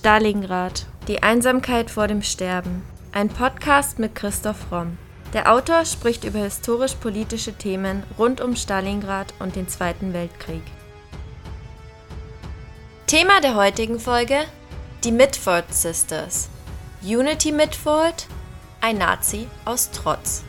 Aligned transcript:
Stalingrad. 0.00 0.86
Die 1.08 1.22
Einsamkeit 1.22 1.90
vor 1.90 2.08
dem 2.08 2.22
Sterben. 2.22 2.82
Ein 3.12 3.28
Podcast 3.28 3.98
mit 3.98 4.14
Christoph 4.14 4.72
Romm. 4.72 4.96
Der 5.34 5.52
Autor 5.52 5.84
spricht 5.84 6.24
über 6.24 6.38
historisch-politische 6.38 7.52
Themen 7.52 8.02
rund 8.18 8.40
um 8.40 8.56
Stalingrad 8.56 9.34
und 9.40 9.56
den 9.56 9.68
Zweiten 9.68 10.14
Weltkrieg. 10.14 10.62
Thema 13.06 13.42
der 13.42 13.56
heutigen 13.56 14.00
Folge: 14.00 14.38
Die 15.04 15.12
Mitford 15.12 15.70
Sisters. 15.70 16.48
Unity 17.02 17.52
Mitford, 17.52 18.26
ein 18.80 18.96
Nazi 18.96 19.48
aus 19.66 19.90
Trotz. 19.90 20.44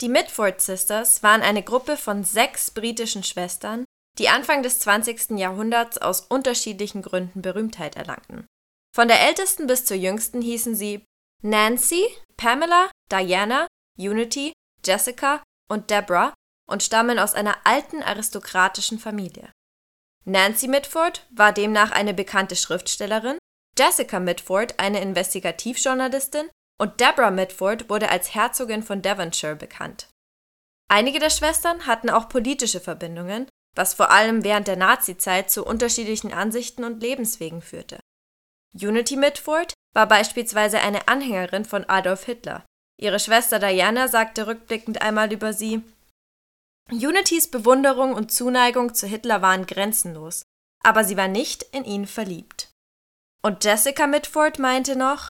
Die 0.00 0.08
Mitford 0.08 0.60
Sisters 0.60 1.22
waren 1.22 1.42
eine 1.42 1.62
Gruppe 1.62 1.96
von 1.96 2.22
sechs 2.22 2.70
britischen 2.70 3.24
Schwestern, 3.24 3.84
die 4.18 4.28
Anfang 4.28 4.62
des 4.62 4.78
20. 4.80 5.38
Jahrhunderts 5.38 5.98
aus 5.98 6.20
unterschiedlichen 6.20 7.02
Gründen 7.02 7.42
Berühmtheit 7.42 7.96
erlangten. 7.96 8.46
Von 8.94 9.08
der 9.08 9.20
ältesten 9.26 9.66
bis 9.66 9.84
zur 9.84 9.96
jüngsten 9.96 10.40
hießen 10.40 10.74
sie 10.74 11.04
Nancy, 11.42 12.04
Pamela, 12.36 12.90
Diana, 13.10 13.66
Unity, 13.98 14.52
Jessica 14.84 15.42
und 15.68 15.90
Deborah 15.90 16.34
und 16.68 16.82
stammen 16.82 17.18
aus 17.18 17.34
einer 17.34 17.56
alten 17.64 18.02
aristokratischen 18.02 18.98
Familie. 18.98 19.52
Nancy 20.24 20.68
Mitford 20.68 21.26
war 21.30 21.52
demnach 21.52 21.90
eine 21.90 22.14
bekannte 22.14 22.54
Schriftstellerin, 22.54 23.38
Jessica 23.76 24.20
Mitford 24.20 24.78
eine 24.78 25.00
Investigativjournalistin 25.00 26.50
und 26.80 27.00
Deborah 27.00 27.30
Mitford 27.30 27.90
wurde 27.90 28.08
als 28.08 28.34
Herzogin 28.34 28.82
von 28.82 29.02
Devonshire 29.02 29.56
bekannt. 29.56 30.08
Einige 30.88 31.18
der 31.18 31.30
Schwestern 31.30 31.86
hatten 31.86 32.08
auch 32.08 32.28
politische 32.28 32.80
Verbindungen, 32.80 33.48
was 33.76 33.94
vor 33.94 34.10
allem 34.10 34.44
während 34.44 34.66
der 34.66 34.76
Nazizeit 34.76 35.50
zu 35.50 35.64
unterschiedlichen 35.64 36.32
Ansichten 36.32 36.84
und 36.84 37.00
Lebenswegen 37.02 37.60
führte. 37.60 38.00
Unity 38.74 39.16
Mitford 39.16 39.74
war 39.94 40.06
beispielsweise 40.06 40.80
eine 40.80 41.08
Anhängerin 41.08 41.64
von 41.64 41.84
Adolf 41.88 42.24
Hitler. 42.24 42.64
Ihre 43.00 43.20
Schwester 43.20 43.58
Diana 43.58 44.08
sagte 44.08 44.46
rückblickend 44.46 45.02
einmal 45.02 45.32
über 45.32 45.52
sie, 45.52 45.82
Unitys 46.90 47.50
Bewunderung 47.50 48.14
und 48.14 48.32
Zuneigung 48.32 48.94
zu 48.94 49.06
Hitler 49.06 49.42
waren 49.42 49.66
grenzenlos, 49.66 50.42
aber 50.82 51.04
sie 51.04 51.16
war 51.16 51.28
nicht 51.28 51.62
in 51.64 51.84
ihn 51.84 52.06
verliebt. 52.06 52.70
Und 53.42 53.64
Jessica 53.64 54.06
Mitford 54.06 54.58
meinte 54.58 54.96
noch, 54.96 55.28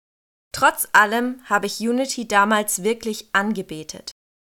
Trotz 0.52 0.88
allem 0.92 1.42
habe 1.44 1.66
ich 1.66 1.80
Unity 1.80 2.26
damals 2.26 2.82
wirklich 2.82 3.28
angebetet. 3.32 4.10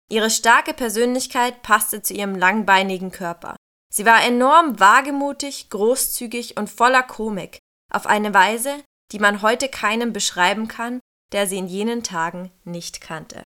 Ihre 0.10 0.30
starke 0.30 0.74
Persönlichkeit 0.74 1.62
passte 1.64 2.02
zu 2.02 2.14
ihrem 2.14 2.36
langbeinigen 2.36 3.12
Körper. 3.12 3.56
Sie 3.94 4.06
war 4.06 4.24
enorm 4.24 4.80
wagemutig, 4.80 5.70
großzügig 5.70 6.58
und 6.58 6.70
voller 6.70 7.04
Komik, 7.04 7.60
auf 7.92 8.06
eine 8.06 8.34
Weise, 8.34 8.84
die 9.12 9.20
man 9.20 9.42
heute 9.42 9.70
keinem 9.70 10.14
beschreiben 10.14 10.68
kann, 10.68 11.00
der 11.32 11.48
sie 11.48 11.58
in 11.58 11.68
jenen 11.68 12.04
Tagen 12.04 12.52
nicht 12.64 13.02
kannte. 13.02 13.44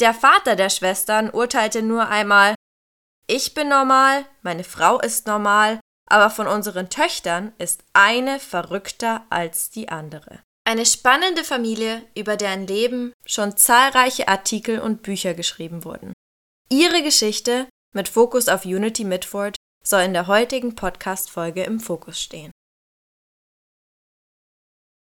Der 0.00 0.14
Vater 0.14 0.56
der 0.56 0.70
Schwestern 0.70 1.30
urteilte 1.30 1.82
nur 1.82 2.08
einmal 2.08 2.54
Ich 3.26 3.54
bin 3.54 3.68
normal, 3.68 4.26
meine 4.42 4.64
Frau 4.64 5.00
ist 5.00 5.26
normal, 5.26 5.80
aber 6.08 6.30
von 6.30 6.46
unseren 6.46 6.90
Töchtern 6.90 7.52
ist 7.58 7.84
eine 7.92 8.40
verrückter 8.40 9.24
als 9.30 9.70
die 9.70 9.88
andere. 9.88 10.42
Eine 10.64 10.86
spannende 10.86 11.42
Familie, 11.42 12.08
über 12.16 12.36
deren 12.36 12.66
Leben 12.66 13.12
schon 13.26 13.56
zahlreiche 13.56 14.28
Artikel 14.28 14.78
und 14.78 15.02
Bücher 15.02 15.34
geschrieben 15.34 15.84
wurden. 15.84 16.12
Ihre 16.68 17.02
Geschichte 17.02 17.68
mit 17.92 18.08
Fokus 18.08 18.48
auf 18.48 18.64
Unity 18.64 19.04
Mitford 19.04 19.56
soll 19.84 20.02
in 20.02 20.12
der 20.12 20.28
heutigen 20.28 20.74
Podcast-Folge 20.76 21.64
im 21.64 21.80
Fokus 21.80 22.20
stehen. 22.20 22.52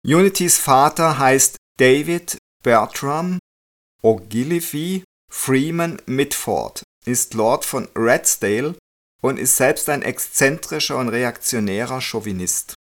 Unitys 0.06 0.58
Vater 0.58 1.18
heißt 1.18 1.58
David 1.78 2.38
Bertram 2.64 3.40
Ogilvy 4.02 5.04
Freeman 5.32 6.02
Mitford, 6.06 6.84
ist 7.06 7.34
Lord 7.34 7.66
von 7.66 7.90
Radsdale 7.96 8.76
und 9.22 9.38
ist 9.38 9.58
selbst 9.58 9.90
ein 9.90 10.02
exzentrischer 10.02 10.98
und 10.98 11.10
reaktionärer 11.10 12.02
Chauvinist. 12.02 12.77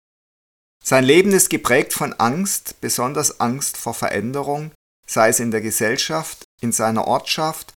Sein 0.85 1.05
Leben 1.05 1.31
ist 1.31 1.49
geprägt 1.49 1.93
von 1.93 2.11
Angst, 2.13 2.81
besonders 2.81 3.39
Angst 3.39 3.77
vor 3.77 3.93
Veränderung, 3.93 4.71
sei 5.07 5.29
es 5.29 5.39
in 5.39 5.49
der 5.49 5.61
Gesellschaft, 5.61 6.43
in 6.61 6.73
seiner 6.73 7.07
Ortschaft 7.07 7.73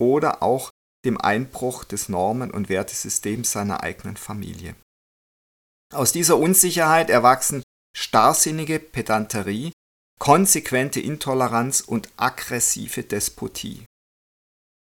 oder 0.00 0.42
auch 0.42 0.70
dem 1.04 1.20
Einbruch 1.20 1.84
des 1.84 2.08
Normen- 2.08 2.50
und 2.50 2.70
Wertesystems 2.70 3.52
seiner 3.52 3.82
eigenen 3.82 4.16
Familie. 4.16 4.74
Aus 5.94 6.12
dieser 6.12 6.38
Unsicherheit 6.38 7.10
erwachsen 7.10 7.62
starrsinnige 7.94 8.78
Pedanterie, 8.78 9.72
konsequente 10.18 11.00
Intoleranz 11.00 11.82
und 11.82 12.08
aggressive 12.16 13.02
Despotie. 13.02 13.84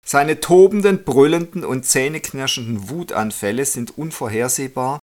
Seine 0.04 0.41
tobenden, 0.41 1.04
brüllenden 1.04 1.64
und 1.64 1.87
zähneknirschenden 1.87 2.88
Wutanfälle 2.88 3.64
sind 3.64 3.97
unvorhersehbar 3.97 4.98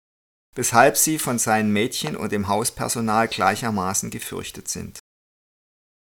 weshalb 0.55 0.97
sie 0.97 1.19
von 1.19 1.37
seinen 1.37 1.71
Mädchen 1.71 2.15
und 2.15 2.31
dem 2.31 2.47
Hauspersonal 2.47 3.27
gleichermaßen 3.27 4.09
gefürchtet 4.09 4.67
sind. 4.67 4.99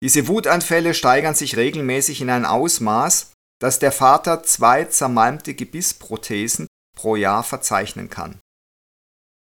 Diese 0.01 0.27
Wutanfälle 0.27 0.93
steigern 0.93 1.35
sich 1.35 1.57
regelmäßig 1.57 2.21
in 2.21 2.29
ein 2.29 2.45
Ausmaß, 2.45 3.31
dass 3.59 3.79
der 3.79 3.91
Vater 3.91 4.43
zwei 4.43 4.85
zermalmte 4.85 5.53
Gebissprothesen 5.53 6.67
pro 6.95 7.15
Jahr 7.15 7.43
verzeichnen 7.43 8.09
kann. 8.09 8.39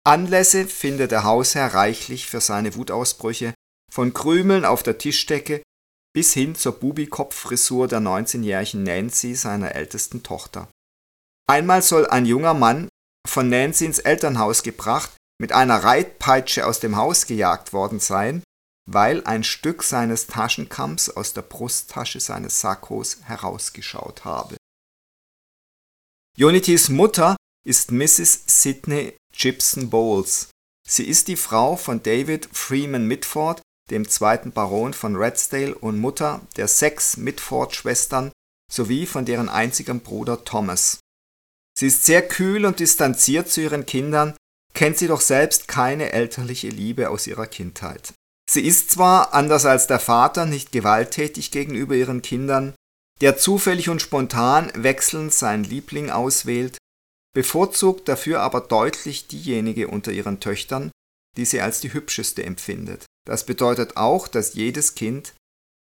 Anlässe 0.06 0.66
findet 0.66 1.10
der 1.10 1.24
Hausherr 1.24 1.74
reichlich 1.74 2.26
für 2.26 2.40
seine 2.40 2.74
Wutausbrüche, 2.76 3.54
von 3.92 4.12
Krümeln 4.12 4.64
auf 4.64 4.82
der 4.82 4.98
Tischdecke 4.98 5.62
bis 6.14 6.32
hin 6.32 6.54
zur 6.54 6.78
Bubikopffrisur 6.78 7.88
der 7.88 8.00
19-jährigen 8.00 8.84
Nancy, 8.84 9.34
seiner 9.34 9.74
ältesten 9.74 10.22
Tochter. 10.22 10.68
Einmal 11.48 11.82
soll 11.82 12.06
ein 12.06 12.24
junger 12.24 12.54
Mann 12.54 12.88
von 13.26 13.48
Nancy 13.48 13.84
ins 13.86 13.98
Elternhaus 13.98 14.62
gebracht, 14.62 15.10
mit 15.40 15.52
einer 15.52 15.82
Reitpeitsche 15.82 16.66
aus 16.66 16.80
dem 16.80 16.96
Haus 16.96 17.26
gejagt 17.26 17.72
worden 17.72 18.00
sein, 18.00 18.42
weil 18.90 19.24
ein 19.24 19.44
Stück 19.44 19.82
seines 19.82 20.26
Taschenkamms 20.26 21.10
aus 21.10 21.32
der 21.32 21.42
Brusttasche 21.42 22.20
seines 22.20 22.60
Sakkos 22.60 23.18
herausgeschaut 23.22 24.24
habe. 24.24 24.56
Unitys 26.38 26.88
Mutter 26.88 27.36
ist 27.66 27.92
Mrs. 27.92 28.44
Sidney 28.46 29.16
Gibson 29.32 29.90
Bowles. 29.90 30.50
Sie 30.86 31.04
ist 31.04 31.28
die 31.28 31.36
Frau 31.36 31.76
von 31.76 32.02
David 32.02 32.48
Freeman 32.52 33.06
Mitford, 33.06 33.62
dem 33.90 34.08
zweiten 34.08 34.52
Baron 34.52 34.92
von 34.94 35.16
Radsdale 35.16 35.74
und 35.74 35.98
Mutter 35.98 36.46
der 36.56 36.68
sechs 36.68 37.16
Mitford-Schwestern 37.16 38.32
sowie 38.70 39.06
von 39.06 39.24
deren 39.24 39.48
einzigem 39.48 40.00
Bruder 40.00 40.44
Thomas. 40.44 41.00
Sie 41.78 41.88
ist 41.88 42.04
sehr 42.04 42.26
kühl 42.26 42.64
und 42.66 42.78
distanziert 42.78 43.48
zu 43.48 43.60
ihren 43.60 43.84
Kindern, 43.84 44.36
kennt 44.74 44.98
sie 44.98 45.08
doch 45.08 45.20
selbst 45.20 45.68
keine 45.68 46.12
elterliche 46.12 46.68
Liebe 46.68 47.10
aus 47.10 47.26
ihrer 47.26 47.46
Kindheit. 47.46 48.14
Sie 48.50 48.64
ist 48.64 48.90
zwar, 48.90 49.34
anders 49.34 49.64
als 49.64 49.86
der 49.86 49.98
Vater, 49.98 50.46
nicht 50.46 50.70
gewalttätig 50.72 51.50
gegenüber 51.50 51.94
ihren 51.94 52.22
Kindern, 52.22 52.74
der 53.20 53.36
zufällig 53.36 53.88
und 53.88 54.02
spontan 54.02 54.70
wechselnd 54.74 55.32
seinen 55.32 55.64
Liebling 55.64 56.10
auswählt, 56.10 56.76
bevorzugt 57.34 58.08
dafür 58.08 58.40
aber 58.40 58.60
deutlich 58.60 59.26
diejenige 59.26 59.88
unter 59.88 60.12
ihren 60.12 60.40
Töchtern, 60.40 60.90
die 61.36 61.44
sie 61.44 61.60
als 61.60 61.80
die 61.80 61.92
hübscheste 61.92 62.44
empfindet. 62.44 63.06
Das 63.26 63.46
bedeutet 63.46 63.96
auch, 63.96 64.28
dass 64.28 64.54
jedes 64.54 64.94
Kind, 64.94 65.34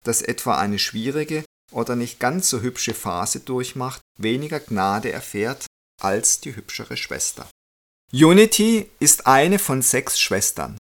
das 0.03 0.21
etwa 0.21 0.57
eine 0.57 0.79
schwierige 0.79 1.44
oder 1.71 1.95
nicht 1.95 2.19
ganz 2.19 2.50
so 2.50 2.62
hübsche 2.62 2.94
Phase 2.94 3.41
durchmacht, 3.41 4.01
weniger 4.18 4.59
Gnade 4.59 5.12
erfährt 5.12 5.65
als 6.03 6.39
die 6.41 6.55
hübschere 6.55 6.97
Schwester. 6.97 7.50
Unity 8.11 8.89
ist 9.00 9.25
eine 9.25 9.59
von 9.59 9.81
sechs 9.81 10.19
Schwestern. 10.19 10.77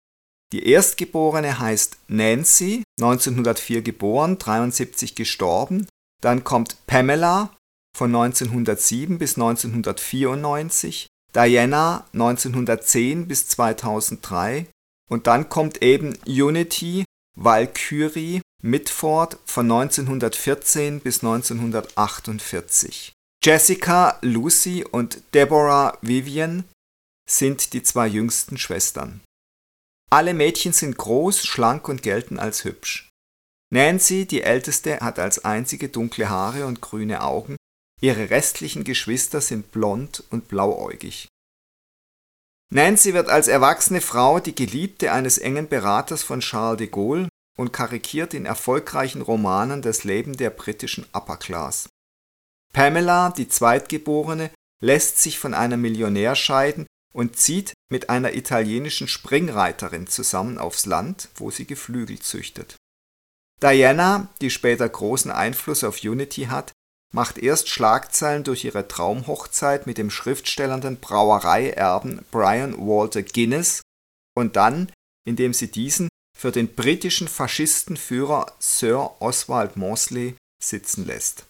Die 0.51 0.68
erstgeborene 0.68 1.60
heißt 1.60 1.98
Nancy, 2.07 2.83
1904 3.00 3.83
geboren, 3.83 4.39
73 4.39 5.13
gestorben. 5.13 5.88
Dann 6.21 6.44
kommt 6.44 6.77
Pamela 6.88 7.56
von 7.95 8.16
1907 8.16 9.19
bis 9.19 9.36
1994, 9.36 11.07
Diana 11.36 12.06
1910 12.13 13.27
bis 13.27 13.48
2003 13.48 14.68
und 15.10 15.27
dann 15.27 15.50
kommt 15.50 15.81
eben 15.83 16.18
Unity 16.25 17.06
Valkyrie 17.36 18.42
Mitford 18.62 19.38
von 19.45 19.72
1914 19.72 21.00
bis 21.00 21.24
1948. 21.24 23.13
Jessica, 23.41 24.19
Lucy 24.21 24.83
und 24.83 25.24
Deborah 25.33 25.97
Vivian 26.01 26.65
sind 27.30 27.71
die 27.71 27.83
zwei 27.83 28.06
jüngsten 28.06 28.57
Schwestern. 28.57 29.21
Alle 30.12 30.33
Mädchen 30.33 30.74
sind 30.74 30.97
groß, 30.97 31.45
schlank 31.45 31.88
und 31.88 32.03
gelten 32.03 32.38
als 32.38 32.65
hübsch. 32.65 33.07
Nancy, 33.71 34.25
die 34.25 34.41
älteste, 34.41 35.00
hat 35.00 35.19
als 35.19 35.45
einzige 35.45 35.88
dunkle 35.88 36.30
Haare 36.30 36.65
und 36.65 36.81
grüne 36.81 37.21
Augen, 37.21 37.56
ihre 38.01 38.30
restlichen 38.30 38.83
Geschwister 38.83 39.39
sind 39.39 39.71
blond 39.71 40.24
und 40.31 40.50
blauäugig. 40.50 41.30
Nancy 42.74 43.13
wird 43.13 43.30
als 43.30 43.47
erwachsene 43.47 44.01
Frau 44.01 44.41
die 44.41 44.56
Geliebte 44.56 45.13
eines 45.13 45.38
engen 45.38 45.69
Beraters 45.69 46.24
von 46.24 46.41
Charles 46.41 46.80
de 46.80 46.88
Gaulle 46.88 47.30
und 47.57 47.71
karikiert 47.71 48.33
in 48.33 48.45
erfolgreichen 48.45 49.21
Romanen 49.21 49.81
das 49.81 50.03
Leben 50.03 50.36
der 50.36 50.50
britischen 50.50 51.06
Upper 51.13 51.38
Class. 51.38 51.88
Pamela, 52.74 53.31
die 53.31 53.48
Zweitgeborene, 53.48 54.51
lässt 54.81 55.21
sich 55.21 55.39
von 55.39 55.54
einem 55.54 55.81
Millionär 55.81 56.36
scheiden 56.36 56.86
und 57.13 57.38
zieht 57.38 57.74
mit 57.92 58.10
einer 58.10 58.33
italienischen 58.36 59.07
Springreiterin 59.07 60.07
zusammen 60.07 60.57
aufs 60.57 60.86
Land, 60.86 61.30
wo 61.36 61.51
sie 61.51 61.66
Geflügel 61.66 62.19
züchtet. 62.19 62.75
Diana, 63.62 64.30
die 64.42 64.50
später 64.50 64.88
großen 64.88 65.31
Einfluss 65.31 65.83
auf 65.83 66.04
Unity 66.04 66.45
hat, 66.45 66.71
macht 67.13 67.39
erst 67.39 67.69
Schlagzeilen 67.69 68.44
durch 68.44 68.63
ihre 68.63 68.88
Traumhochzeit 68.88 69.88
mit 69.88 69.98
dem 69.98 70.12
schriftstellernden 70.12 71.00
Brauereierben 71.00 72.24
Brian 72.31 72.77
Walter 72.77 73.24
Guinness 73.24 73.81
und 74.36 74.56
dann, 74.56 74.92
indem 75.25 75.54
sie 75.54 75.69
diesen 75.69 76.07
für 76.38 76.51
den 76.51 76.74
britischen 76.74 77.27
Faschistenführer 77.27 78.54
Sir 78.60 79.15
Oswald 79.19 79.75
Mosley 79.75 80.36
sitzen 80.63 81.06
lässt. 81.06 81.49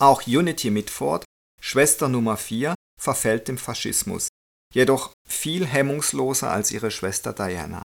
Auch 0.00 0.26
Unity 0.26 0.70
Mitford, 0.70 1.24
Schwester 1.60 2.08
Nummer 2.08 2.38
4, 2.38 2.74
verfällt 2.98 3.48
dem 3.48 3.58
Faschismus, 3.58 4.28
jedoch 4.72 5.12
viel 5.28 5.66
hemmungsloser 5.66 6.50
als 6.50 6.70
ihre 6.72 6.90
Schwester 6.90 7.34
Diana. 7.34 7.82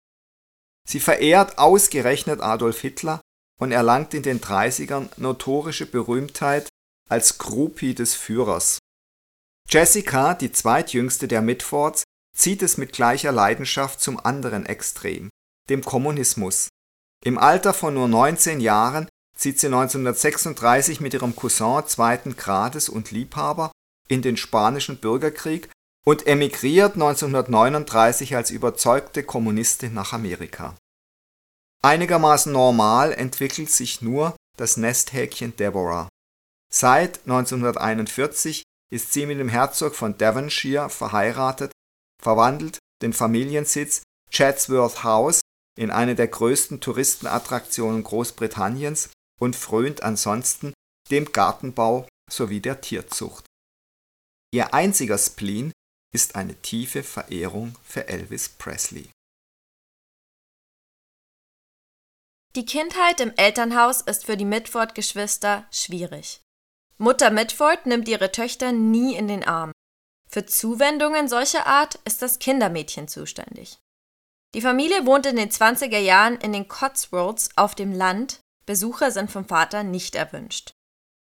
Sie 0.87 0.99
verehrt 0.99 1.57
ausgerechnet 1.57 2.41
Adolf 2.41 2.81
Hitler 2.81 3.19
und 3.59 3.71
erlangt 3.71 4.13
in 4.13 4.21
den 4.21 4.41
30ern 4.41 5.09
notorische 5.17 5.87
Berühmtheit 5.87 6.69
als 7.09 7.39
Groupie 7.39 7.95
des 7.95 8.13
Führers. 8.13 8.77
Jessica, 9.67 10.35
die 10.35 10.51
zweitjüngste 10.51 11.27
der 11.27 11.41
Mitfords, 11.41 12.03
zieht 12.37 12.61
es 12.61 12.77
mit 12.77 12.93
gleicher 12.93 13.31
Leidenschaft 13.31 14.01
zum 14.01 14.19
anderen 14.19 14.67
Extrem, 14.67 15.29
dem 15.69 15.83
Kommunismus. 15.83 16.69
Im 17.23 17.39
Alter 17.39 17.73
von 17.73 17.95
nur 17.95 18.07
19 18.07 18.59
Jahren 18.59 19.07
zieht 19.43 19.59
sie 19.59 19.67
1936 19.67 21.01
mit 21.01 21.13
ihrem 21.13 21.35
Cousin 21.35 21.85
zweiten 21.85 22.37
Grades 22.37 22.87
und 22.87 23.11
Liebhaber 23.11 23.73
in 24.07 24.21
den 24.21 24.37
Spanischen 24.37 24.99
Bürgerkrieg 24.99 25.69
und 26.05 26.27
emigriert 26.27 26.93
1939 26.93 28.37
als 28.37 28.51
überzeugte 28.51 29.21
Kommunistin 29.21 29.93
nach 29.93 30.13
Amerika. 30.13 30.77
Einigermaßen 31.83 32.53
normal 32.53 33.11
entwickelt 33.11 33.69
sich 33.69 34.01
nur 34.01 34.33
das 34.55 34.77
Nesthäkchen 34.77 35.57
Deborah. 35.57 36.07
Seit 36.73 37.19
1941 37.23 38.63
ist 38.93 39.11
sie 39.11 39.25
mit 39.25 39.39
dem 39.39 39.49
Herzog 39.49 39.95
von 39.95 40.17
Devonshire 40.17 40.89
verheiratet, 40.89 41.73
verwandelt 42.21 42.79
den 43.01 43.11
Familiensitz 43.11 44.03
Chatsworth 44.31 45.03
House 45.03 45.41
in 45.77 45.91
eine 45.91 46.15
der 46.15 46.29
größten 46.29 46.79
Touristenattraktionen 46.79 48.05
Großbritanniens 48.05 49.09
und 49.39 49.55
frönt 49.55 50.03
ansonsten 50.03 50.73
dem 51.11 51.31
Gartenbau 51.31 52.07
sowie 52.31 52.61
der 52.61 52.81
Tierzucht. 52.81 53.45
Ihr 54.53 54.73
einziger 54.73 55.17
Spleen 55.17 55.71
ist 56.13 56.35
eine 56.35 56.55
tiefe 56.61 57.03
Verehrung 57.03 57.75
für 57.83 58.07
Elvis 58.07 58.49
Presley. 58.49 59.09
Die 62.55 62.65
Kindheit 62.65 63.19
im 63.19 63.33
Elternhaus 63.35 64.01
ist 64.01 64.25
für 64.25 64.37
die 64.37 64.45
Mitford-Geschwister 64.45 65.67
schwierig. 65.71 66.41
Mutter 66.99 67.31
Mitford 67.31 67.87
nimmt 67.87 68.07
ihre 68.07 68.31
Töchter 68.31 68.71
nie 68.71 69.15
in 69.15 69.27
den 69.27 69.43
Arm. 69.43 69.71
Für 70.29 70.45
Zuwendungen 70.45 71.27
solcher 71.27 71.65
Art 71.65 71.95
ist 72.05 72.21
das 72.21 72.37
Kindermädchen 72.37 73.07
zuständig. 73.07 73.79
Die 74.53 74.61
Familie 74.61 75.07
wohnt 75.07 75.25
in 75.25 75.35
den 75.35 75.49
20er 75.49 75.97
Jahren 75.97 76.37
in 76.37 76.53
den 76.53 76.67
Cotswolds 76.67 77.49
auf 77.55 77.73
dem 77.73 77.91
Land. 77.91 78.39
Besucher 78.65 79.11
sind 79.11 79.31
vom 79.31 79.45
Vater 79.45 79.83
nicht 79.83 80.15
erwünscht. 80.15 80.73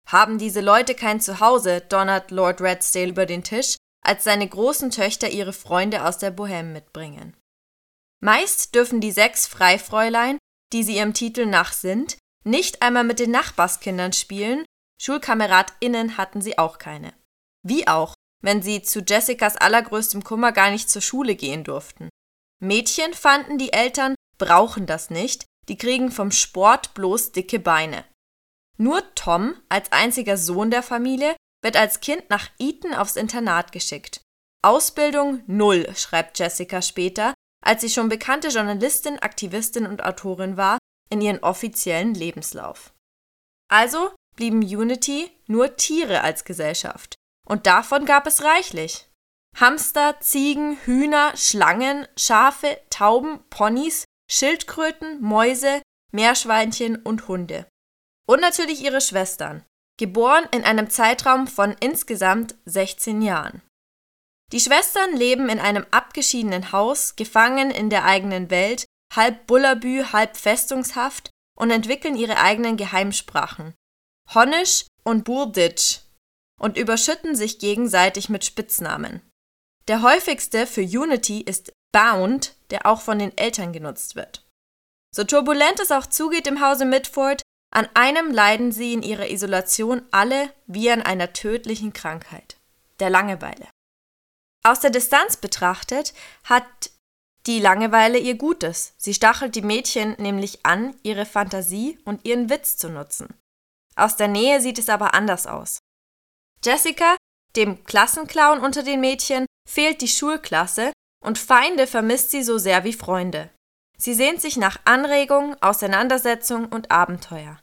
Haben 0.06 0.38
diese 0.38 0.60
Leute 0.60 0.94
kein 0.94 1.20
Zuhause, 1.20 1.80
donnert 1.80 2.30
Lord 2.30 2.60
Redstale 2.60 3.08
über 3.08 3.26
den 3.26 3.44
Tisch, 3.44 3.76
als 4.04 4.24
seine 4.24 4.48
großen 4.48 4.90
Töchter 4.90 5.30
ihre 5.30 5.52
Freunde 5.52 6.04
aus 6.04 6.18
der 6.18 6.36
Bohème 6.36 6.72
mitbringen. 6.72 7.36
Meist 8.20 8.74
dürfen 8.74 9.00
die 9.00 9.12
sechs 9.12 9.46
Freifräulein, 9.46 10.38
die 10.72 10.82
sie 10.82 10.96
ihrem 10.96 11.14
Titel 11.14 11.46
nach 11.46 11.72
sind, 11.72 12.18
nicht 12.44 12.82
einmal 12.82 13.04
mit 13.04 13.18
den 13.18 13.30
Nachbarskindern 13.30 14.12
spielen, 14.12 14.64
SchulkameradInnen 15.00 16.16
hatten 16.16 16.40
sie 16.40 16.58
auch 16.58 16.78
keine. 16.78 17.12
Wie 17.62 17.86
auch, 17.86 18.14
wenn 18.40 18.62
sie 18.62 18.82
zu 18.82 19.00
Jessicas 19.00 19.56
allergrößtem 19.56 20.24
Kummer 20.24 20.52
gar 20.52 20.70
nicht 20.70 20.90
zur 20.90 21.02
Schule 21.02 21.36
gehen 21.36 21.64
durften. 21.64 22.08
Mädchen 22.60 23.14
fanden 23.14 23.58
die 23.58 23.72
Eltern, 23.72 24.14
brauchen 24.38 24.86
das 24.86 25.10
nicht, 25.10 25.44
die 25.68 25.76
kriegen 25.76 26.10
vom 26.10 26.30
Sport 26.30 26.94
bloß 26.94 27.32
dicke 27.32 27.58
Beine. 27.58 28.04
Nur 28.78 29.14
Tom, 29.14 29.54
als 29.68 29.92
einziger 29.92 30.36
Sohn 30.36 30.70
der 30.70 30.82
Familie, 30.82 31.36
wird 31.62 31.76
als 31.76 32.00
Kind 32.00 32.28
nach 32.30 32.48
Eton 32.58 32.94
aufs 32.94 33.16
Internat 33.16 33.72
geschickt. 33.72 34.22
Ausbildung 34.62 35.42
null, 35.46 35.86
schreibt 35.94 36.38
Jessica 36.38 36.82
später, 36.82 37.34
als 37.64 37.80
sie 37.80 37.90
schon 37.90 38.08
bekannte 38.08 38.48
Journalistin, 38.48 39.18
Aktivistin 39.18 39.86
und 39.86 40.04
Autorin 40.04 40.56
war, 40.56 40.78
in 41.10 41.20
ihren 41.20 41.42
offiziellen 41.42 42.14
Lebenslauf. 42.14 42.92
Also 43.68 44.12
blieben 44.36 44.62
Unity 44.62 45.30
nur 45.46 45.76
Tiere 45.76 46.22
als 46.22 46.44
Gesellschaft. 46.44 47.14
Und 47.46 47.66
davon 47.66 48.06
gab 48.06 48.26
es 48.26 48.42
reichlich. 48.42 49.08
Hamster, 49.58 50.18
Ziegen, 50.20 50.78
Hühner, 50.84 51.36
Schlangen, 51.36 52.06
Schafe, 52.16 52.80
Tauben, 52.88 53.40
Ponys, 53.50 54.04
Schildkröten, 54.32 55.20
Mäuse, 55.20 55.82
Meerschweinchen 56.10 56.96
und 56.96 57.28
Hunde. 57.28 57.66
Und 58.26 58.40
natürlich 58.40 58.82
ihre 58.82 59.02
Schwestern, 59.02 59.62
geboren 59.98 60.48
in 60.52 60.64
einem 60.64 60.88
Zeitraum 60.88 61.46
von 61.46 61.76
insgesamt 61.80 62.54
16 62.64 63.20
Jahren. 63.20 63.60
Die 64.50 64.60
Schwestern 64.60 65.14
leben 65.14 65.50
in 65.50 65.58
einem 65.60 65.84
abgeschiedenen 65.90 66.72
Haus, 66.72 67.14
gefangen 67.14 67.70
in 67.70 67.90
der 67.90 68.06
eigenen 68.06 68.50
Welt, 68.50 68.86
halb 69.14 69.46
Bullabü, 69.46 70.02
halb 70.12 70.38
festungshaft 70.38 71.28
und 71.58 71.70
entwickeln 71.70 72.16
ihre 72.16 72.38
eigenen 72.38 72.78
Geheimsprachen. 72.78 73.74
Honnisch 74.32 74.86
und 75.04 75.24
Burditsch 75.24 75.98
und 76.58 76.78
überschütten 76.78 77.36
sich 77.36 77.58
gegenseitig 77.58 78.30
mit 78.30 78.46
Spitznamen. 78.46 79.20
Der 79.88 80.00
häufigste 80.00 80.66
für 80.66 80.82
Unity 80.82 81.42
ist 81.42 81.72
Bound, 81.92 82.54
der 82.72 82.86
auch 82.86 83.00
von 83.00 83.18
den 83.18 83.36
Eltern 83.38 83.72
genutzt 83.72 84.16
wird. 84.16 84.44
So 85.14 85.24
turbulent 85.24 85.78
es 85.78 85.92
auch 85.92 86.06
zugeht 86.06 86.46
im 86.46 86.60
Hause 86.60 86.86
Mitford, 86.86 87.42
an 87.70 87.88
einem 87.94 88.32
leiden 88.32 88.72
sie 88.72 88.92
in 88.92 89.02
ihrer 89.02 89.30
Isolation 89.30 90.02
alle 90.10 90.52
wie 90.66 90.90
an 90.90 91.02
einer 91.02 91.32
tödlichen 91.32 91.92
Krankheit, 91.92 92.56
der 92.98 93.10
Langeweile. 93.10 93.68
Aus 94.64 94.80
der 94.80 94.90
Distanz 94.90 95.36
betrachtet 95.36 96.14
hat 96.44 96.90
die 97.46 97.58
Langeweile 97.60 98.18
ihr 98.18 98.36
Gutes. 98.36 98.94
Sie 98.98 99.14
stachelt 99.14 99.54
die 99.54 99.62
Mädchen 99.62 100.14
nämlich 100.18 100.64
an, 100.64 100.94
ihre 101.02 101.26
Fantasie 101.26 101.98
und 102.04 102.24
ihren 102.24 102.48
Witz 102.50 102.76
zu 102.76 102.88
nutzen. 102.88 103.34
Aus 103.96 104.16
der 104.16 104.28
Nähe 104.28 104.60
sieht 104.60 104.78
es 104.78 104.88
aber 104.88 105.14
anders 105.14 105.46
aus. 105.46 105.78
Jessica, 106.64 107.16
dem 107.56 107.84
Klassenclown 107.84 108.60
unter 108.60 108.82
den 108.82 109.00
Mädchen, 109.00 109.46
fehlt 109.68 110.00
die 110.00 110.08
Schulklasse 110.08 110.92
und 111.22 111.38
Feinde 111.38 111.86
vermisst 111.86 112.30
sie 112.30 112.42
so 112.42 112.58
sehr 112.58 112.84
wie 112.84 112.92
Freunde. 112.92 113.50
Sie 113.96 114.14
sehnt 114.14 114.40
sich 114.40 114.56
nach 114.56 114.80
Anregung, 114.84 115.56
Auseinandersetzung 115.62 116.66
und 116.66 116.90
Abenteuer. 116.90 117.58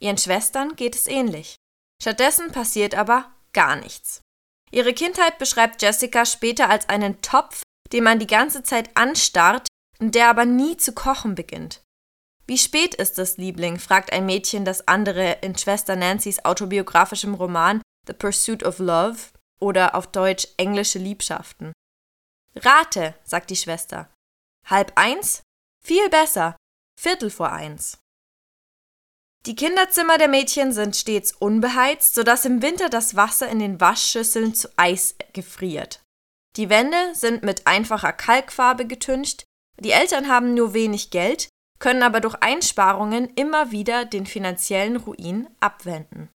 Ihren 0.00 0.18
Schwestern 0.18 0.76
geht 0.76 0.96
es 0.96 1.06
ähnlich. 1.06 1.56
Stattdessen 2.02 2.50
passiert 2.52 2.94
aber 2.94 3.32
gar 3.52 3.76
nichts. 3.76 4.20
Ihre 4.70 4.92
Kindheit 4.92 5.38
beschreibt 5.38 5.80
Jessica 5.80 6.26
später 6.26 6.68
als 6.68 6.88
einen 6.88 7.22
Topf, 7.22 7.62
den 7.92 8.02
man 8.02 8.18
die 8.18 8.26
ganze 8.26 8.64
Zeit 8.64 8.90
anstarrt 8.96 9.68
und 10.00 10.16
der 10.16 10.28
aber 10.28 10.44
nie 10.44 10.76
zu 10.76 10.92
kochen 10.92 11.36
beginnt. 11.36 11.82
Wie 12.46 12.58
spät 12.58 12.94
ist 12.96 13.18
es, 13.18 13.36
Liebling? 13.36 13.78
fragt 13.78 14.12
ein 14.12 14.26
Mädchen 14.26 14.64
das 14.64 14.86
andere 14.88 15.38
in 15.40 15.56
Schwester 15.56 15.96
Nancys 15.96 16.44
autobiografischem 16.44 17.34
Roman 17.34 17.80
The 18.06 18.12
Pursuit 18.12 18.64
of 18.64 18.80
Love 18.80 19.18
oder 19.60 19.94
auf 19.94 20.08
Deutsch 20.08 20.48
Englische 20.56 20.98
Liebschaften. 20.98 21.72
Rate, 22.56 23.14
sagt 23.24 23.50
die 23.50 23.56
Schwester. 23.56 24.10
Halb 24.66 24.92
eins? 24.96 25.42
Viel 25.82 26.08
besser. 26.08 26.56
Viertel 26.98 27.30
vor 27.30 27.52
eins. 27.52 27.98
Die 29.46 29.56
Kinderzimmer 29.56 30.16
der 30.16 30.28
Mädchen 30.28 30.72
sind 30.72 30.96
stets 30.96 31.32
unbeheizt, 31.32 32.14
sodass 32.14 32.46
im 32.46 32.62
Winter 32.62 32.88
das 32.88 33.14
Wasser 33.14 33.48
in 33.48 33.58
den 33.58 33.80
Waschschüsseln 33.80 34.54
zu 34.54 34.68
Eis 34.76 35.16
gefriert. 35.34 36.00
Die 36.56 36.70
Wände 36.70 37.14
sind 37.14 37.42
mit 37.42 37.66
einfacher 37.66 38.12
Kalkfarbe 38.12 38.86
getüncht, 38.86 39.44
die 39.80 39.90
Eltern 39.90 40.28
haben 40.28 40.54
nur 40.54 40.72
wenig 40.72 41.10
Geld, 41.10 41.48
können 41.78 42.02
aber 42.02 42.20
durch 42.20 42.36
Einsparungen 42.36 43.28
immer 43.34 43.70
wieder 43.70 44.04
den 44.04 44.24
finanziellen 44.24 44.96
Ruin 44.96 45.48
abwenden. 45.60 46.30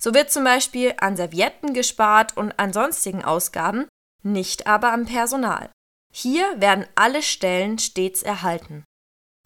So 0.00 0.14
wird 0.14 0.30
zum 0.30 0.44
Beispiel 0.44 0.94
an 0.98 1.16
Servietten 1.16 1.74
gespart 1.74 2.36
und 2.36 2.58
an 2.58 2.72
sonstigen 2.72 3.24
Ausgaben, 3.24 3.86
nicht 4.22 4.66
aber 4.66 4.92
am 4.92 5.06
Personal. 5.06 5.70
Hier 6.12 6.60
werden 6.60 6.86
alle 6.94 7.22
Stellen 7.22 7.78
stets 7.78 8.22
erhalten. 8.22 8.84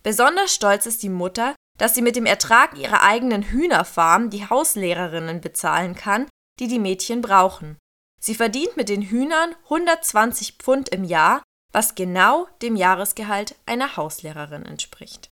Besonders 0.02 0.54
stolz 0.54 0.86
ist 0.86 1.02
die 1.02 1.08
Mutter, 1.08 1.54
dass 1.78 1.94
sie 1.94 2.02
mit 2.02 2.16
dem 2.16 2.26
Ertrag 2.26 2.76
ihrer 2.76 3.02
eigenen 3.02 3.42
Hühnerfarm 3.42 4.30
die 4.30 4.48
Hauslehrerinnen 4.48 5.40
bezahlen 5.40 5.94
kann, 5.94 6.28
die 6.60 6.68
die 6.68 6.78
Mädchen 6.78 7.22
brauchen. 7.22 7.78
Sie 8.20 8.34
verdient 8.34 8.76
mit 8.76 8.88
den 8.88 9.02
Hühnern 9.02 9.54
120 9.64 10.54
Pfund 10.58 10.88
im 10.90 11.04
Jahr, 11.04 11.42
was 11.72 11.94
genau 11.94 12.46
dem 12.60 12.76
Jahresgehalt 12.76 13.56
einer 13.66 13.96
Hauslehrerin 13.96 14.64
entspricht. 14.64 15.30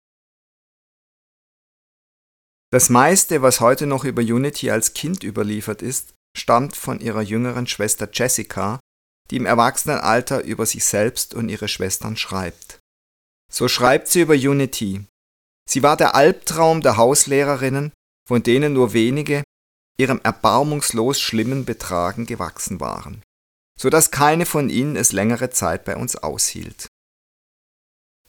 Das 2.71 2.91
meiste, 2.91 3.41
was 3.41 3.61
heute 3.61 3.87
noch 3.87 4.05
über 4.05 4.21
Unity 4.21 4.71
als 4.71 4.95
Kind 4.95 5.23
überliefert 5.23 5.81
ist, 5.81 6.15
stammt 6.37 6.75
von 6.75 7.01
ihrer 7.01 7.23
jüngeren 7.23 7.69
Schwester 7.69 8.09
Jessica, 8.13 8.81
die 9.35 9.39
im 9.39 9.47
Erwachsenenalter 9.47 10.45
über 10.45 10.65
sich 10.65 10.85
selbst 10.85 11.35
und 11.35 11.49
ihre 11.49 11.67
Schwestern 11.67 12.17
schreibt. 12.17 12.79
So 13.53 13.67
schreibt 13.67 14.07
sie 14.07 14.21
über 14.21 14.35
Unity. 14.35 15.05
Sie 15.69 15.83
war 15.83 15.97
der 15.97 16.15
Albtraum 16.15 16.83
der 16.83 16.99
Hauslehrerinnen, 16.99 17.93
von 18.29 18.45
denen 18.45 18.75
nur 18.75 18.93
wenige 18.93 19.43
ihrem 19.99 20.21
erbarmungslos 20.23 21.21
schlimmen 21.21 21.65
Betragen 21.65 22.27
gewachsen 22.27 22.79
waren, 22.79 23.23
so 23.77 23.91
dass 23.91 24.13
keine 24.13 24.47
von 24.47 24.71
ihnen 24.71 24.95
es 24.95 25.11
längere 25.11 25.51
Zeit 25.51 25.85
bei 25.85 25.97
uns 25.97 26.15
aushielt. 26.15 26.87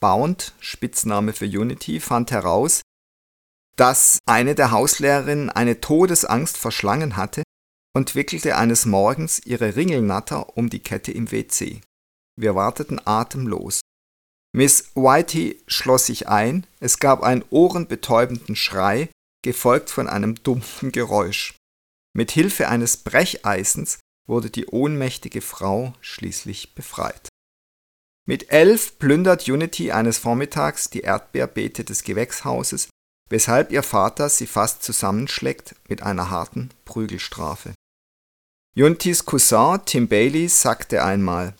Bound, 0.00 0.54
Spitzname 0.58 1.32
für 1.34 1.46
Unity, 1.46 2.00
fand 2.00 2.32
heraus, 2.32 2.82
dass 3.76 4.18
eine 4.26 4.56
der 4.56 4.72
Hauslehrerinnen 4.72 5.50
eine 5.50 5.80
Todesangst 5.80 6.56
vor 6.56 6.72
Schlangen 6.72 7.16
hatte 7.16 7.44
und 7.96 8.14
wickelte 8.14 8.56
eines 8.56 8.84
Morgens 8.84 9.40
ihre 9.46 9.74
Ringelnatter 9.74 10.58
um 10.58 10.68
die 10.68 10.80
Kette 10.80 11.12
im 11.12 11.32
WC. 11.32 11.80
Wir 12.38 12.54
warteten 12.54 13.00
atemlos. 13.02 13.80
Miss 14.54 14.90
Whitey 14.94 15.62
schloss 15.66 16.04
sich 16.04 16.28
ein, 16.28 16.66
es 16.78 16.98
gab 16.98 17.22
einen 17.22 17.42
ohrenbetäubenden 17.48 18.54
Schrei, 18.54 19.08
gefolgt 19.42 19.88
von 19.88 20.08
einem 20.08 20.34
dumpfen 20.34 20.92
Geräusch. 20.92 21.54
Mit 22.14 22.32
Hilfe 22.32 22.68
eines 22.68 22.98
Brecheisens 22.98 23.98
wurde 24.28 24.50
die 24.50 24.66
ohnmächtige 24.66 25.40
Frau 25.40 25.94
schließlich 26.02 26.74
befreit. 26.74 27.30
Mit 28.28 28.52
elf 28.52 28.98
plündert 28.98 29.48
Unity 29.48 29.92
eines 29.92 30.18
Vormittags 30.18 30.90
die 30.90 31.00
Erdbeerbeete 31.00 31.82
des 31.82 32.04
Gewächshauses 32.04 32.90
weshalb 33.28 33.72
ihr 33.72 33.82
Vater 33.82 34.28
sie 34.28 34.46
fast 34.46 34.82
zusammenschlägt 34.82 35.74
mit 35.88 36.02
einer 36.02 36.30
harten 36.30 36.70
Prügelstrafe. 36.84 37.74
Juntis 38.78 39.24
Cousin 39.24 39.80
Tim 39.86 40.06
Bailey 40.06 40.48
sagte 40.48 41.02
einmal, 41.02 41.56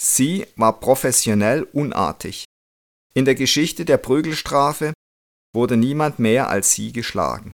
sie 0.00 0.46
war 0.56 0.80
professionell 0.80 1.64
unartig. 1.64 2.46
In 3.12 3.26
der 3.26 3.34
Geschichte 3.34 3.84
der 3.84 3.98
Prügelstrafe 3.98 4.94
wurde 5.54 5.76
niemand 5.76 6.18
mehr 6.18 6.48
als 6.48 6.72
sie 6.72 6.92
geschlagen. 6.92 7.52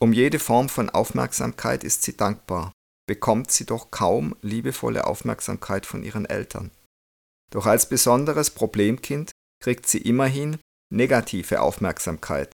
Um 0.00 0.12
jede 0.12 0.38
Form 0.38 0.68
von 0.68 0.90
Aufmerksamkeit 0.90 1.82
ist 1.82 2.04
sie 2.04 2.16
dankbar, 2.16 2.70
bekommt 3.08 3.50
sie 3.50 3.66
doch 3.66 3.90
kaum 3.90 4.36
liebevolle 4.42 5.08
Aufmerksamkeit 5.08 5.84
von 5.84 6.04
ihren 6.04 6.24
Eltern. 6.24 6.70
Doch 7.50 7.66
als 7.66 7.88
besonderes 7.88 8.50
Problemkind 8.50 9.32
kriegt 9.60 9.88
sie 9.88 9.98
immerhin 9.98 10.60
negative 10.88 11.60
Aufmerksamkeit. 11.60 12.52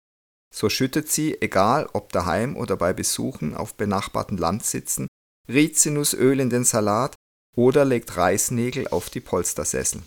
So 0.53 0.69
schüttet 0.69 1.13
sie, 1.13 1.41
egal 1.41 1.89
ob 1.93 2.11
daheim 2.11 2.57
oder 2.57 2.77
bei 2.77 2.93
Besuchen 2.93 3.55
auf 3.55 3.77
benachbarten 3.77 4.37
Landsitzen, 4.37 5.07
Rizinusöl 5.49 6.41
in 6.41 6.51
den 6.51 6.65
Salat 6.65 7.15
oder 7.57 7.85
legt 7.85 8.17
Reisnägel 8.17 8.89
auf 8.89 9.11
die 9.11 9.21
Polstersessel. 9.21 10.03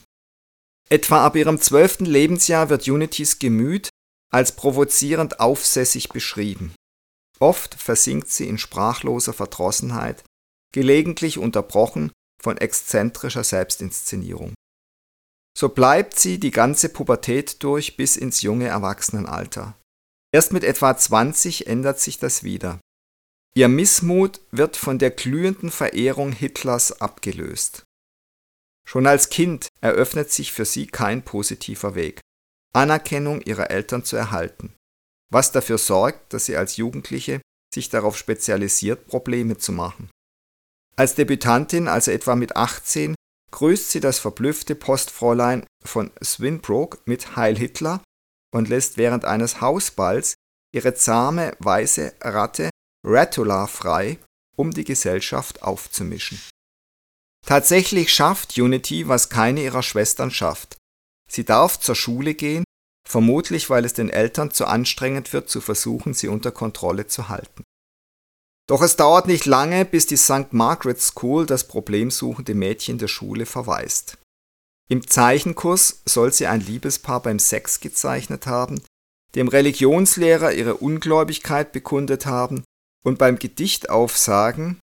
Etwa 0.90 1.26
ab 1.26 1.36
ihrem 1.36 1.60
zwölften 1.60 2.06
Lebensjahr 2.06 2.70
wird 2.70 2.88
Unities 2.88 3.40
Gemüt 3.40 3.90
als 4.32 4.54
provozierend 4.54 5.40
aufsässig 5.40 6.10
beschrieben. 6.10 6.74
Oft 7.40 7.76
versinkt 7.76 8.30
sie 8.30 8.48
in 8.48 8.58
sprachloser 8.58 9.34
Verdrossenheit, 9.34 10.24
gelegentlich 10.74 11.38
unterbrochen 11.38 12.12
von 12.42 12.58
exzentrischer 12.58 13.44
Selbstinszenierung. 13.44 14.54
So 15.58 15.70
bleibt 15.70 16.20
sie 16.20 16.40
die 16.40 16.52
ganze 16.52 16.90
Pubertät 16.90 17.64
durch 17.64 17.98
bis 17.98 18.16
ins 18.16 18.42
junge 18.42 18.68
Erwachsenenalter. 18.68 19.76
Erst 20.32 20.54
mit 20.54 20.64
etwa 20.64 20.96
20 20.96 21.68
ändert 21.68 22.00
sich 22.00 22.20
das 22.20 22.44
wieder. 22.44 22.80
Ihr 23.58 23.70
Missmut 23.70 24.40
wird 24.52 24.78
von 24.78 25.00
der 25.00 25.10
glühenden 25.10 25.72
Verehrung 25.72 26.32
Hitlers 26.32 27.02
abgelöst. 27.02 27.82
Schon 28.88 29.08
als 29.08 29.30
Kind 29.30 29.70
eröffnet 29.82 30.30
sich 30.30 30.52
für 30.52 30.64
sie 30.64 30.86
kein 30.86 31.24
positiver 31.24 31.96
Weg, 31.96 32.20
Anerkennung 32.76 33.42
ihrer 33.42 33.72
Eltern 33.72 34.06
zu 34.06 34.16
erhalten, 34.16 34.76
was 35.32 35.54
dafür 35.54 35.80
sorgt, 35.80 36.34
dass 36.34 36.46
sie 36.46 36.56
als 36.56 36.78
Jugendliche 36.78 37.42
sich 37.74 37.90
darauf 37.90 38.16
spezialisiert, 38.16 39.08
Probleme 39.08 39.58
zu 39.58 39.72
machen. 39.72 40.12
Als 40.96 41.16
Debütantin, 41.16 41.88
also 41.88 42.12
etwa 42.12 42.36
mit 42.36 42.56
18, 42.56 43.16
grüßt 43.50 43.90
sie 43.90 44.02
das 44.02 44.20
verblüffte 44.20 44.76
Postfräulein 44.76 45.66
von 45.84 46.12
Swinbrook 46.24 47.02
mit 47.08 47.36
Heil 47.36 47.58
Hitler 47.58 48.04
und 48.54 48.70
lässt 48.70 48.98
während 48.98 49.26
eines 49.26 49.62
Hausballs 49.62 50.36
ihre 50.76 50.94
zahme 50.94 51.54
weiße 51.58 52.14
Ratte 52.22 52.70
Ratula 53.08 53.68
frei, 53.68 54.20
um 54.58 54.72
die 54.72 54.84
Gesellschaft 54.84 55.64
aufzumischen. 55.64 56.42
Tatsächlich 57.46 58.14
schafft 58.14 58.58
Unity, 58.58 59.08
was 59.08 59.30
keine 59.30 59.64
ihrer 59.64 59.82
Schwestern 59.82 60.30
schafft. 60.30 60.76
Sie 61.32 61.46
darf 61.46 61.80
zur 61.80 61.96
Schule 61.96 62.34
gehen, 62.34 62.66
vermutlich 63.08 63.70
weil 63.70 63.86
es 63.86 63.94
den 63.94 64.10
Eltern 64.10 64.52
zu 64.52 64.66
anstrengend 64.66 65.32
wird, 65.32 65.50
zu 65.50 65.62
versuchen, 65.62 66.14
sie 66.14 66.28
unter 66.28 66.52
Kontrolle 66.52 67.08
zu 67.08 67.30
halten. 67.30 67.64
Doch 68.68 68.82
es 68.82 68.98
dauert 68.98 69.28
nicht 69.28 69.46
lange, 69.46 69.86
bis 69.86 70.08
die 70.08 70.18
St. 70.18 70.52
Margaret 70.52 71.02
School 71.02 71.46
das 71.46 71.70
problemsuchende 71.70 72.54
Mädchen 72.54 72.98
der 72.98 73.08
Schule 73.08 73.46
verweist. 73.46 74.18
Im 74.90 75.08
Zeichenkurs 75.08 76.02
soll 76.04 76.34
sie 76.34 76.48
ein 76.48 76.60
Liebespaar 76.60 77.22
beim 77.22 77.40
Sex 77.40 77.80
gezeichnet 77.80 78.48
haben, 78.48 78.82
dem 79.36 79.48
Religionslehrer 79.48 80.52
ihre 80.52 80.76
Ungläubigkeit 80.76 81.72
bekundet 81.72 82.26
haben 82.26 82.66
und 83.04 83.18
beim 83.18 83.40
Gedichtaufsagen 83.40 84.80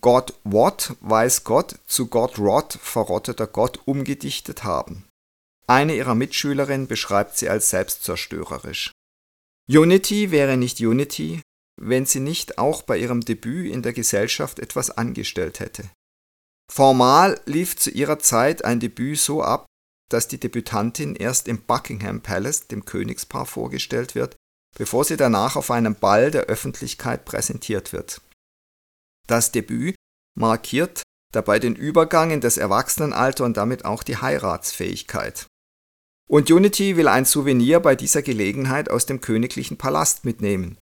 Gott 0.00 0.34
what 0.44 0.96
weiß 1.00 1.44
Gott 1.44 1.78
zu 1.86 2.06
Gott 2.06 2.38
rot 2.38 2.78
verrotteter 2.80 3.46
Gott 3.46 3.80
umgedichtet 3.86 4.64
haben. 4.64 5.06
Eine 5.66 5.94
ihrer 5.94 6.14
Mitschülerinnen 6.14 6.86
beschreibt 6.86 7.36
sie 7.36 7.48
als 7.48 7.70
selbstzerstörerisch. 7.70 8.92
Unity 9.68 10.30
wäre 10.30 10.56
nicht 10.56 10.80
Unity, 10.80 11.42
wenn 11.80 12.06
sie 12.06 12.20
nicht 12.20 12.58
auch 12.58 12.82
bei 12.82 12.98
ihrem 12.98 13.20
Debüt 13.20 13.72
in 13.72 13.82
der 13.82 13.92
Gesellschaft 13.92 14.58
etwas 14.58 14.90
angestellt 14.90 15.60
hätte. 15.60 15.88
Formal 16.70 17.40
lief 17.46 17.76
zu 17.76 17.90
ihrer 17.90 18.18
Zeit 18.18 18.64
ein 18.64 18.80
Debüt 18.80 19.18
so 19.18 19.42
ab, 19.42 19.66
dass 20.08 20.28
die 20.28 20.38
Debütantin 20.38 21.14
erst 21.14 21.48
im 21.48 21.62
Buckingham 21.62 22.20
Palace 22.20 22.66
dem 22.66 22.84
Königspaar 22.84 23.46
vorgestellt 23.46 24.14
wird, 24.14 24.36
bevor 24.76 25.04
sie 25.04 25.16
danach 25.16 25.56
auf 25.56 25.70
einem 25.70 25.94
Ball 25.94 26.30
der 26.30 26.44
Öffentlichkeit 26.44 27.24
präsentiert 27.24 27.92
wird. 27.92 28.20
Das 29.26 29.52
Debüt 29.52 29.94
markiert 30.36 31.02
dabei 31.32 31.58
den 31.58 31.76
Übergang 31.76 32.30
in 32.30 32.40
das 32.40 32.56
Erwachsenenalter 32.56 33.44
und 33.44 33.56
damit 33.56 33.84
auch 33.84 34.02
die 34.02 34.16
Heiratsfähigkeit. 34.16 35.46
Und 36.28 36.50
Unity 36.50 36.96
will 36.96 37.08
ein 37.08 37.24
Souvenir 37.24 37.80
bei 37.80 37.96
dieser 37.96 38.22
Gelegenheit 38.22 38.90
aus 38.90 39.06
dem 39.06 39.20
königlichen 39.20 39.78
Palast 39.78 40.24
mitnehmen. 40.24 40.78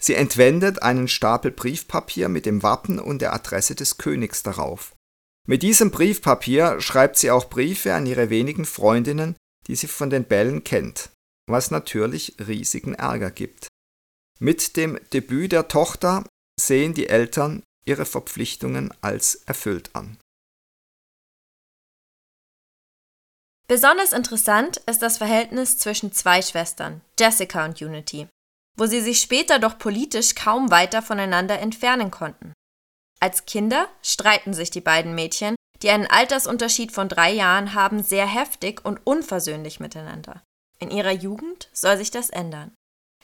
Sie 0.00 0.14
entwendet 0.14 0.82
einen 0.82 1.08
Stapel 1.08 1.50
Briefpapier 1.50 2.28
mit 2.28 2.46
dem 2.46 2.62
Wappen 2.62 2.98
und 2.98 3.20
der 3.20 3.34
Adresse 3.34 3.74
des 3.74 3.98
Königs 3.98 4.42
darauf. 4.42 4.94
Mit 5.46 5.62
diesem 5.62 5.90
Briefpapier 5.90 6.80
schreibt 6.80 7.18
sie 7.18 7.30
auch 7.30 7.50
Briefe 7.50 7.94
an 7.94 8.06
ihre 8.06 8.30
wenigen 8.30 8.64
Freundinnen, 8.64 9.36
die 9.66 9.76
sie 9.76 9.88
von 9.88 10.10
den 10.10 10.24
Bällen 10.24 10.64
kennt, 10.64 11.10
was 11.46 11.70
natürlich 11.70 12.36
riesigen 12.38 12.94
Ärger 12.94 13.30
gibt. 13.30 13.68
Mit 14.38 14.76
dem 14.76 14.98
Debüt 15.12 15.52
der 15.52 15.68
Tochter 15.68 16.24
sehen 16.58 16.94
die 16.94 17.08
Eltern 17.08 17.62
ihre 17.84 18.06
Verpflichtungen 18.06 18.92
als 19.00 19.34
erfüllt 19.46 19.94
an. 19.94 20.18
Besonders 23.68 24.12
interessant 24.12 24.78
ist 24.86 25.00
das 25.00 25.18
Verhältnis 25.18 25.78
zwischen 25.78 26.12
zwei 26.12 26.42
Schwestern, 26.42 27.02
Jessica 27.18 27.64
und 27.64 27.80
Unity, 27.80 28.26
wo 28.76 28.86
sie 28.86 29.00
sich 29.00 29.20
später 29.20 29.58
doch 29.58 29.78
politisch 29.78 30.34
kaum 30.34 30.70
weiter 30.70 31.02
voneinander 31.02 31.60
entfernen 31.60 32.10
konnten. 32.10 32.52
Als 33.20 33.44
Kinder 33.44 33.88
streiten 34.02 34.54
sich 34.54 34.70
die 34.70 34.80
beiden 34.80 35.14
Mädchen, 35.14 35.54
die 35.82 35.90
einen 35.90 36.06
Altersunterschied 36.06 36.90
von 36.90 37.08
drei 37.08 37.30
Jahren 37.30 37.74
haben, 37.74 38.02
sehr 38.02 38.26
heftig 38.26 38.84
und 38.84 38.98
unversöhnlich 39.04 39.78
miteinander. 39.78 40.42
In 40.80 40.90
ihrer 40.90 41.12
Jugend 41.12 41.68
soll 41.72 41.96
sich 41.96 42.10
das 42.10 42.30
ändern. 42.30 42.74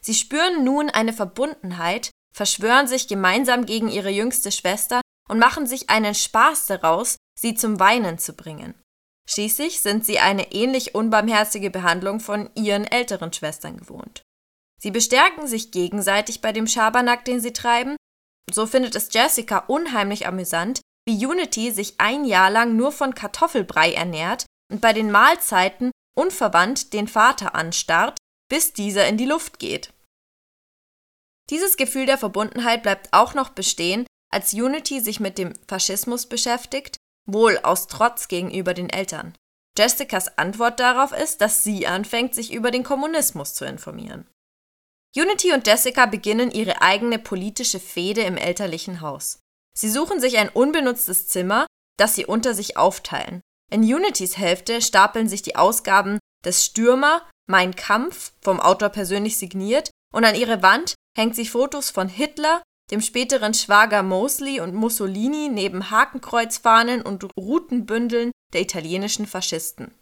Sie 0.00 0.14
spüren 0.14 0.62
nun 0.62 0.90
eine 0.90 1.12
Verbundenheit, 1.12 2.10
verschwören 2.34 2.86
sich 2.86 3.08
gemeinsam 3.08 3.66
gegen 3.66 3.88
ihre 3.88 4.10
jüngste 4.10 4.52
Schwester 4.52 5.00
und 5.28 5.38
machen 5.38 5.66
sich 5.66 5.90
einen 5.90 6.14
Spaß 6.14 6.66
daraus, 6.66 7.16
sie 7.38 7.54
zum 7.54 7.80
Weinen 7.80 8.18
zu 8.18 8.34
bringen. 8.34 8.75
Schließlich 9.28 9.80
sind 9.80 10.06
sie 10.06 10.20
eine 10.20 10.52
ähnlich 10.52 10.94
unbarmherzige 10.94 11.70
Behandlung 11.70 12.20
von 12.20 12.50
ihren 12.54 12.84
älteren 12.84 13.32
Schwestern 13.32 13.76
gewohnt. 13.76 14.22
Sie 14.80 14.90
bestärken 14.90 15.48
sich 15.48 15.72
gegenseitig 15.72 16.40
bei 16.40 16.52
dem 16.52 16.66
Schabernack, 16.66 17.25
den 17.25 17.40
sie 17.40 17.52
treiben. 17.52 17.96
So 18.52 18.66
findet 18.66 18.94
es 18.94 19.12
Jessica 19.12 19.58
unheimlich 19.66 20.26
amüsant, 20.26 20.80
wie 21.08 21.26
Unity 21.26 21.72
sich 21.72 21.94
ein 21.98 22.25
Jahr 22.25 22.50
lang 22.50 22.76
nur 22.76 22.92
von 22.92 23.14
Kartoffelbrei 23.14 23.92
ernährt 23.92 24.46
und 24.70 24.80
bei 24.80 24.92
den 24.92 25.10
Mahlzeiten 25.10 25.90
unverwandt 26.16 26.92
den 26.92 27.08
Vater 27.08 27.54
anstarrt, 27.54 28.18
bis 28.49 28.73
dieser 28.73 29.06
in 29.06 29.16
die 29.16 29.26
Luft 29.26 29.58
geht. 29.58 29.92
Dieses 31.50 31.76
Gefühl 31.76 32.06
der 32.06 32.18
Verbundenheit 32.18 32.82
bleibt 32.82 33.08
auch 33.12 33.35
noch 33.35 33.50
bestehen, 33.50 34.06
als 34.32 34.52
Unity 34.52 35.00
sich 35.00 35.20
mit 35.20 35.38
dem 35.38 35.54
Faschismus 35.68 36.26
beschäftigt, 36.26 36.96
wohl 37.26 37.58
aus 37.58 37.87
Trotz 37.87 38.28
gegenüber 38.28 38.75
den 38.75 38.90
Eltern. 38.90 39.37
Jessicas 39.78 40.38
Antwort 40.38 40.80
darauf 40.80 41.12
ist, 41.12 41.40
dass 41.40 41.62
sie 41.62 41.87
anfängt, 41.87 42.35
sich 42.35 42.52
über 42.52 42.70
den 42.70 42.82
Kommunismus 42.82 43.54
zu 43.54 43.64
informieren. 43.64 44.28
Unity 45.16 45.52
und 45.52 45.66
Jessica 45.66 46.06
beginnen 46.06 46.50
ihre 46.50 46.82
eigene 46.82 47.18
politische 47.18 47.80
Fehde 47.80 48.23
im 48.23 48.37
elterlichen 48.37 49.00
Haus. 49.00 49.40
Sie 49.76 49.90
suchen 49.90 50.20
sich 50.20 50.38
ein 50.38 50.49
unbenutztes 50.49 51.28
Zimmer, 51.28 51.66
das 51.99 52.14
sie 52.14 52.26
unter 52.26 52.54
sich 52.54 52.76
aufteilen. 52.76 53.40
In 53.73 53.82
Unitys 53.82 54.38
Hälfte 54.38 54.80
stapeln 54.80 55.28
sich 55.28 55.42
die 55.42 55.56
Ausgaben 55.56 56.18
des 56.44 56.64
Stürmer, 56.64 57.23
Mein 57.49 57.75
Kampf, 57.75 58.32
vom 58.40 58.61
Autor 58.61 58.90
persönlich 58.90 59.38
signiert, 59.38 59.90
und 60.14 60.25
an 60.25 60.35
ihre 60.35 60.62
Wand 60.62 60.94
hängt 61.16 61.35
sie 61.35 61.46
Fotos 61.46 61.90
von 61.90 62.08
Hitler, 62.08 62.62
dem 62.90 63.00
späteren 63.00 63.54
Schwager 63.54 64.02
Mosley 64.02 64.61
und 64.61 64.75
Mussolini 64.75 65.49
neben 65.49 65.90
Hakenkreuzfahnen 65.90 67.02
und 67.02 67.26
Rutenbündeln 67.37 68.30
der 68.52 68.61
italienischen 68.61 69.26
Faschisten. 69.26 69.92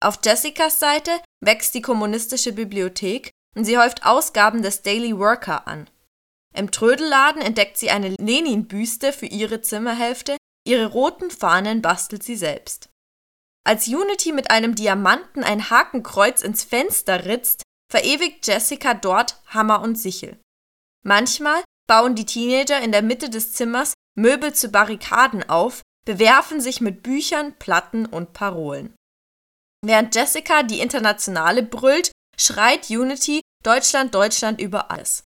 Auf 0.00 0.20
Jessicas 0.24 0.78
Seite 0.78 1.10
wächst 1.40 1.74
die 1.74 1.82
kommunistische 1.82 2.52
Bibliothek 2.52 3.30
und 3.56 3.64
sie 3.64 3.78
häuft 3.78 4.06
Ausgaben 4.06 4.62
des 4.62 4.82
Daily 4.82 5.18
Worker 5.18 5.66
an. 5.66 5.88
Im 6.54 6.70
Trödelladen 6.70 7.42
entdeckt 7.42 7.76
sie 7.76 7.90
eine 7.90 8.10
Lenin-Büste 8.10 9.12
für 9.12 9.26
ihre 9.26 9.60
Zimmerhälfte, 9.60 10.36
ihre 10.66 10.86
roten 10.86 11.30
Fahnen 11.30 11.82
bastelt 11.82 12.22
sie 12.22 12.36
selbst. 12.36 12.88
Als 13.66 13.88
Unity 13.88 14.32
mit 14.32 14.50
einem 14.50 14.74
Diamanten 14.74 15.42
ein 15.42 15.70
Hakenkreuz 15.70 16.42
ins 16.42 16.64
Fenster 16.64 17.24
ritzt, 17.24 17.62
verewigt 17.90 18.46
Jessica 18.46 18.94
dort 18.94 19.40
Hammer 19.46 19.80
und 19.82 19.96
Sichel. 19.96 20.38
Manchmal 21.04 21.62
bauen 21.86 22.14
die 22.14 22.26
Teenager 22.26 22.80
in 22.80 22.92
der 22.92 23.02
Mitte 23.02 23.30
des 23.30 23.52
Zimmers 23.52 23.94
Möbel 24.16 24.54
zu 24.54 24.68
Barrikaden 24.68 25.48
auf, 25.48 25.82
bewerfen 26.04 26.60
sich 26.60 26.80
mit 26.80 27.02
Büchern, 27.02 27.58
Platten 27.58 28.06
und 28.06 28.32
Parolen. 28.32 28.94
Während 29.84 30.14
Jessica 30.14 30.62
die 30.62 30.80
Internationale 30.80 31.62
brüllt, 31.62 32.10
schreit 32.38 32.90
Unity 32.90 33.40
Deutschland, 33.62 34.14
Deutschland 34.14 34.60
über 34.60 34.90
alles. 34.90 35.24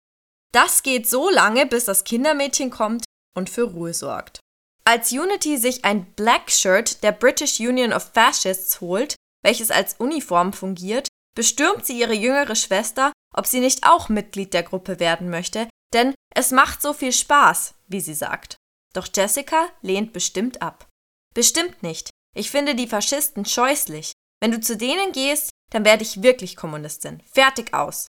Das 0.54 0.84
geht 0.84 1.08
so 1.08 1.30
lange, 1.30 1.66
bis 1.66 1.86
das 1.86 2.04
Kindermädchen 2.04 2.70
kommt 2.70 3.06
und 3.36 3.50
für 3.50 3.64
Ruhe 3.64 3.94
sorgt. 3.94 4.40
Als 4.84 5.12
Unity 5.12 5.58
sich 5.58 5.86
ein 5.86 6.06
Black 6.14 6.50
Shirt 6.50 7.04
der 7.04 7.12
British 7.12 7.60
Union 7.60 7.94
of 7.94 8.12
Fascists 8.14 8.82
holt, 8.82 9.16
welches 9.44 9.72
als 9.72 9.96
Uniform 9.96 10.54
fungiert, 10.54 11.08
bestürmt 11.36 11.86
sie 11.86 12.00
ihre 12.00 12.14
jüngere 12.14 12.56
Schwester, 12.56 13.12
ob 13.34 13.48
sie 13.48 13.60
nicht 13.60 13.86
auch 13.86 14.10
Mitglied 14.10 14.54
der 14.54 14.64
Gruppe 14.64 15.00
werden 15.00 15.30
möchte, 15.30 15.68
denn 15.94 16.14
es 16.36 16.52
macht 16.52 16.82
so 16.82 16.94
viel 16.94 17.12
Spaß, 17.12 17.76
wie 17.88 18.02
sie 18.02 18.14
sagt. 18.14 18.56
Doch 18.94 19.08
Jessica 19.14 19.70
lehnt 19.82 20.14
bestimmt 20.14 20.62
ab. 20.62 20.90
Bestimmt 21.34 21.82
nicht. 21.84 22.10
Ich 22.36 22.52
finde 22.52 22.76
die 22.76 22.88
Faschisten 22.88 23.46
scheußlich. 23.46 24.12
Wenn 24.42 24.52
du 24.52 24.60
zu 24.60 24.76
denen 24.76 25.12
gehst, 25.12 25.50
dann 25.72 25.86
werde 25.86 26.04
ich 26.04 26.24
wirklich 26.24 26.56
Kommunistin. 26.56 27.22
Fertig 27.32 27.74
aus. 27.74 28.08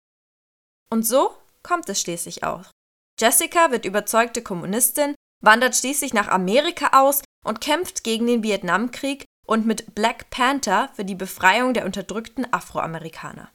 Und 0.90 1.06
so 1.06 1.34
kommt 1.62 1.88
es 1.88 2.00
schließlich 2.00 2.44
auch. 2.44 2.70
Jessica 3.18 3.70
wird 3.70 3.84
überzeugte 3.84 4.42
Kommunistin, 4.42 5.14
wandert 5.40 5.76
schließlich 5.76 6.14
nach 6.14 6.28
Amerika 6.28 7.00
aus 7.00 7.22
und 7.44 7.60
kämpft 7.60 8.04
gegen 8.04 8.26
den 8.26 8.42
Vietnamkrieg 8.42 9.24
und 9.46 9.66
mit 9.66 9.94
Black 9.94 10.30
Panther 10.30 10.90
für 10.94 11.04
die 11.04 11.14
Befreiung 11.14 11.74
der 11.74 11.84
unterdrückten 11.84 12.52
Afroamerikaner. 12.52 13.50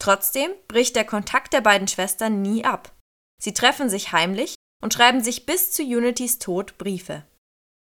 Trotzdem 0.00 0.50
bricht 0.68 0.96
der 0.96 1.04
Kontakt 1.04 1.52
der 1.52 1.60
beiden 1.60 1.88
Schwestern 1.88 2.40
nie 2.40 2.64
ab. 2.64 2.92
Sie 3.42 3.52
treffen 3.52 3.90
sich 3.90 4.12
heimlich 4.12 4.54
und 4.82 4.94
schreiben 4.94 5.22
sich 5.22 5.44
bis 5.44 5.72
zu 5.72 5.82
Unitys 5.82 6.38
Tod 6.38 6.78
Briefe. 6.78 7.24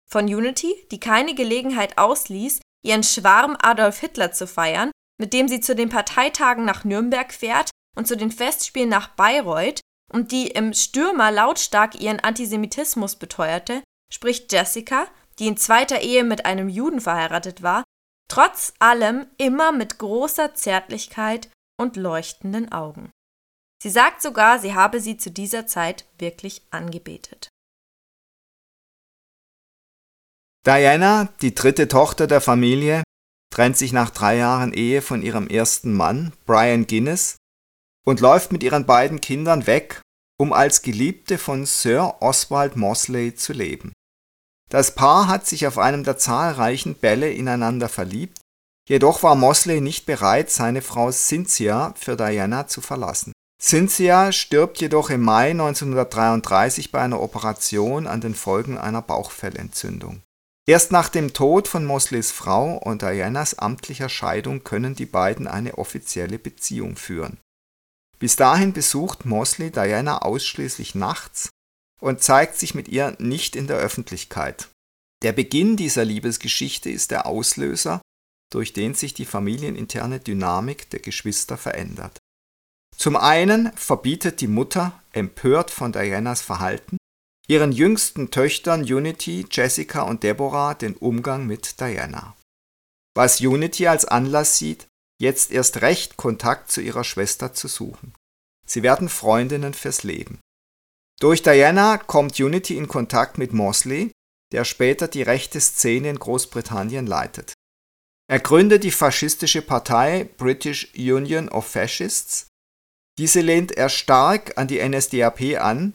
Von 0.10 0.26
Unity, 0.26 0.74
die 0.92 1.00
keine 1.00 1.36
Gelegenheit 1.36 1.98
ausließ, 1.98 2.60
ihren 2.84 3.04
Schwarm 3.04 3.58
Adolf 3.62 4.00
Hitler 4.00 4.32
zu 4.32 4.48
feiern, 4.48 4.92
mit 5.20 5.34
dem 5.34 5.48
sie 5.48 5.60
zu 5.60 5.76
den 5.76 5.90
Parteitagen 5.90 6.66
nach 6.66 6.84
Nürnberg 6.84 7.32
fährt 7.34 7.70
und 7.96 8.08
zu 8.08 8.16
den 8.16 8.32
Festspielen 8.32 8.90
nach 8.90 9.10
Bayreuth 9.10 9.82
und 10.12 10.32
die 10.32 10.48
im 10.48 10.74
Stürmer 10.74 11.32
lautstark 11.32 12.00
ihren 12.00 12.20
Antisemitismus 12.20 13.16
beteuerte, 13.16 13.84
spricht 14.14 14.52
Jessica, 14.52 15.08
die 15.40 15.48
in 15.48 15.58
zweiter 15.58 16.02
Ehe 16.02 16.24
mit 16.24 16.46
einem 16.46 16.70
Juden 16.70 17.02
verheiratet 17.02 17.62
war, 17.62 17.84
trotz 18.30 18.74
allem 18.80 19.28
immer 19.38 19.72
mit 19.72 20.00
großer 20.00 20.54
Zärtlichkeit 20.56 21.50
und 21.80 21.96
leuchtenden 21.96 22.72
Augen. 22.72 23.12
Sie 23.82 23.90
sagt 23.90 24.22
sogar, 24.22 24.60
sie 24.60 24.74
habe 24.74 25.00
sie 25.00 25.18
zu 25.18 25.30
dieser 25.30 25.68
Zeit 25.68 26.06
wirklich 26.18 26.64
angebetet. 26.72 27.50
Diana, 30.66 31.30
die 31.42 31.54
dritte 31.54 31.88
Tochter 31.88 32.28
der 32.28 32.42
Familie, 32.42 33.04
trennt 33.54 33.78
sich 33.78 33.94
nach 33.94 34.10
drei 34.10 34.38
Jahren 34.38 34.74
Ehe 34.74 35.02
von 35.02 35.22
ihrem 35.22 35.48
ersten 35.48 35.94
Mann, 35.94 36.34
Brian 36.46 36.88
Guinness, 36.88 37.38
und 38.08 38.22
läuft 38.22 38.54
mit 38.54 38.64
ihren 38.64 38.86
beiden 38.86 39.20
Kindern 39.20 39.68
weg, 39.68 40.02
um 40.40 40.54
als 40.54 40.82
Geliebte 40.82 41.38
von 41.38 41.66
Sir 41.66 42.16
Oswald 42.22 42.78
Mosley 42.78 43.36
zu 43.36 43.52
leben. 43.52 43.92
Das 44.70 44.96
Paar 44.96 45.28
hat 45.28 45.46
sich 45.46 45.68
auf 45.68 45.78
einem 45.78 46.06
der 46.06 46.18
zahlreichen 46.18 46.96
Bälle 46.96 47.30
ineinander 47.30 47.90
verliebt, 47.90 48.40
jedoch 48.88 49.24
war 49.24 49.36
Mosley 49.36 49.82
nicht 49.82 50.06
bereit, 50.06 50.50
seine 50.50 50.82
Frau 50.82 51.12
Cynthia 51.12 51.94
für 51.98 52.16
Diana 52.16 52.68
zu 52.68 52.80
verlassen. 52.80 53.34
Cynthia 53.62 54.32
stirbt 54.32 54.80
jedoch 54.80 55.10
im 55.10 55.22
Mai 55.22 55.52
1933 55.52 56.92
bei 56.94 57.02
einer 57.02 57.22
Operation 57.22 58.08
an 58.08 58.22
den 58.22 58.36
Folgen 58.36 58.78
einer 58.78 59.02
Bauchfellentzündung. 59.02 60.22
Erst 60.66 60.94
nach 60.94 61.10
dem 61.10 61.34
Tod 61.34 61.68
von 61.68 61.84
Mosleys 61.84 62.32
Frau 62.32 62.78
und 62.78 63.02
Dianas 63.02 63.58
amtlicher 63.58 64.10
Scheidung 64.10 64.64
können 64.64 64.96
die 64.96 65.06
beiden 65.06 65.48
eine 65.48 65.78
offizielle 65.78 66.40
Beziehung 66.40 66.96
führen. 66.96 67.40
Bis 68.20 68.36
dahin 68.36 68.74
besucht 68.74 69.26
Mosley 69.26 69.72
Diana 69.72 70.20
ausschließlich 70.24 70.96
nachts 70.96 71.50
und 72.02 72.22
zeigt 72.22 72.58
sich 72.58 72.74
mit 72.74 72.88
ihr 72.88 73.16
nicht 73.20 73.56
in 73.56 73.68
der 73.68 73.78
Öffentlichkeit. 73.78 74.70
Der 75.24 75.34
Beginn 75.34 75.78
dieser 75.78 76.06
Liebesgeschichte 76.06 76.90
ist 76.90 77.12
der 77.12 77.26
Auslöser, 77.26 78.02
durch 78.52 78.74
den 78.74 78.94
sich 78.94 79.14
die 79.14 79.26
familieninterne 79.26 80.20
Dynamik 80.20 80.90
der 80.90 81.00
Geschwister 81.00 81.58
verändert. 81.58 82.18
Zum 82.96 83.16
einen 83.16 83.72
verbietet 83.74 84.42
die 84.42 84.48
Mutter, 84.48 85.02
empört 85.12 85.70
von 85.70 85.92
Dianas 85.92 86.42
Verhalten, 86.42 86.98
ihren 87.48 87.72
jüngsten 87.72 88.32
Töchtern 88.32 88.82
Unity, 88.82 89.46
Jessica 89.52 90.02
und 90.02 90.24
Deborah 90.24 90.74
den 90.74 90.96
Umgang 90.96 91.46
mit 91.46 91.80
Diana. 91.80 92.36
Was 93.16 93.42
Unity 93.42 93.88
als 93.88 94.06
Anlass 94.06 94.58
sieht, 94.58 94.88
jetzt 95.20 95.52
erst 95.52 95.82
recht 95.82 96.18
Kontakt 96.18 96.72
zu 96.72 96.82
ihrer 96.82 97.04
Schwester 97.04 97.54
zu 97.54 97.68
suchen. 97.68 98.14
Sie 98.66 98.84
werden 98.84 99.10
Freundinnen 99.10 99.74
fürs 99.74 100.04
Leben. 100.04 100.40
Durch 101.20 101.42
Diana 101.42 101.98
kommt 101.98 102.40
Unity 102.40 102.78
in 102.78 102.88
Kontakt 102.88 103.38
mit 103.38 103.54
Mosley, 103.54 104.12
der 104.52 104.66
später 104.66 105.08
die 105.08 105.24
rechte 105.24 105.60
Szene 105.60 106.10
in 106.10 106.20
Großbritannien 106.20 107.08
leitet. 107.08 107.54
Er 108.30 108.40
gründet 108.40 108.84
die 108.84 108.92
faschistische 108.92 109.62
Partei 109.62 110.30
British 110.38 110.94
Union 110.96 111.50
of 111.50 111.66
Fascists 111.66 112.48
diese 113.18 113.42
lehnt 113.42 113.72
er 113.72 113.90
stark 113.90 114.58
an 114.58 114.68
die 114.68 114.88
NSDAP 114.88 115.60
an, 115.60 115.94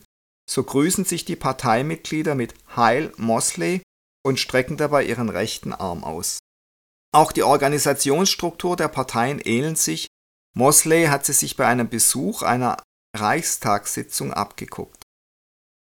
so 0.50 0.64
grüßen 0.64 1.04
sich 1.04 1.24
die 1.24 1.36
Parteimitglieder 1.36 2.34
mit 2.34 2.54
Heil 2.74 3.12
Mosley 3.16 3.82
und 4.24 4.40
strecken 4.40 4.76
dabei 4.76 5.04
ihren 5.04 5.28
rechten 5.28 5.72
Arm 5.72 6.02
aus. 6.02 6.38
Auch 7.14 7.32
die 7.32 7.42
Organisationsstruktur 7.42 8.76
der 8.76 8.88
Parteien 8.88 9.38
ähnelt 9.38 9.78
sich, 9.78 10.06
Mosley 10.54 11.06
hat 11.06 11.26
sie 11.26 11.34
sich 11.34 11.56
bei 11.56 11.66
einem 11.66 11.88
Besuch 11.88 12.42
einer 12.42 12.82
Reichstagssitzung 13.14 14.32
abgeguckt. 14.32 15.02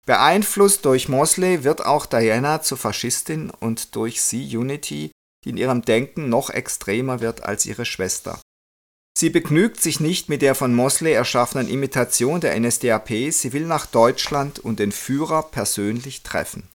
Beeinflusst 0.06 0.86
durch 0.86 1.10
Mosley 1.10 1.64
wird 1.64 1.86
auch 1.86 2.06
Diana 2.06 2.62
zur 2.62 2.78
Faschistin 2.78 3.50
und 3.50 3.96
durch 3.96 4.22
sie 4.22 4.56
Unity, 4.56 5.12
die 5.44 5.50
in 5.50 5.58
ihrem 5.58 5.82
Denken 5.82 6.30
noch 6.30 6.50
extremer 6.50 7.20
wird 7.20 7.44
als 7.44 7.66
ihre 7.66 7.86
Schwester. 7.86 8.40
Sie 9.18 9.32
begnügt 9.32 9.82
sich 9.82 10.00
nicht 10.00 10.30
mit 10.30 10.44
der 10.44 10.54
von 10.54 10.76
Mosley 10.76 11.12
erschaffenen 11.12 11.68
Imitation 11.68 12.40
der 12.40 12.58
NSDAP, 12.60 13.32
sie 13.32 13.52
will 13.52 13.66
nach 13.66 13.88
Deutschland 13.88 14.60
und 14.60 14.80
den 14.80 14.92
Führer 14.92 15.42
persönlich 15.42 16.22
treffen. 16.22 16.70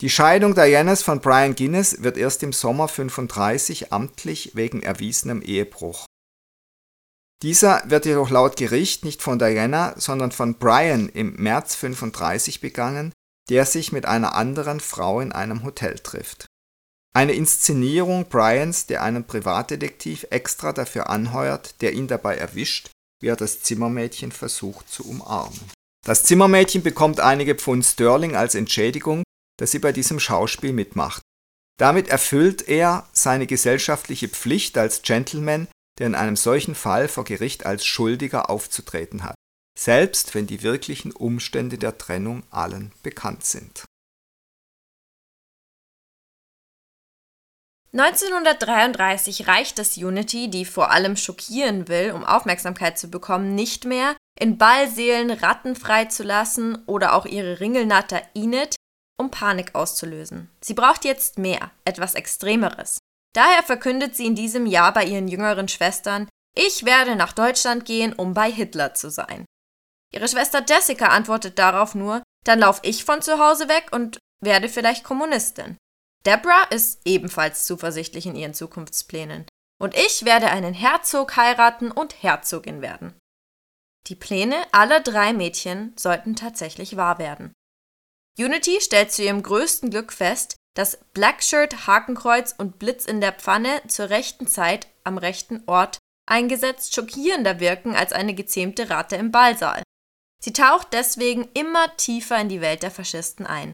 Die 0.00 0.10
Scheidung 0.10 0.54
Dianas 0.54 1.02
von 1.02 1.20
Brian 1.20 1.54
Guinness 1.54 2.02
wird 2.02 2.16
erst 2.16 2.42
im 2.42 2.52
Sommer 2.52 2.88
35 2.88 3.92
amtlich 3.92 4.52
wegen 4.54 4.82
erwiesenem 4.82 5.40
Ehebruch. 5.40 6.06
Dieser 7.42 7.82
wird 7.88 8.06
jedoch 8.06 8.30
laut 8.30 8.56
Gericht 8.56 9.04
nicht 9.04 9.22
von 9.22 9.38
Diana, 9.38 9.94
sondern 9.96 10.32
von 10.32 10.54
Brian 10.54 11.08
im 11.08 11.36
März 11.36 11.74
35 11.76 12.60
begangen, 12.60 13.12
der 13.48 13.66
sich 13.66 13.92
mit 13.92 14.06
einer 14.06 14.34
anderen 14.34 14.80
Frau 14.80 15.20
in 15.20 15.30
einem 15.30 15.62
Hotel 15.62 15.98
trifft. 15.98 16.46
Eine 17.14 17.34
Inszenierung 17.34 18.28
Brians, 18.28 18.86
der 18.86 19.02
einen 19.02 19.24
Privatdetektiv 19.24 20.26
extra 20.30 20.72
dafür 20.72 21.08
anheuert, 21.08 21.80
der 21.82 21.92
ihn 21.92 22.08
dabei 22.08 22.36
erwischt, 22.36 22.90
wie 23.20 23.28
er 23.28 23.36
das 23.36 23.62
Zimmermädchen 23.62 24.32
versucht 24.32 24.90
zu 24.90 25.04
umarmen. 25.08 25.60
Das 26.04 26.24
Zimmermädchen 26.24 26.82
bekommt 26.82 27.20
einige 27.20 27.54
Pfund 27.54 27.84
Sterling 27.84 28.34
als 28.34 28.56
Entschädigung, 28.56 29.22
dass 29.58 29.70
sie 29.70 29.78
bei 29.78 29.92
diesem 29.92 30.20
Schauspiel 30.20 30.72
mitmacht. 30.72 31.22
Damit 31.78 32.08
erfüllt 32.08 32.68
er 32.68 33.08
seine 33.12 33.46
gesellschaftliche 33.46 34.28
Pflicht 34.28 34.78
als 34.78 35.02
Gentleman, 35.02 35.68
der 35.98 36.06
in 36.06 36.14
einem 36.14 36.36
solchen 36.36 36.74
Fall 36.74 37.08
vor 37.08 37.24
Gericht 37.24 37.66
als 37.66 37.84
Schuldiger 37.84 38.50
aufzutreten 38.50 39.24
hat, 39.24 39.34
selbst 39.78 40.34
wenn 40.34 40.46
die 40.46 40.62
wirklichen 40.62 41.12
Umstände 41.12 41.78
der 41.78 41.98
Trennung 41.98 42.42
allen 42.50 42.92
bekannt 43.02 43.44
sind. 43.44 43.84
1933 47.92 49.46
reicht 49.46 49.78
es 49.78 49.96
Unity, 49.96 50.50
die 50.50 50.64
vor 50.64 50.90
allem 50.90 51.16
schockieren 51.16 51.86
will, 51.86 52.10
um 52.10 52.24
Aufmerksamkeit 52.24 52.98
zu 52.98 53.08
bekommen, 53.08 53.54
nicht 53.54 53.84
mehr, 53.84 54.16
in 54.36 54.58
Ballseelen 54.58 55.30
Ratten 55.30 55.76
freizulassen 55.76 56.82
oder 56.86 57.14
auch 57.14 57.24
ihre 57.24 57.60
Ringelnatter 57.60 58.20
Enid, 58.34 58.74
um 59.18 59.30
Panik 59.30 59.74
auszulösen. 59.74 60.50
Sie 60.60 60.74
braucht 60.74 61.04
jetzt 61.04 61.38
mehr, 61.38 61.70
etwas 61.84 62.14
Extremeres. 62.14 62.98
Daher 63.34 63.62
verkündet 63.62 64.16
sie 64.16 64.26
in 64.26 64.34
diesem 64.34 64.66
Jahr 64.66 64.92
bei 64.92 65.04
ihren 65.04 65.28
jüngeren 65.28 65.68
Schwestern, 65.68 66.28
ich 66.56 66.84
werde 66.84 67.16
nach 67.16 67.32
Deutschland 67.32 67.84
gehen, 67.84 68.12
um 68.12 68.32
bei 68.32 68.50
Hitler 68.50 68.94
zu 68.94 69.10
sein. 69.10 69.44
Ihre 70.12 70.28
Schwester 70.28 70.64
Jessica 70.66 71.08
antwortet 71.08 71.58
darauf 71.58 71.96
nur, 71.96 72.22
dann 72.44 72.60
lauf 72.60 72.78
ich 72.82 73.04
von 73.04 73.22
zu 73.22 73.38
Hause 73.38 73.68
weg 73.68 73.88
und 73.90 74.18
werde 74.40 74.68
vielleicht 74.68 75.02
Kommunistin. 75.02 75.76
Deborah 76.24 76.68
ist 76.70 77.00
ebenfalls 77.04 77.66
zuversichtlich 77.66 78.26
in 78.26 78.36
ihren 78.36 78.54
Zukunftsplänen. 78.54 79.46
Und 79.80 79.96
ich 79.96 80.24
werde 80.24 80.50
einen 80.50 80.72
Herzog 80.72 81.36
heiraten 81.36 81.90
und 81.90 82.22
Herzogin 82.22 82.80
werden. 82.80 83.18
Die 84.06 84.14
Pläne 84.14 84.56
aller 84.72 85.00
drei 85.00 85.32
Mädchen 85.32 85.94
sollten 85.98 86.36
tatsächlich 86.36 86.96
wahr 86.96 87.18
werden. 87.18 87.52
Unity 88.38 88.80
stellt 88.80 89.12
zu 89.12 89.22
ihrem 89.22 89.42
größten 89.42 89.90
Glück 89.90 90.12
fest, 90.12 90.56
dass 90.74 90.98
Blackshirt, 91.12 91.86
Hakenkreuz 91.86 92.54
und 92.56 92.78
Blitz 92.78 93.04
in 93.04 93.20
der 93.20 93.32
Pfanne 93.32 93.82
zur 93.86 94.10
rechten 94.10 94.46
Zeit 94.46 94.88
am 95.04 95.18
rechten 95.18 95.62
Ort 95.66 95.98
eingesetzt 96.26 96.94
schockierender 96.94 97.60
wirken 97.60 97.94
als 97.94 98.12
eine 98.12 98.34
gezähmte 98.34 98.90
Ratte 98.90 99.16
im 99.16 99.30
Ballsaal. 99.30 99.82
Sie 100.42 100.52
taucht 100.52 100.88
deswegen 100.92 101.48
immer 101.54 101.96
tiefer 101.96 102.38
in 102.40 102.48
die 102.48 102.60
Welt 102.60 102.82
der 102.82 102.90
Faschisten 102.90 103.46
ein. 103.46 103.72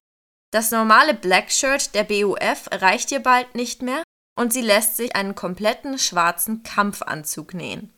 Das 0.53 0.71
normale 0.71 1.15
Blackshirt 1.15 1.95
der 1.95 2.05
BUF 2.05 2.69
reicht 2.71 3.13
ihr 3.13 3.21
bald 3.21 3.55
nicht 3.55 3.83
mehr 3.83 4.03
und 4.39 4.53
sie 4.53 4.63
lässt 4.63 4.97
sich 4.97 5.15
einen 5.15 5.35
kompletten 5.35 5.99
schwarzen 5.99 6.63
Kampfanzug 6.63 7.55
nähen. 7.55 7.93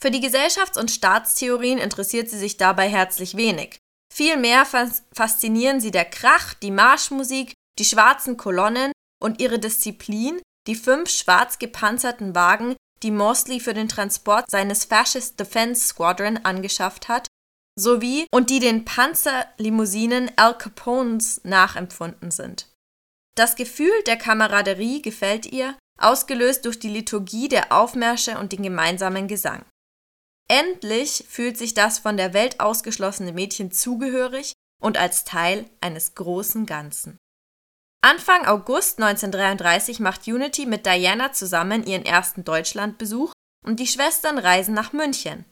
Für 0.00 0.10
die 0.10 0.20
Gesellschafts- 0.20 0.78
und 0.78 0.90
Staatstheorien 0.90 1.78
interessiert 1.78 2.28
sie 2.30 2.38
sich 2.38 2.56
dabei 2.56 2.88
herzlich 2.88 3.36
wenig. 3.36 3.78
Vielmehr 4.12 4.66
faszinieren 5.12 5.80
sie 5.80 5.90
der 5.90 6.04
Krach, 6.04 6.54
die 6.54 6.70
Marschmusik, 6.70 7.54
die 7.78 7.84
schwarzen 7.84 8.36
Kolonnen 8.36 8.92
und 9.22 9.40
ihre 9.40 9.58
Disziplin, 9.58 10.40
die 10.66 10.74
fünf 10.74 11.08
schwarz 11.10 11.58
gepanzerten 11.58 12.34
Wagen, 12.34 12.76
die 13.02 13.10
Mosley 13.10 13.60
für 13.60 13.72
den 13.72 13.88
Transport 13.88 14.50
seines 14.50 14.84
Fascist 14.84 15.40
Defense 15.40 15.86
Squadron 15.86 16.38
angeschafft 16.38 17.08
hat, 17.08 17.26
sowie 17.78 18.26
und 18.32 18.50
die 18.50 18.60
den 18.60 18.84
Panzerlimousinen 18.84 20.30
Al 20.36 20.58
Capones 20.58 21.40
nachempfunden 21.44 22.30
sind. 22.30 22.66
Das 23.36 23.56
Gefühl 23.56 24.02
der 24.06 24.16
Kameraderie 24.16 25.00
gefällt 25.00 25.46
ihr, 25.46 25.78
ausgelöst 25.98 26.66
durch 26.66 26.78
die 26.78 26.88
Liturgie 26.88 27.48
der 27.48 27.72
Aufmärsche 27.72 28.38
und 28.38 28.52
den 28.52 28.62
gemeinsamen 28.62 29.28
Gesang. 29.28 29.64
Endlich 30.50 31.26
fühlt 31.28 31.56
sich 31.56 31.74
das 31.74 32.00
von 32.00 32.16
der 32.16 32.34
Welt 32.34 32.58
ausgeschlossene 32.58 33.32
Mädchen 33.32 33.70
zugehörig 33.70 34.52
und 34.82 34.98
als 34.98 35.24
Teil 35.24 35.70
eines 35.80 36.16
großen 36.16 36.66
Ganzen. 36.66 37.16
Anfang 38.02 38.46
August 38.46 39.00
1933 39.00 40.00
macht 40.00 40.26
Unity 40.26 40.66
mit 40.66 40.86
Diana 40.86 41.32
zusammen 41.32 41.86
ihren 41.86 42.04
ersten 42.04 42.42
Deutschlandbesuch 42.42 43.32
und 43.64 43.78
die 43.78 43.86
Schwestern 43.86 44.38
reisen 44.38 44.74
nach 44.74 44.92
München. 44.92 45.44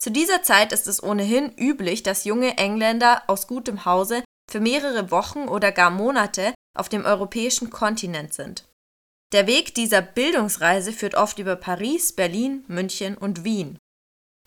Zu 0.00 0.10
dieser 0.10 0.42
Zeit 0.42 0.72
ist 0.72 0.88
es 0.88 1.00
ohnehin 1.00 1.52
üblich, 1.56 2.02
dass 2.02 2.24
junge 2.24 2.58
Engländer 2.58 3.22
aus 3.28 3.46
gutem 3.46 3.84
Hause 3.84 4.24
für 4.50 4.58
mehrere 4.58 5.12
Wochen 5.12 5.46
oder 5.46 5.70
gar 5.70 5.90
Monate 5.90 6.52
auf 6.76 6.88
dem 6.88 7.04
europäischen 7.04 7.70
Kontinent 7.70 8.34
sind. 8.34 8.64
Der 9.32 9.46
Weg 9.46 9.76
dieser 9.76 10.02
Bildungsreise 10.02 10.92
führt 10.92 11.14
oft 11.14 11.38
über 11.38 11.54
Paris, 11.54 12.12
Berlin, 12.12 12.64
München 12.66 13.16
und 13.16 13.44
Wien. 13.44 13.78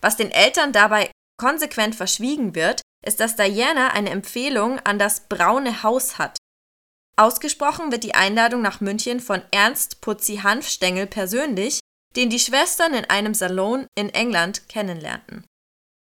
Was 0.02 0.16
den 0.16 0.30
Eltern 0.30 0.72
dabei 0.72 1.10
konsequent 1.38 1.94
verschwiegen 1.94 2.54
wird, 2.54 2.82
ist, 3.04 3.20
dass 3.20 3.36
Diana 3.36 3.88
eine 3.88 4.10
Empfehlung 4.10 4.78
an 4.80 4.98
das 4.98 5.28
Braune 5.28 5.82
Haus 5.82 6.18
hat. 6.18 6.38
Ausgesprochen 7.18 7.92
wird 7.92 8.04
die 8.04 8.14
Einladung 8.14 8.60
nach 8.62 8.80
München 8.80 9.20
von 9.20 9.42
Ernst 9.50 10.00
Putzi 10.00 10.38
Hanfstengel 10.38 11.06
persönlich, 11.06 11.80
den 12.14 12.30
die 12.30 12.38
Schwestern 12.38 12.94
in 12.94 13.04
einem 13.06 13.34
Salon 13.34 13.86
in 13.94 14.10
England 14.10 14.68
kennenlernten. 14.68 15.44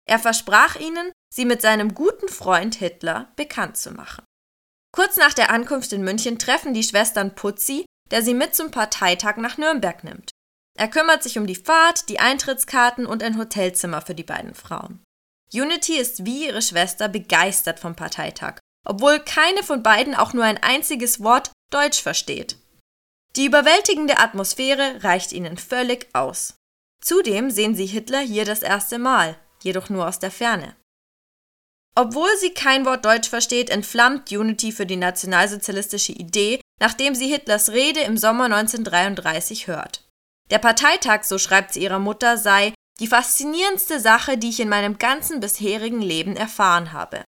Er 0.09 0.19
versprach 0.19 0.77
ihnen, 0.77 1.13
sie 1.33 1.45
mit 1.45 1.63
seinem 1.63 1.95
guten 1.95 2.29
Freund 2.29 2.75
Hitler 2.77 3.33
bekannt 3.37 3.77
zu 3.77 3.93
machen. 3.93 4.25
Kurz 4.93 5.17
nach 5.17 5.35
der 5.35 5.51
Ankunft 5.51 5.93
in 5.93 6.03
München 6.03 6.39
treffen 6.39 6.75
die 6.75 6.83
Schwestern 6.83 7.35
Putzi, 7.35 7.87
der 8.11 8.23
sie 8.23 8.35
mit 8.35 8.57
zum 8.57 8.73
Parteitag 8.73 9.37
nach 9.37 9.57
Nürnberg 9.57 10.03
nimmt. 10.03 10.30
Er 10.81 10.89
kümmert 10.89 11.23
sich 11.23 11.37
um 11.37 11.47
die 11.47 11.57
Fahrt, 11.57 12.09
die 12.09 12.21
Eintrittskarten 12.21 13.05
und 13.05 13.23
ein 13.23 13.37
Hotelzimmer 13.37 14.01
für 14.01 14.15
die 14.15 14.25
beiden 14.25 14.55
Frauen. 14.55 15.05
Unity 15.53 15.99
ist 15.99 16.25
wie 16.25 16.47
ihre 16.47 16.63
Schwester 16.63 17.07
begeistert 17.07 17.79
vom 17.79 17.95
Parteitag, 17.95 18.61
obwohl 18.87 19.19
keine 19.21 19.63
von 19.63 19.83
beiden 19.83 20.15
auch 20.15 20.33
nur 20.33 20.45
ein 20.45 20.57
einziges 20.63 21.23
Wort 21.23 21.53
Deutsch 21.71 22.01
versteht. 22.01 22.57
Die 23.37 23.45
überwältigende 23.45 24.21
Atmosphäre 24.21 25.05
reicht 25.05 25.33
ihnen 25.33 25.59
völlig 25.59 26.09
aus. 26.15 26.55
Zudem 27.05 27.51
sehen 27.51 27.75
sie 27.75 27.87
Hitler 27.87 28.21
hier 28.21 28.47
das 28.47 28.63
erste 28.63 28.99
Mal, 28.99 29.37
jedoch 29.63 29.91
nur 29.91 30.09
aus 30.09 30.19
der 30.19 30.31
Ferne. 30.31 30.77
Obwohl 31.95 32.35
sie 32.39 32.55
kein 32.55 32.87
Wort 32.87 33.05
Deutsch 33.05 33.29
versteht, 33.29 33.69
entflammt 33.69 34.33
Unity 34.33 34.73
für 34.73 34.87
die 34.87 34.97
nationalsozialistische 34.97 36.13
Idee, 36.13 36.59
nachdem 36.81 37.15
sie 37.15 37.29
Hitlers 37.29 37.69
Rede 37.69 38.01
im 38.01 38.17
Sommer 38.17 38.45
1933 38.45 39.67
hört. 39.67 40.10
Der 40.51 40.59
Parteitag, 40.59 41.25
so 41.25 41.39
schreibt 41.39 41.73
sie 41.73 41.83
ihrer 41.83 41.99
Mutter, 41.99 42.37
sei 42.37 42.75
die 42.99 43.07
faszinierendste 43.07 44.01
Sache, 44.01 44.37
die 44.37 44.51
ich 44.51 44.61
in 44.61 44.69
meinem 44.69 44.99
ganzen 44.99 45.41
bisherigen 45.41 46.03
Leben 46.03 46.37
erfahren 46.37 46.93
habe. 46.93 47.25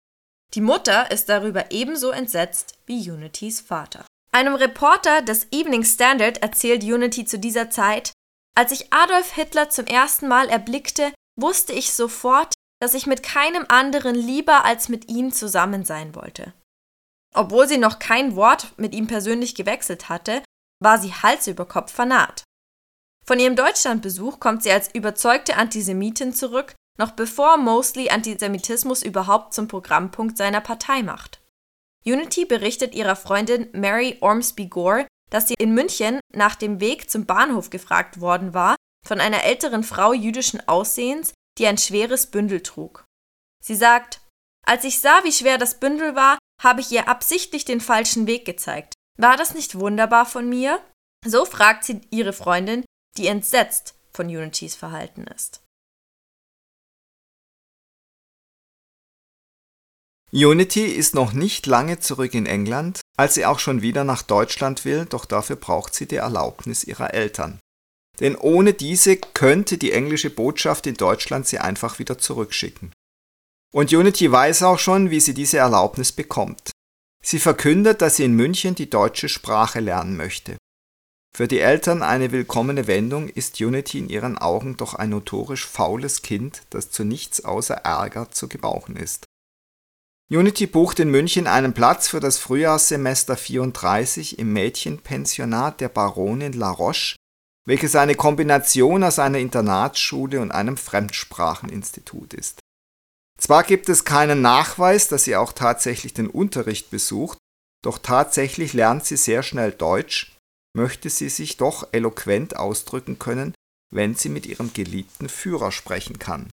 Die 0.54 0.62
Mutter 0.62 1.12
ist 1.12 1.28
darüber 1.28 1.72
ebenso 1.72 2.12
entsetzt 2.12 2.78
wie 2.86 3.10
Unitys 3.12 3.60
Vater. 3.60 4.06
Einem 4.32 4.56
Reporter 4.56 5.22
des 5.22 5.48
Evening 5.52 5.84
Standard 5.84 6.42
erzählt 6.42 6.84
Unity 6.84 7.26
zu 7.26 7.40
dieser 7.40 7.70
Zeit, 7.70 8.14
als 8.56 8.72
ich 8.72 8.94
Adolf 8.94 9.34
Hitler 9.34 9.70
zum 9.70 9.86
ersten 9.86 10.28
Mal 10.28 10.50
erblickte, 10.50 11.12
wusste 11.36 11.74
ich 11.74 11.94
sofort, 11.94 12.54
dass 12.80 12.94
ich 12.94 13.08
mit 13.08 13.24
keinem 13.24 13.66
anderen 13.68 14.16
lieber 14.16 14.64
als 14.64 14.90
mit 14.90 15.10
ihm 15.10 15.32
zusammen 15.32 15.86
sein 15.86 16.16
wollte. 16.16 16.54
Obwohl 17.34 17.68
sie 17.68 17.78
noch 17.78 18.00
kein 18.00 18.36
Wort 18.36 18.74
mit 18.78 18.96
ihm 18.96 19.08
persönlich 19.08 19.56
gewechselt 19.56 20.10
hatte, 20.10 20.44
war 20.80 20.98
sie 20.98 21.14
Hals 21.14 21.48
über 21.48 21.66
Kopf 21.66 21.92
vernarrt. 21.92 22.44
Von 23.28 23.40
ihrem 23.40 23.58
Deutschlandbesuch 23.58 24.40
kommt 24.40 24.64
sie 24.64 24.72
als 24.72 24.94
überzeugte 24.96 25.58
Antisemitin 25.58 26.34
zurück, 26.34 26.76
noch 26.98 27.12
bevor 27.12 27.58
Mosley 27.58 28.10
Antisemitismus 28.10 29.04
überhaupt 29.04 29.54
zum 29.54 29.68
Programmpunkt 29.68 30.38
seiner 30.38 30.62
Partei 30.62 31.04
macht. 31.04 31.42
Unity 32.06 32.46
berichtet 32.46 32.96
ihrer 32.96 33.18
Freundin 33.18 33.68
Mary 33.74 34.18
Ormsby 34.22 34.68
Gore, 34.68 35.08
dass 35.30 35.50
sie 35.50 35.56
in 35.60 35.74
München 35.74 36.22
nach 36.34 36.56
dem 36.56 36.80
Weg 36.80 37.10
zum 37.10 37.26
Bahnhof 37.26 37.70
gefragt 37.70 38.22
worden 38.22 38.54
war 38.54 38.78
von 39.06 39.20
einer 39.20 39.44
älteren 39.44 39.84
Frau 39.84 40.14
jüdischen 40.14 40.66
Aussehens, 40.68 41.34
die 41.58 41.68
ein 41.68 41.78
schweres 41.78 42.28
Bündel 42.28 42.62
trug. 42.62 43.04
Sie 43.62 43.76
sagt, 43.76 44.22
als 44.66 44.86
ich 44.86 45.00
sah, 45.00 45.24
wie 45.24 45.34
schwer 45.34 45.58
das 45.58 45.80
Bündel 45.80 46.16
war, 46.16 46.38
habe 46.62 46.80
ich 46.80 46.92
ihr 46.92 47.10
absichtlich 47.10 47.66
den 47.66 47.82
falschen 47.82 48.26
Weg 48.26 48.46
gezeigt. 48.46 48.94
War 49.18 49.36
das 49.36 49.54
nicht 49.54 49.78
wunderbar 49.78 50.26
von 50.26 50.48
mir? 50.48 50.80
So 51.26 51.46
fragt 51.46 51.84
sie 51.84 52.02
ihre 52.10 52.34
Freundin, 52.34 52.86
die 53.18 53.28
entsetzt 53.28 53.96
von 54.12 54.28
Unitys 54.28 54.76
Verhalten 54.76 55.26
ist. 55.26 55.62
Unity 60.32 60.86
ist 60.86 61.16
noch 61.16 61.32
nicht 61.32 61.66
lange 61.68 62.00
zurück 62.00 62.34
in 62.34 62.46
England, 62.46 63.00
als 63.16 63.36
sie 63.36 63.46
auch 63.46 63.60
schon 63.60 63.82
wieder 63.82 64.04
nach 64.04 64.22
Deutschland 64.24 64.84
will, 64.84 65.06
doch 65.06 65.26
dafür 65.26 65.56
braucht 65.56 65.96
sie 65.96 66.06
die 66.06 66.18
Erlaubnis 66.18 66.84
ihrer 66.84 67.14
Eltern. 67.14 67.60
Denn 68.20 68.36
ohne 68.36 68.74
diese 68.74 69.16
könnte 69.16 69.78
die 69.78 69.94
englische 69.94 70.30
Botschaft 70.30 70.86
in 70.86 70.96
Deutschland 70.96 71.48
sie 71.48 71.60
einfach 71.60 72.00
wieder 72.00 72.18
zurückschicken. 72.18 72.92
Und 73.74 73.94
Unity 73.94 74.32
weiß 74.32 74.64
auch 74.64 74.80
schon, 74.80 75.12
wie 75.12 75.20
sie 75.20 75.34
diese 75.34 75.60
Erlaubnis 75.60 76.12
bekommt. 76.12 76.72
Sie 77.24 77.40
verkündet, 77.40 78.02
dass 78.02 78.18
sie 78.18 78.26
in 78.26 78.34
München 78.34 78.76
die 78.76 78.90
deutsche 78.90 79.30
Sprache 79.30 79.80
lernen 79.80 80.18
möchte. 80.18 80.58
Für 81.38 81.48
die 81.48 81.60
Eltern 81.60 82.02
eine 82.02 82.32
willkommene 82.32 82.88
Wendung 82.88 83.30
ist 83.30 83.62
Unity 83.62 84.00
in 84.00 84.10
ihren 84.10 84.40
Augen 84.40 84.76
doch 84.76 84.96
ein 84.96 85.12
notorisch 85.12 85.68
faules 85.68 86.24
Kind, 86.24 86.64
das 86.72 86.90
zu 86.90 87.04
nichts 87.04 87.46
außer 87.46 87.76
Ärger 87.76 88.32
zu 88.32 88.48
gebrauchen 88.50 88.96
ist. 88.96 89.26
Unity 90.32 90.66
bucht 90.66 91.00
in 91.00 91.12
München 91.12 91.46
einen 91.46 91.76
Platz 91.76 92.08
für 92.08 92.20
das 92.20 92.40
Frühjahrssemester 92.40 93.38
34 93.38 94.40
im 94.40 94.52
Mädchenpensionat 94.52 95.80
der 95.80 95.90
Baronin 95.90 96.54
La 96.54 96.72
Roche, 96.72 97.18
welches 97.68 97.96
eine 97.96 98.16
Kombination 98.16 99.04
aus 99.04 99.20
einer 99.20 99.38
Internatsschule 99.38 100.42
und 100.42 100.50
einem 100.50 100.76
Fremdspracheninstitut 100.76 102.34
ist. 102.34 102.62
Zwar 103.40 103.64
gibt 103.64 103.90
es 103.90 104.06
keinen 104.06 104.42
Nachweis, 104.42 105.08
dass 105.08 105.26
sie 105.26 105.36
auch 105.36 105.54
tatsächlich 105.54 106.16
den 106.16 106.32
Unterricht 106.32 106.90
besucht, 106.90 107.38
doch 107.84 108.00
tatsächlich 108.00 108.74
lernt 108.74 109.06
sie 109.06 109.18
sehr 109.18 109.44
schnell 109.44 109.72
Deutsch, 109.72 110.34
möchte 110.78 111.10
sie 111.10 111.28
sich 111.28 111.58
doch 111.58 111.90
eloquent 111.92 112.56
ausdrücken 112.56 113.20
können, 113.20 113.54
wenn 113.94 114.16
sie 114.16 114.30
mit 114.30 114.46
ihrem 114.46 114.72
geliebten 114.74 115.28
Führer 115.28 115.72
sprechen 115.72 116.20
kann. 116.20 116.50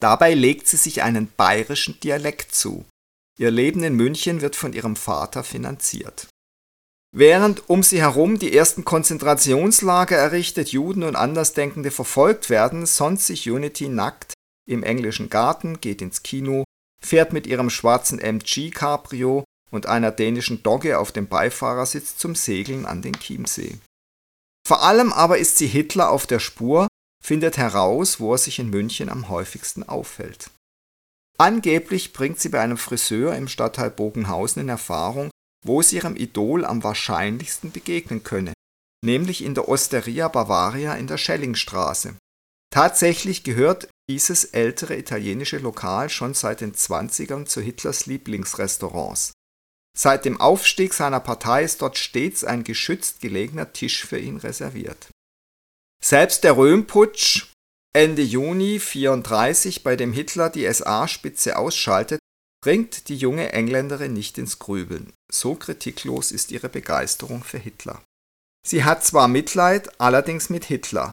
Dabei 0.00 0.32
legt 0.32 0.66
sie 0.66 0.78
sich 0.78 1.02
einen 1.02 1.30
bayerischen 1.36 2.00
Dialekt 2.00 2.54
zu. 2.54 2.86
Ihr 3.38 3.50
Leben 3.50 3.84
in 3.84 3.94
München 3.94 4.40
wird 4.40 4.56
von 4.56 4.72
ihrem 4.72 4.96
Vater 4.96 5.44
finanziert. 5.44 6.28
Während 7.14 7.68
um 7.68 7.82
sie 7.82 8.00
herum 8.00 8.38
die 8.38 8.56
ersten 8.56 8.84
Konzentrationslager 8.84 10.16
errichtet, 10.16 10.70
Juden 10.70 11.02
und 11.02 11.16
Andersdenkende 11.16 11.90
verfolgt 11.90 12.48
werden, 12.48 12.86
sonnt 12.86 13.20
sich 13.20 13.50
Unity 13.50 13.88
nackt 13.88 14.32
im 14.66 14.82
englischen 14.82 15.28
Garten, 15.28 15.80
geht 15.80 16.00
ins 16.00 16.22
Kino, 16.22 16.64
fährt 17.02 17.32
mit 17.32 17.46
ihrem 17.46 17.68
schwarzen 17.68 18.18
MG 18.18 18.70
Cabrio 18.70 19.44
und 19.70 19.86
einer 19.86 20.10
dänischen 20.10 20.62
Dogge 20.62 20.98
auf 20.98 21.12
dem 21.12 21.28
Beifahrersitz 21.28 22.16
zum 22.16 22.34
Segeln 22.34 22.86
an 22.86 23.02
den 23.02 23.14
Chiemsee. 23.14 23.78
Vor 24.66 24.82
allem 24.82 25.12
aber 25.12 25.38
ist 25.38 25.58
sie 25.58 25.66
Hitler 25.66 26.10
auf 26.10 26.26
der 26.26 26.38
Spur 26.40 26.88
findet 27.22 27.58
heraus, 27.58 28.18
wo 28.18 28.34
er 28.34 28.38
sich 28.38 28.58
in 28.58 28.70
München 28.70 29.08
am 29.08 29.28
häufigsten 29.28 29.82
aufhält. 29.82 30.50
Angeblich 31.38 32.12
bringt 32.12 32.40
sie 32.40 32.48
bei 32.48 32.60
einem 32.60 32.76
Friseur 32.76 33.34
im 33.34 33.48
Stadtteil 33.48 33.90
Bogenhausen 33.90 34.62
in 34.62 34.68
Erfahrung, 34.68 35.30
wo 35.64 35.82
sie 35.82 35.96
ihrem 35.96 36.16
Idol 36.16 36.64
am 36.64 36.82
wahrscheinlichsten 36.82 37.72
begegnen 37.72 38.22
könne, 38.22 38.52
nämlich 39.04 39.42
in 39.42 39.54
der 39.54 39.68
Osteria 39.68 40.28
Bavaria 40.28 40.94
in 40.94 41.06
der 41.06 41.18
Schellingstraße. 41.18 42.16
Tatsächlich 42.72 43.42
gehört 43.42 43.88
dieses 44.08 44.44
ältere 44.44 44.96
italienische 44.96 45.58
Lokal 45.58 46.08
schon 46.08 46.34
seit 46.34 46.60
den 46.60 46.74
20ern 46.74 47.46
zu 47.46 47.60
Hitlers 47.60 48.06
Lieblingsrestaurants. 48.06 49.32
Seit 49.96 50.24
dem 50.24 50.40
Aufstieg 50.40 50.94
seiner 50.94 51.20
Partei 51.20 51.64
ist 51.64 51.82
dort 51.82 51.98
stets 51.98 52.44
ein 52.44 52.64
geschützt 52.64 53.20
gelegener 53.20 53.72
Tisch 53.72 54.04
für 54.04 54.18
ihn 54.18 54.36
reserviert. 54.36 55.08
Selbst 56.02 56.44
der 56.44 56.56
Röhmputsch 56.56 57.46
Ende 57.92 58.22
Juni 58.22 58.78
34, 58.78 59.82
bei 59.82 59.96
dem 59.96 60.12
Hitler 60.12 60.48
die 60.48 60.72
SA-Spitze 60.72 61.58
ausschaltet, 61.58 62.20
bringt 62.62 63.08
die 63.08 63.16
junge 63.16 63.52
Engländerin 63.52 64.12
nicht 64.12 64.38
ins 64.38 64.60
Grübeln. 64.60 65.12
So 65.30 65.56
kritiklos 65.56 66.30
ist 66.30 66.52
ihre 66.52 66.68
Begeisterung 66.68 67.42
für 67.42 67.58
Hitler. 67.58 68.00
Sie 68.64 68.84
hat 68.84 69.04
zwar 69.04 69.26
Mitleid, 69.26 70.00
allerdings 70.00 70.50
mit 70.50 70.66
Hitler. 70.66 71.10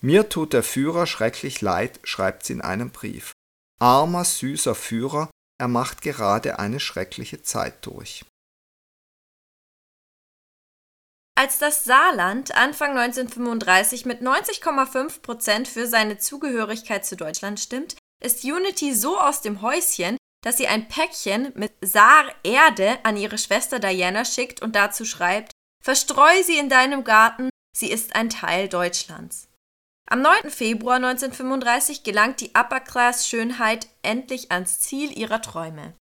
Mir 0.00 0.28
tut 0.28 0.54
der 0.54 0.62
Führer 0.62 1.06
schrecklich 1.06 1.60
leid, 1.60 2.00
schreibt 2.04 2.46
sie 2.46 2.54
in 2.54 2.60
einem 2.62 2.90
Brief. 2.90 3.32
Armer, 3.78 4.24
süßer 4.24 4.74
Führer, 4.74 5.28
er 5.58 5.68
macht 5.68 6.02
gerade 6.02 6.58
eine 6.58 6.80
schreckliche 6.80 7.42
Zeit 7.42 7.84
durch. 7.86 8.24
Als 11.38 11.58
das 11.58 11.84
Saarland 11.84 12.56
Anfang 12.56 12.96
1935 12.96 14.06
mit 14.06 14.22
90,5 14.22 15.20
Prozent 15.20 15.68
für 15.68 15.86
seine 15.86 16.18
Zugehörigkeit 16.18 17.04
zu 17.04 17.14
Deutschland 17.14 17.60
stimmt, 17.60 17.96
ist 18.24 18.44
Unity 18.44 18.94
so 18.94 19.18
aus 19.18 19.42
dem 19.42 19.60
Häuschen, 19.60 20.16
dass 20.42 20.56
sie 20.56 20.66
ein 20.66 20.88
Päckchen 20.88 21.52
mit 21.54 21.74
Saar-Erde 21.82 22.98
an 23.04 23.16
ihre 23.16 23.36
Schwester 23.36 23.78
Diana 23.78 24.24
schickt 24.24 24.62
und 24.62 24.74
dazu 24.74 25.04
schreibt: 25.04 25.52
Verstreu 25.84 26.42
sie 26.42 26.56
in 26.56 26.70
deinem 26.70 27.04
Garten, 27.04 27.50
sie 27.76 27.90
ist 27.90 28.16
ein 28.16 28.30
Teil 28.30 28.68
Deutschlands. 28.68 29.48
Am 30.08 30.22
9. 30.22 30.50
Februar 30.50 30.96
1935 30.96 32.04
gelangt 32.04 32.40
die 32.40 32.50
Upper-Class-Schönheit 32.50 33.88
endlich 34.02 34.52
ans 34.52 34.78
Ziel 34.78 35.16
ihrer 35.18 35.42
Träume. 35.42 35.94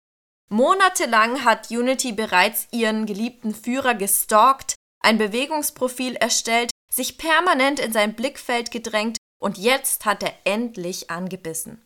Monatelang 0.48 1.44
hat 1.44 1.70
Unity 1.70 2.10
bereits 2.10 2.66
ihren 2.72 3.06
geliebten 3.06 3.54
Führer 3.54 3.94
gestalkt, 3.94 4.74
ein 5.04 5.18
Bewegungsprofil 5.18 6.16
erstellt, 6.16 6.72
sich 6.92 7.16
permanent 7.16 7.78
in 7.78 7.92
sein 7.92 8.14
Blickfeld 8.14 8.72
gedrängt 8.72 9.18
und 9.40 9.56
jetzt 9.56 10.04
hat 10.04 10.24
er 10.24 10.34
endlich 10.44 11.08
angebissen. 11.08 11.80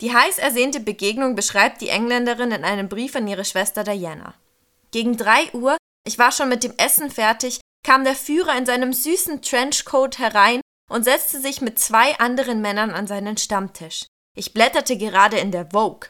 Die 0.00 0.14
heiß 0.14 0.38
ersehnte 0.38 0.80
Begegnung 0.80 1.36
beschreibt 1.36 1.82
die 1.82 1.90
Engländerin 1.90 2.52
in 2.52 2.64
einem 2.64 2.88
Brief 2.88 3.14
an 3.16 3.28
ihre 3.28 3.44
Schwester 3.44 3.84
Diana. 3.84 4.32
Gegen 4.92 5.18
drei 5.18 5.52
Uhr, 5.52 5.76
ich 6.06 6.18
war 6.18 6.32
schon 6.32 6.48
mit 6.48 6.64
dem 6.64 6.72
Essen 6.78 7.10
fertig, 7.10 7.60
kam 7.84 8.04
der 8.04 8.16
Führer 8.16 8.56
in 8.56 8.64
seinem 8.64 8.94
süßen 8.94 9.42
Trenchcoat 9.42 10.18
herein 10.18 10.62
und 10.90 11.04
setzte 11.04 11.40
sich 11.40 11.60
mit 11.60 11.78
zwei 11.78 12.18
anderen 12.18 12.60
Männern 12.60 12.90
an 12.90 13.06
seinen 13.06 13.36
Stammtisch. 13.36 14.06
Ich 14.36 14.52
blätterte 14.52 14.96
gerade 14.98 15.38
in 15.38 15.52
der 15.52 15.70
Vogue. 15.70 16.08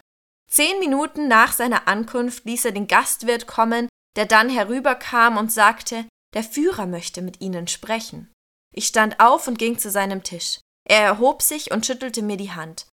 Zehn 0.49 0.79
Minuten 0.79 1.27
nach 1.27 1.53
seiner 1.53 1.87
Ankunft 1.87 2.45
ließ 2.45 2.65
er 2.65 2.71
den 2.71 2.87
Gastwirt 2.87 3.47
kommen, 3.47 3.87
der 4.15 4.25
dann 4.25 4.49
herüberkam 4.49 5.37
und 5.37 5.51
sagte, 5.51 6.05
der 6.33 6.43
Führer 6.43 6.87
möchte 6.87 7.21
mit 7.21 7.41
Ihnen 7.41 7.67
sprechen. 7.67 8.31
Ich 8.73 8.87
stand 8.87 9.19
auf 9.19 9.47
und 9.47 9.59
ging 9.59 9.77
zu 9.77 9.89
seinem 9.89 10.23
Tisch. 10.23 10.59
Er 10.87 11.01
erhob 11.01 11.41
sich 11.41 11.71
und 11.71 11.85
schüttelte 11.85 12.21
mir 12.21 12.37
die 12.37 12.51
Hand. 12.51 12.87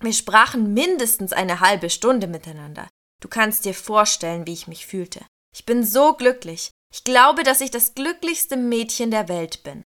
Wir 0.00 0.12
sprachen 0.12 0.74
mindestens 0.74 1.32
eine 1.32 1.60
halbe 1.60 1.90
Stunde 1.90 2.26
miteinander. 2.26 2.88
Du 3.20 3.28
kannst 3.28 3.64
dir 3.64 3.74
vorstellen, 3.74 4.46
wie 4.46 4.52
ich 4.52 4.68
mich 4.68 4.86
fühlte. 4.86 5.24
Ich 5.52 5.64
bin 5.64 5.84
so 5.84 6.14
glücklich. 6.14 6.70
Ich 6.92 7.02
glaube, 7.04 7.42
dass 7.42 7.60
ich 7.60 7.70
das 7.70 7.94
glücklichste 7.94 8.56
Mädchen 8.56 9.10
der 9.10 9.28
Welt 9.28 9.62
bin. 9.64 9.82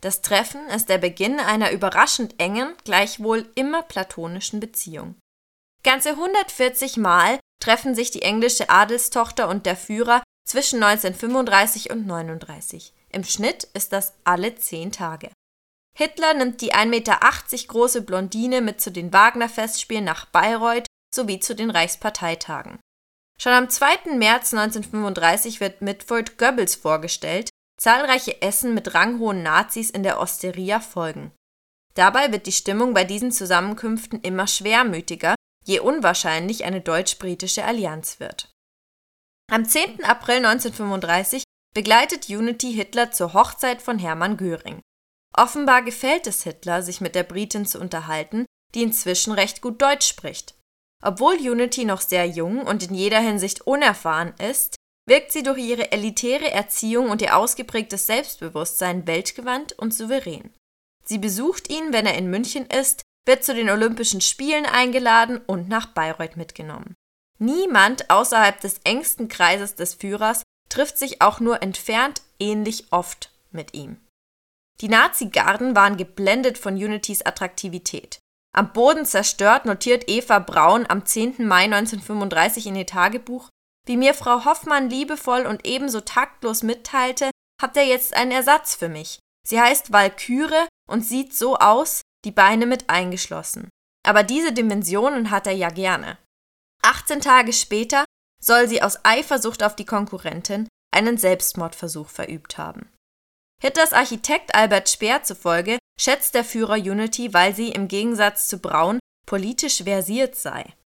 Das 0.00 0.22
Treffen 0.22 0.66
ist 0.68 0.88
der 0.88 0.98
Beginn 0.98 1.40
einer 1.40 1.72
überraschend 1.72 2.40
engen, 2.40 2.74
gleichwohl 2.84 3.50
immer 3.54 3.82
platonischen 3.82 4.60
Beziehung. 4.60 5.16
Ganze 5.82 6.10
140 6.10 6.96
Mal 6.96 7.38
treffen 7.62 7.94
sich 7.94 8.10
die 8.10 8.22
englische 8.22 8.70
Adelstochter 8.70 9.48
und 9.48 9.66
der 9.66 9.76
Führer 9.76 10.22
zwischen 10.46 10.82
1935 10.82 11.90
und 11.90 12.06
39. 12.06 12.92
Im 13.10 13.24
Schnitt 13.24 13.64
ist 13.74 13.92
das 13.92 14.14
alle 14.24 14.54
zehn 14.56 14.92
Tage. 14.92 15.30
Hitler 15.96 16.34
nimmt 16.34 16.60
die 16.60 16.72
1,80 16.74 16.86
Meter 16.86 17.20
große 17.68 18.02
Blondine 18.02 18.60
mit 18.60 18.80
zu 18.80 18.90
den 18.90 19.12
Wagner-Festspielen 19.12 20.04
nach 20.04 20.26
Bayreuth 20.26 20.86
sowie 21.14 21.40
zu 21.40 21.54
den 21.54 21.70
Reichsparteitagen. 21.70 22.78
Schon 23.40 23.52
am 23.52 23.68
2. 23.68 24.16
März 24.16 24.54
1935 24.54 25.60
wird 25.60 25.82
Mitford 25.82 26.38
Goebbels 26.38 26.74
vorgestellt, 26.74 27.50
zahlreiche 27.80 28.42
Essen 28.42 28.74
mit 28.74 28.94
ranghohen 28.94 29.42
Nazis 29.42 29.90
in 29.90 30.02
der 30.02 30.20
Osteria 30.20 30.80
folgen. 30.80 31.32
Dabei 31.94 32.30
wird 32.30 32.46
die 32.46 32.52
Stimmung 32.52 32.94
bei 32.94 33.04
diesen 33.04 33.32
Zusammenkünften 33.32 34.20
immer 34.20 34.46
schwermütiger, 34.46 35.34
je 35.64 35.80
unwahrscheinlich 35.80 36.64
eine 36.64 36.80
deutsch-britische 36.80 37.64
Allianz 37.64 38.20
wird. 38.20 38.50
Am 39.50 39.64
10. 39.64 40.04
April 40.04 40.36
1935 40.36 41.42
begleitet 41.74 42.28
Unity 42.28 42.72
Hitler 42.72 43.10
zur 43.10 43.32
Hochzeit 43.32 43.82
von 43.82 43.98
Hermann 43.98 44.36
Göring. 44.36 44.80
Offenbar 45.36 45.82
gefällt 45.82 46.26
es 46.26 46.42
Hitler, 46.42 46.82
sich 46.82 47.00
mit 47.00 47.14
der 47.14 47.24
Britin 47.24 47.66
zu 47.66 47.80
unterhalten, 47.80 48.44
die 48.74 48.82
inzwischen 48.82 49.32
recht 49.32 49.62
gut 49.62 49.80
Deutsch 49.80 50.06
spricht. 50.06 50.54
Obwohl 51.02 51.36
Unity 51.36 51.84
noch 51.84 52.00
sehr 52.00 52.26
jung 52.26 52.66
und 52.66 52.82
in 52.82 52.94
jeder 52.94 53.20
Hinsicht 53.20 53.62
unerfahren 53.62 54.34
ist, 54.38 54.76
wirkt 55.06 55.32
sie 55.32 55.42
durch 55.42 55.58
ihre 55.58 55.92
elitäre 55.92 56.50
Erziehung 56.50 57.10
und 57.10 57.22
ihr 57.22 57.36
ausgeprägtes 57.36 58.06
Selbstbewusstsein 58.06 59.06
weltgewandt 59.06 59.72
und 59.72 59.94
souverän. 59.94 60.52
Sie 61.04 61.18
besucht 61.18 61.70
ihn, 61.70 61.92
wenn 61.92 62.06
er 62.06 62.16
in 62.16 62.30
München 62.30 62.66
ist, 62.66 63.02
wird 63.26 63.44
zu 63.44 63.54
den 63.54 63.70
Olympischen 63.70 64.20
Spielen 64.20 64.66
eingeladen 64.66 65.38
und 65.46 65.68
nach 65.68 65.86
Bayreuth 65.86 66.36
mitgenommen. 66.36 66.94
Niemand 67.38 68.10
außerhalb 68.10 68.60
des 68.60 68.80
engsten 68.84 69.28
Kreises 69.28 69.74
des 69.74 69.94
Führers 69.94 70.42
trifft 70.68 70.98
sich 70.98 71.22
auch 71.22 71.40
nur 71.40 71.62
entfernt 71.62 72.22
ähnlich 72.38 72.86
oft 72.90 73.30
mit 73.50 73.74
ihm. 73.74 73.98
Die 74.80 74.88
Nazi-Garden 74.88 75.74
waren 75.74 75.96
geblendet 75.96 76.58
von 76.58 76.74
Unities 76.74 77.22
Attraktivität. 77.22 78.20
Am 78.52 78.72
Boden 78.72 79.04
zerstört 79.04 79.64
notiert 79.64 80.04
Eva 80.08 80.38
Braun 80.38 80.86
am 80.88 81.04
10. 81.04 81.46
Mai 81.46 81.64
1935 81.64 82.66
in 82.66 82.76
ihr 82.76 82.86
Tagebuch, 82.86 83.48
wie 83.90 83.96
mir 83.96 84.14
Frau 84.14 84.44
Hoffmann 84.44 84.88
liebevoll 84.88 85.46
und 85.46 85.66
ebenso 85.66 86.00
taktlos 86.00 86.62
mitteilte, 86.62 87.28
habt 87.60 87.76
ihr 87.76 87.84
jetzt 87.84 88.14
einen 88.14 88.30
Ersatz 88.30 88.76
für 88.76 88.88
mich. 88.88 89.18
Sie 89.44 89.60
heißt 89.60 89.90
Walküre 89.90 90.68
und 90.88 91.04
sieht 91.04 91.34
so 91.34 91.56
aus, 91.56 92.02
die 92.24 92.30
Beine 92.30 92.66
mit 92.66 92.88
eingeschlossen. 92.88 93.68
Aber 94.06 94.22
diese 94.22 94.52
Dimensionen 94.52 95.32
hat 95.32 95.48
er 95.48 95.54
ja 95.54 95.70
gerne. 95.70 96.18
18 96.82 97.20
Tage 97.20 97.52
später 97.52 98.04
soll 98.40 98.68
sie 98.68 98.80
aus 98.80 99.04
Eifersucht 99.04 99.64
auf 99.64 99.74
die 99.74 99.86
Konkurrentin 99.86 100.68
einen 100.94 101.18
Selbstmordversuch 101.18 102.10
verübt 102.10 102.58
haben. 102.58 102.92
Hitlers 103.60 103.92
Architekt 103.92 104.54
Albert 104.54 104.88
Speer 104.88 105.24
zufolge 105.24 105.80
schätzt 106.00 106.36
der 106.36 106.44
Führer 106.44 106.76
Unity, 106.76 107.34
weil 107.34 107.56
sie 107.56 107.70
im 107.70 107.88
Gegensatz 107.88 108.46
zu 108.46 108.60
Braun 108.60 109.00
politisch 109.26 109.82
versiert 109.82 110.36
sei. 110.36 110.76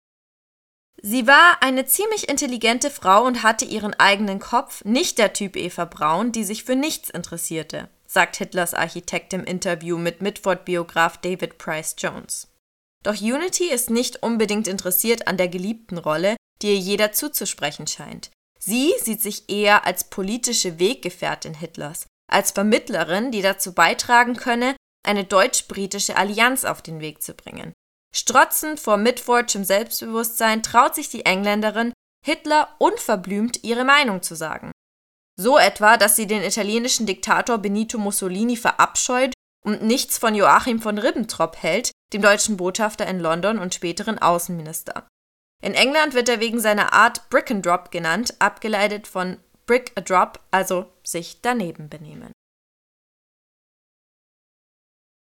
Sie 1.06 1.26
war 1.26 1.58
eine 1.60 1.84
ziemlich 1.84 2.30
intelligente 2.30 2.90
Frau 2.90 3.26
und 3.26 3.42
hatte 3.42 3.66
ihren 3.66 3.92
eigenen 3.92 4.38
Kopf, 4.38 4.82
nicht 4.86 5.18
der 5.18 5.34
Typ 5.34 5.54
Eva 5.54 5.84
Braun, 5.84 6.32
die 6.32 6.44
sich 6.44 6.64
für 6.64 6.76
nichts 6.76 7.10
interessierte, 7.10 7.90
sagt 8.06 8.36
Hitlers 8.36 8.72
Architekt 8.72 9.34
im 9.34 9.44
Interview 9.44 9.98
mit 9.98 10.22
Mitford-Biograf 10.22 11.18
David 11.18 11.58
Price 11.58 11.94
Jones. 11.98 12.48
Doch 13.02 13.20
Unity 13.20 13.68
ist 13.68 13.90
nicht 13.90 14.22
unbedingt 14.22 14.66
interessiert 14.66 15.28
an 15.28 15.36
der 15.36 15.48
geliebten 15.48 15.98
Rolle, 15.98 16.36
die 16.62 16.68
ihr 16.68 16.78
jeder 16.78 17.12
zuzusprechen 17.12 17.86
scheint. 17.86 18.30
Sie 18.58 18.94
sieht 18.98 19.20
sich 19.20 19.50
eher 19.50 19.84
als 19.84 20.04
politische 20.04 20.78
Weggefährtin 20.78 21.52
Hitlers, 21.52 22.06
als 22.32 22.52
Vermittlerin, 22.52 23.30
die 23.30 23.42
dazu 23.42 23.74
beitragen 23.74 24.36
könne, 24.36 24.74
eine 25.06 25.24
deutsch-britische 25.24 26.16
Allianz 26.16 26.64
auf 26.64 26.80
den 26.80 27.00
Weg 27.00 27.22
zu 27.22 27.34
bringen. 27.34 27.74
Strotzend 28.16 28.78
vor 28.78 28.96
Mitfordschem 28.96 29.64
Selbstbewusstsein 29.64 30.62
traut 30.62 30.94
sich 30.94 31.08
die 31.08 31.26
Engländerin, 31.26 31.92
Hitler 32.24 32.68
unverblümt 32.78 33.64
ihre 33.64 33.84
Meinung 33.84 34.22
zu 34.22 34.36
sagen. 34.36 34.70
So 35.36 35.58
etwa, 35.58 35.96
dass 35.96 36.14
sie 36.14 36.28
den 36.28 36.42
italienischen 36.42 37.06
Diktator 37.06 37.58
Benito 37.58 37.98
Mussolini 37.98 38.56
verabscheut 38.56 39.34
und 39.64 39.82
nichts 39.82 40.16
von 40.16 40.36
Joachim 40.36 40.80
von 40.80 40.98
Ribbentrop 40.98 41.60
hält, 41.60 41.90
dem 42.12 42.22
deutschen 42.22 42.56
Botschafter 42.56 43.06
in 43.06 43.18
London 43.18 43.58
und 43.58 43.74
späteren 43.74 44.18
Außenminister. 44.18 45.08
In 45.60 45.74
England 45.74 46.14
wird 46.14 46.28
er 46.28 46.38
wegen 46.38 46.60
seiner 46.60 46.92
Art 46.92 47.28
Brick 47.30 47.50
and 47.50 47.66
Drop 47.66 47.90
genannt, 47.90 48.34
abgeleitet 48.38 49.08
von 49.08 49.38
Brick 49.66 49.90
a 49.96 50.00
Drop, 50.02 50.38
also 50.52 50.86
sich 51.02 51.40
daneben 51.42 51.88
benehmen. 51.88 52.32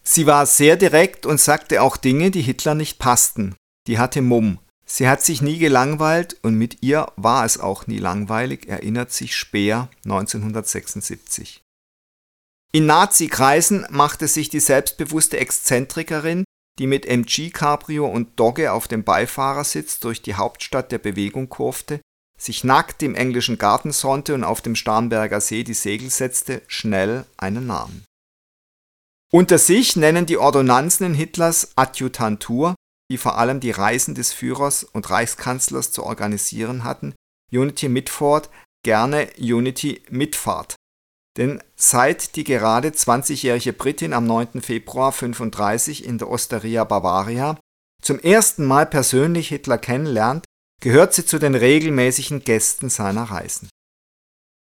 Sie 0.04 0.26
war 0.26 0.46
sehr 0.46 0.76
direkt 0.76 1.26
und 1.26 1.40
sagte 1.40 1.82
auch 1.82 1.96
Dinge, 1.96 2.30
die 2.30 2.42
Hitler 2.42 2.74
nicht 2.74 2.98
passten. 2.98 3.54
Die 3.86 3.98
hatte 3.98 4.22
Mumm. 4.22 4.58
Sie 4.84 5.08
hat 5.08 5.22
sich 5.22 5.42
nie 5.42 5.58
gelangweilt 5.58 6.36
und 6.42 6.54
mit 6.56 6.82
ihr 6.82 7.10
war 7.16 7.44
es 7.44 7.58
auch 7.58 7.86
nie 7.86 7.98
langweilig, 7.98 8.68
erinnert 8.68 9.12
sich 9.12 9.36
Speer 9.36 9.88
1976. 10.04 11.62
In 12.72 12.86
Nazi-Kreisen 12.86 13.86
machte 13.90 14.28
sich 14.28 14.48
die 14.48 14.60
selbstbewusste 14.60 15.38
Exzentrikerin 15.38 16.44
die 16.78 16.86
mit 16.86 17.06
MG 17.06 17.50
Cabrio 17.50 18.06
und 18.06 18.38
Dogge 18.38 18.72
auf 18.72 18.88
dem 18.88 19.04
Beifahrersitz 19.04 20.00
durch 20.00 20.22
die 20.22 20.34
Hauptstadt 20.34 20.90
der 20.92 20.98
Bewegung 20.98 21.48
kurfte, 21.48 22.00
sich 22.38 22.64
nackt 22.64 23.02
im 23.02 23.14
englischen 23.14 23.58
Garten 23.58 23.92
sonnte 23.92 24.34
und 24.34 24.44
auf 24.44 24.62
dem 24.62 24.74
Starnberger 24.74 25.40
See 25.40 25.64
die 25.64 25.74
Segel 25.74 26.10
setzte, 26.10 26.62
schnell 26.66 27.26
einen 27.36 27.66
Namen. 27.66 28.04
Unter 29.32 29.58
sich 29.58 29.96
nennen 29.96 30.26
die 30.26 30.36
Ordonnanzen 30.36 31.06
in 31.06 31.14
Hitlers 31.14 31.72
Adjutantur, 31.76 32.74
die 33.10 33.18
vor 33.18 33.38
allem 33.38 33.60
die 33.60 33.70
Reisen 33.70 34.14
des 34.14 34.32
Führers 34.32 34.84
und 34.84 35.08
Reichskanzlers 35.08 35.90
zu 35.90 36.04
organisieren 36.04 36.84
hatten, 36.84 37.14
Unity 37.50 37.88
Mitford 37.88 38.50
gerne 38.84 39.28
Unity 39.38 40.02
Mitfahrt 40.10 40.76
denn 41.36 41.62
seit 41.76 42.36
die 42.36 42.44
gerade 42.44 42.88
20-jährige 42.88 43.72
Britin 43.72 44.12
am 44.12 44.26
9. 44.26 44.60
Februar 44.60 45.12
1935 45.12 46.04
in 46.04 46.18
der 46.18 46.30
Osteria 46.30 46.84
Bavaria 46.84 47.58
zum 48.02 48.18
ersten 48.18 48.64
Mal 48.64 48.86
persönlich 48.86 49.48
Hitler 49.48 49.78
kennenlernt, 49.78 50.44
gehört 50.80 51.14
sie 51.14 51.24
zu 51.24 51.38
den 51.38 51.54
regelmäßigen 51.54 52.42
Gästen 52.42 52.90
seiner 52.90 53.24
Reisen. 53.24 53.68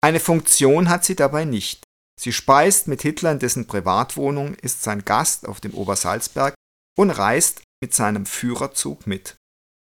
Eine 0.00 0.20
Funktion 0.20 0.88
hat 0.88 1.04
sie 1.04 1.16
dabei 1.16 1.44
nicht. 1.44 1.84
Sie 2.18 2.32
speist 2.32 2.88
mit 2.88 3.02
Hitler 3.02 3.32
in 3.32 3.38
dessen 3.38 3.66
Privatwohnung, 3.66 4.54
ist 4.54 4.82
sein 4.82 5.04
Gast 5.04 5.46
auf 5.46 5.60
dem 5.60 5.72
Obersalzberg 5.72 6.54
und 6.96 7.10
reist 7.10 7.62
mit 7.80 7.94
seinem 7.94 8.26
Führerzug 8.26 9.06
mit. 9.06 9.36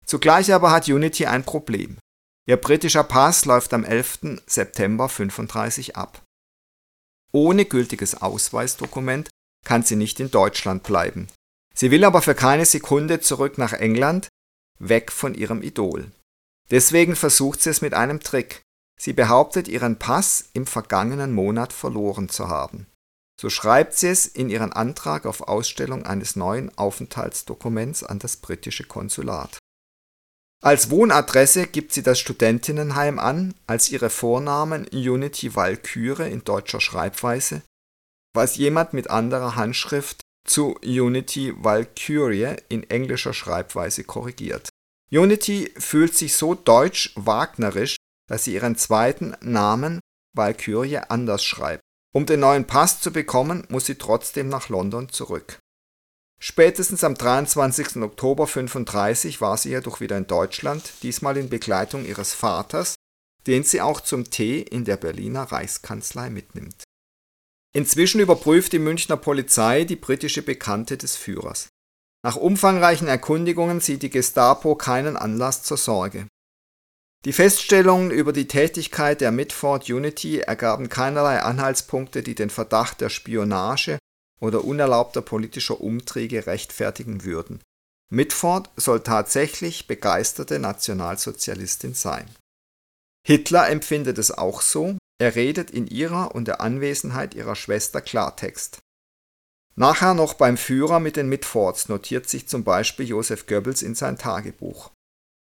Zugleich 0.06 0.52
aber 0.52 0.70
hat 0.70 0.88
Unity 0.88 1.26
ein 1.26 1.44
Problem. 1.44 1.98
Ihr 2.46 2.56
britischer 2.56 3.04
Pass 3.04 3.44
läuft 3.44 3.74
am 3.74 3.84
11. 3.84 4.40
September 4.46 5.04
1935 5.04 5.96
ab. 5.96 6.22
Ohne 7.32 7.64
gültiges 7.64 8.20
Ausweisdokument 8.20 9.28
kann 9.64 9.82
sie 9.82 9.96
nicht 9.96 10.20
in 10.20 10.30
Deutschland 10.30 10.82
bleiben. 10.82 11.28
Sie 11.74 11.90
will 11.90 12.04
aber 12.04 12.22
für 12.22 12.34
keine 12.34 12.64
Sekunde 12.64 13.20
zurück 13.20 13.58
nach 13.58 13.72
England, 13.72 14.28
weg 14.78 15.10
von 15.10 15.34
ihrem 15.34 15.62
Idol. 15.62 16.10
Deswegen 16.70 17.16
versucht 17.16 17.60
sie 17.60 17.70
es 17.70 17.80
mit 17.80 17.92
einem 17.92 18.20
Trick. 18.20 18.62
Sie 19.00 19.12
behauptet, 19.12 19.68
ihren 19.68 19.98
Pass 19.98 20.50
im 20.52 20.66
vergangenen 20.66 21.32
Monat 21.32 21.72
verloren 21.72 22.28
zu 22.28 22.48
haben. 22.48 22.86
So 23.40 23.50
schreibt 23.50 23.94
sie 23.94 24.08
es 24.08 24.26
in 24.26 24.48
ihren 24.48 24.72
Antrag 24.72 25.26
auf 25.26 25.42
Ausstellung 25.42 26.04
eines 26.04 26.36
neuen 26.36 26.76
Aufenthaltsdokuments 26.78 28.04
an 28.04 28.20
das 28.20 28.36
britische 28.36 28.84
Konsulat. 28.84 29.58
Als 30.62 30.88
Wohnadresse 30.88 31.66
gibt 31.66 31.92
sie 31.92 32.02
das 32.02 32.18
Studentinnenheim 32.18 33.18
an, 33.18 33.54
als 33.66 33.90
ihre 33.90 34.08
Vornamen 34.08 34.86
Unity 34.88 35.54
Walküre 35.56 36.28
in 36.28 36.42
deutscher 36.44 36.80
Schreibweise, 36.80 37.62
was 38.34 38.56
jemand 38.56 38.94
mit 38.94 39.10
anderer 39.10 39.56
Handschrift 39.56 40.20
zu 40.46 40.78
Unity 40.82 41.52
Walkürie 41.56 42.56
in 42.68 42.88
englischer 42.88 43.34
Schreibweise 43.34 44.04
korrigiert. 44.04 44.70
Unity 45.10 45.70
fühlt 45.76 46.16
sich 46.16 46.34
so 46.34 46.54
deutsch-wagnerisch, 46.54 47.96
dass 48.28 48.44
sie 48.44 48.54
ihren 48.54 48.76
zweiten 48.76 49.36
Namen 49.40 50.00
Walkürie 50.34 50.98
anders 50.98 51.44
schreibt. 51.44 51.82
Um 52.12 52.26
den 52.26 52.40
neuen 52.40 52.66
Pass 52.66 53.00
zu 53.00 53.12
bekommen, 53.12 53.66
muss 53.68 53.86
sie 53.86 53.96
trotzdem 53.96 54.48
nach 54.48 54.68
London 54.68 55.08
zurück. 55.08 55.58
Spätestens 56.40 57.02
am 57.04 57.14
23. 57.14 57.96
Oktober 58.02 58.44
1935 58.44 59.40
war 59.40 59.56
sie 59.56 59.70
jedoch 59.70 60.00
wieder 60.00 60.16
in 60.16 60.26
Deutschland, 60.26 60.92
diesmal 61.02 61.36
in 61.36 61.48
Begleitung 61.48 62.04
ihres 62.04 62.34
Vaters, 62.34 62.94
den 63.46 63.64
sie 63.64 63.80
auch 63.80 64.00
zum 64.00 64.30
Tee 64.30 64.60
in 64.60 64.84
der 64.84 64.96
Berliner 64.96 65.44
Reichskanzlei 65.44 66.30
mitnimmt. 66.30 66.84
Inzwischen 67.72 68.20
überprüft 68.20 68.72
die 68.72 68.78
Münchner 68.78 69.16
Polizei 69.16 69.84
die 69.84 69.96
britische 69.96 70.42
Bekannte 70.42 70.96
des 70.96 71.16
Führers. 71.16 71.68
Nach 72.22 72.36
umfangreichen 72.36 73.08
Erkundigungen 73.08 73.80
sieht 73.80 74.02
die 74.02 74.10
Gestapo 74.10 74.76
keinen 74.76 75.16
Anlass 75.16 75.62
zur 75.62 75.76
Sorge. 75.76 76.26
Die 77.24 77.32
Feststellungen 77.32 78.10
über 78.10 78.34
die 78.34 78.48
Tätigkeit 78.48 79.22
der 79.22 79.32
Mitford 79.32 79.88
Unity 79.88 80.40
ergaben 80.40 80.90
keinerlei 80.90 81.40
Anhaltspunkte, 81.40 82.22
die 82.22 82.34
den 82.34 82.50
Verdacht 82.50 83.00
der 83.00 83.08
Spionage 83.08 83.98
oder 84.40 84.64
unerlaubter 84.64 85.22
politischer 85.22 85.80
Umtriebe 85.80 86.46
rechtfertigen 86.46 87.24
würden. 87.24 87.62
Mitford 88.10 88.70
soll 88.76 89.00
tatsächlich 89.00 89.86
begeisterte 89.86 90.58
Nationalsozialistin 90.58 91.94
sein. 91.94 92.28
Hitler 93.26 93.70
empfindet 93.70 94.18
es 94.18 94.30
auch 94.30 94.60
so, 94.60 94.98
er 95.18 95.34
redet 95.34 95.70
in 95.70 95.86
ihrer 95.86 96.34
und 96.34 96.46
der 96.46 96.60
Anwesenheit 96.60 97.34
ihrer 97.34 97.56
Schwester 97.56 98.02
Klartext. 98.02 98.80
Nachher 99.76 100.12
noch 100.12 100.34
beim 100.34 100.58
Führer 100.58 101.00
mit 101.00 101.16
den 101.16 101.30
Mitfords 101.30 101.88
notiert 101.88 102.28
sich 102.28 102.48
zum 102.48 102.64
Beispiel 102.64 103.08
Josef 103.08 103.46
Goebbels 103.46 103.80
in 103.80 103.94
sein 103.94 104.18
Tagebuch. 104.18 104.90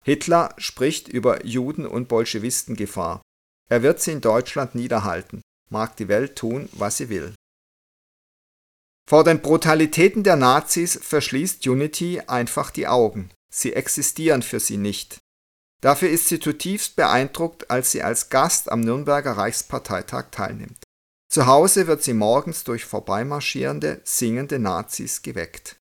Hitler 0.03 0.53
spricht 0.57 1.07
über 1.07 1.45
Juden- 1.45 1.85
und 1.85 2.07
Bolschewistengefahr. 2.07 3.21
Er 3.69 3.83
wird 3.83 4.01
sie 4.01 4.11
in 4.11 4.21
Deutschland 4.21 4.75
niederhalten, 4.75 5.41
mag 5.69 5.95
die 5.97 6.07
Welt 6.07 6.35
tun, 6.35 6.67
was 6.73 6.97
sie 6.97 7.09
will. 7.09 7.33
Vor 9.09 9.23
den 9.23 9.41
Brutalitäten 9.41 10.23
der 10.23 10.35
Nazis 10.35 10.99
verschließt 11.01 11.67
Unity 11.67 12.21
einfach 12.27 12.71
die 12.71 12.87
Augen. 12.87 13.29
Sie 13.53 13.73
existieren 13.73 14.41
für 14.41 14.59
sie 14.59 14.77
nicht. 14.77 15.19
Dafür 15.81 16.09
ist 16.09 16.27
sie 16.27 16.39
zutiefst 16.39 16.95
beeindruckt, 16.95 17.69
als 17.69 17.91
sie 17.91 18.03
als 18.03 18.29
Gast 18.29 18.71
am 18.71 18.81
Nürnberger 18.81 19.33
Reichsparteitag 19.33 20.29
teilnimmt. 20.31 20.83
Zu 21.29 21.47
Hause 21.47 21.87
wird 21.87 22.03
sie 22.03 22.13
morgens 22.13 22.63
durch 22.63 22.85
vorbeimarschierende, 22.85 24.01
singende 24.03 24.59
Nazis 24.59 25.21
geweckt. 25.21 25.77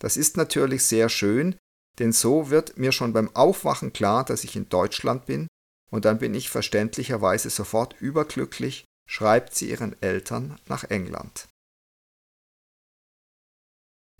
Das 0.00 0.16
ist 0.16 0.36
natürlich 0.36 0.84
sehr 0.84 1.08
schön, 1.08 1.56
denn 2.02 2.12
so 2.12 2.50
wird 2.50 2.78
mir 2.78 2.90
schon 2.90 3.12
beim 3.12 3.34
Aufwachen 3.36 3.92
klar, 3.92 4.24
dass 4.24 4.42
ich 4.42 4.56
in 4.56 4.68
Deutschland 4.68 5.24
bin, 5.24 5.46
und 5.92 6.04
dann 6.04 6.18
bin 6.18 6.34
ich 6.34 6.50
verständlicherweise 6.50 7.48
sofort 7.48 7.94
überglücklich, 8.00 8.84
schreibt 9.08 9.54
sie 9.54 9.70
ihren 9.70 9.94
Eltern 10.02 10.58
nach 10.66 10.82
England. 10.82 11.46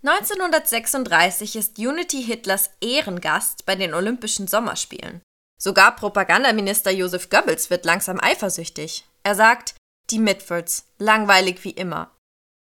1936 0.04 1.56
ist 1.56 1.76
Unity 1.76 2.22
Hitlers 2.22 2.70
Ehrengast 2.80 3.66
bei 3.66 3.74
den 3.74 3.94
Olympischen 3.94 4.46
Sommerspielen. 4.46 5.20
Sogar 5.60 5.96
Propagandaminister 5.96 6.92
Joseph 6.92 7.30
Goebbels 7.30 7.68
wird 7.68 7.84
langsam 7.84 8.20
eifersüchtig. 8.20 9.08
Er 9.24 9.34
sagt, 9.34 9.74
die 10.10 10.20
Mitfords, 10.20 10.86
langweilig 10.98 11.64
wie 11.64 11.70
immer. 11.70 12.16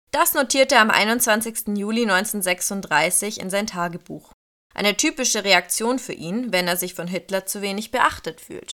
Das 0.10 0.34
notierte 0.34 0.76
er 0.76 0.82
am 0.82 0.90
21. 0.90 1.78
Juli 1.78 2.10
1936 2.10 3.40
in 3.40 3.52
sein 3.52 3.68
Tagebuch. 3.68 4.32
Eine 4.74 4.96
typische 4.98 5.44
Reaktion 5.44 6.00
für 6.00 6.14
ihn, 6.14 6.54
wenn 6.54 6.68
er 6.68 6.78
sich 6.78 6.94
von 6.94 7.08
Hitler 7.08 7.46
zu 7.46 7.62
wenig 7.62 7.92
beachtet 7.92 8.42
fühlt. 8.42 8.72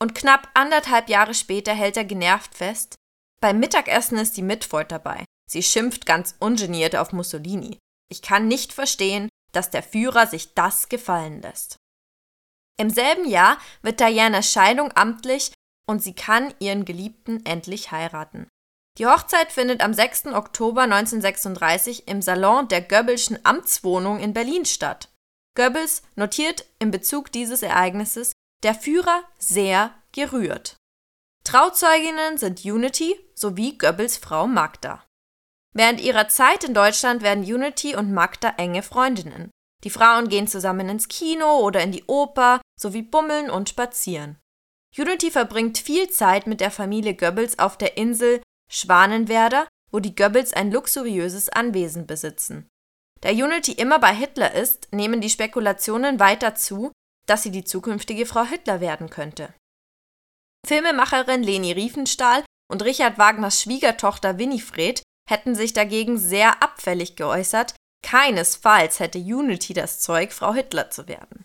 Und 0.00 0.14
knapp 0.14 0.48
anderthalb 0.54 1.08
Jahre 1.08 1.34
später 1.34 1.72
hält 1.72 1.96
er 1.96 2.04
genervt 2.04 2.54
fest, 2.54 2.96
beim 3.40 3.60
Mittagessen 3.60 4.18
ist 4.18 4.36
die 4.36 4.42
Mitford 4.42 4.90
dabei. 4.90 5.24
Sie 5.50 5.62
schimpft 5.62 6.06
ganz 6.06 6.34
ungeniert 6.40 6.96
auf 6.96 7.12
Mussolini. 7.12 7.78
Ich 8.10 8.22
kann 8.22 8.48
nicht 8.48 8.72
verstehen, 8.72 9.28
dass 9.52 9.70
der 9.70 9.82
Führer 9.82 10.26
sich 10.26 10.54
das 10.54 10.88
gefallen 10.88 11.40
lässt. 11.40 11.76
Im 12.78 12.90
selben 12.90 13.28
Jahr 13.28 13.58
wird 13.82 14.00
Dianas 14.00 14.52
Scheidung 14.52 14.92
amtlich 14.94 15.52
und 15.88 16.02
sie 16.02 16.14
kann 16.14 16.54
ihren 16.58 16.84
Geliebten 16.84 17.44
endlich 17.46 17.90
heiraten. 17.90 18.48
Die 18.98 19.06
Hochzeit 19.06 19.52
findet 19.52 19.80
am 19.80 19.94
6. 19.94 20.26
Oktober 20.26 20.82
1936 20.82 22.08
im 22.08 22.20
Salon 22.20 22.66
der 22.66 22.82
Goebbelschen 22.82 23.38
Amtswohnung 23.44 24.18
in 24.18 24.32
Berlin 24.32 24.64
statt. 24.64 25.08
Goebbels 25.54 26.02
notiert 26.16 26.66
in 26.80 26.90
Bezug 26.90 27.30
dieses 27.30 27.62
Ereignisses 27.62 28.32
der 28.64 28.74
Führer 28.74 29.22
sehr 29.38 29.94
gerührt. 30.10 30.76
Trauzeuginnen 31.44 32.38
sind 32.38 32.64
Unity 32.64 33.16
sowie 33.34 33.78
Goebbels 33.78 34.16
Frau 34.16 34.48
Magda. 34.48 35.04
Während 35.74 36.00
ihrer 36.00 36.26
Zeit 36.26 36.64
in 36.64 36.74
Deutschland 36.74 37.22
werden 37.22 37.44
Unity 37.44 37.94
und 37.94 38.12
Magda 38.12 38.54
enge 38.56 38.82
Freundinnen. 38.82 39.50
Die 39.84 39.90
Frauen 39.90 40.28
gehen 40.28 40.48
zusammen 40.48 40.88
ins 40.88 41.06
Kino 41.06 41.58
oder 41.58 41.82
in 41.82 41.92
die 41.92 42.04
Oper, 42.08 42.60
sowie 42.76 43.02
bummeln 43.02 43.48
und 43.48 43.68
spazieren. 43.68 44.38
Unity 44.96 45.30
verbringt 45.30 45.78
viel 45.78 46.10
Zeit 46.10 46.48
mit 46.48 46.60
der 46.60 46.72
Familie 46.72 47.14
Goebbels 47.14 47.60
auf 47.60 47.78
der 47.78 47.96
Insel 47.96 48.40
Schwanenwerder, 48.70 49.66
wo 49.90 50.00
die 50.00 50.14
Goebbels 50.14 50.52
ein 50.52 50.70
luxuriöses 50.70 51.48
Anwesen 51.48 52.06
besitzen. 52.06 52.68
Da 53.20 53.30
Unity 53.30 53.72
immer 53.72 53.98
bei 53.98 54.14
Hitler 54.14 54.54
ist, 54.54 54.88
nehmen 54.92 55.20
die 55.20 55.30
Spekulationen 55.30 56.20
weiter 56.20 56.54
zu, 56.54 56.92
dass 57.26 57.42
sie 57.42 57.50
die 57.50 57.64
zukünftige 57.64 58.26
Frau 58.26 58.44
Hitler 58.44 58.80
werden 58.80 59.10
könnte. 59.10 59.52
Filmemacherin 60.66 61.42
Leni 61.42 61.72
Riefenstahl 61.72 62.44
und 62.70 62.82
Richard 62.82 63.18
Wagners 63.18 63.62
Schwiegertochter 63.62 64.38
Winifred 64.38 65.02
hätten 65.28 65.54
sich 65.54 65.72
dagegen 65.72 66.18
sehr 66.18 66.62
abfällig 66.62 67.16
geäußert, 67.16 67.74
keinesfalls 68.04 69.00
hätte 69.00 69.18
Unity 69.18 69.74
das 69.74 70.00
Zeug, 70.00 70.32
Frau 70.32 70.54
Hitler 70.54 70.90
zu 70.90 71.08
werden. 71.08 71.44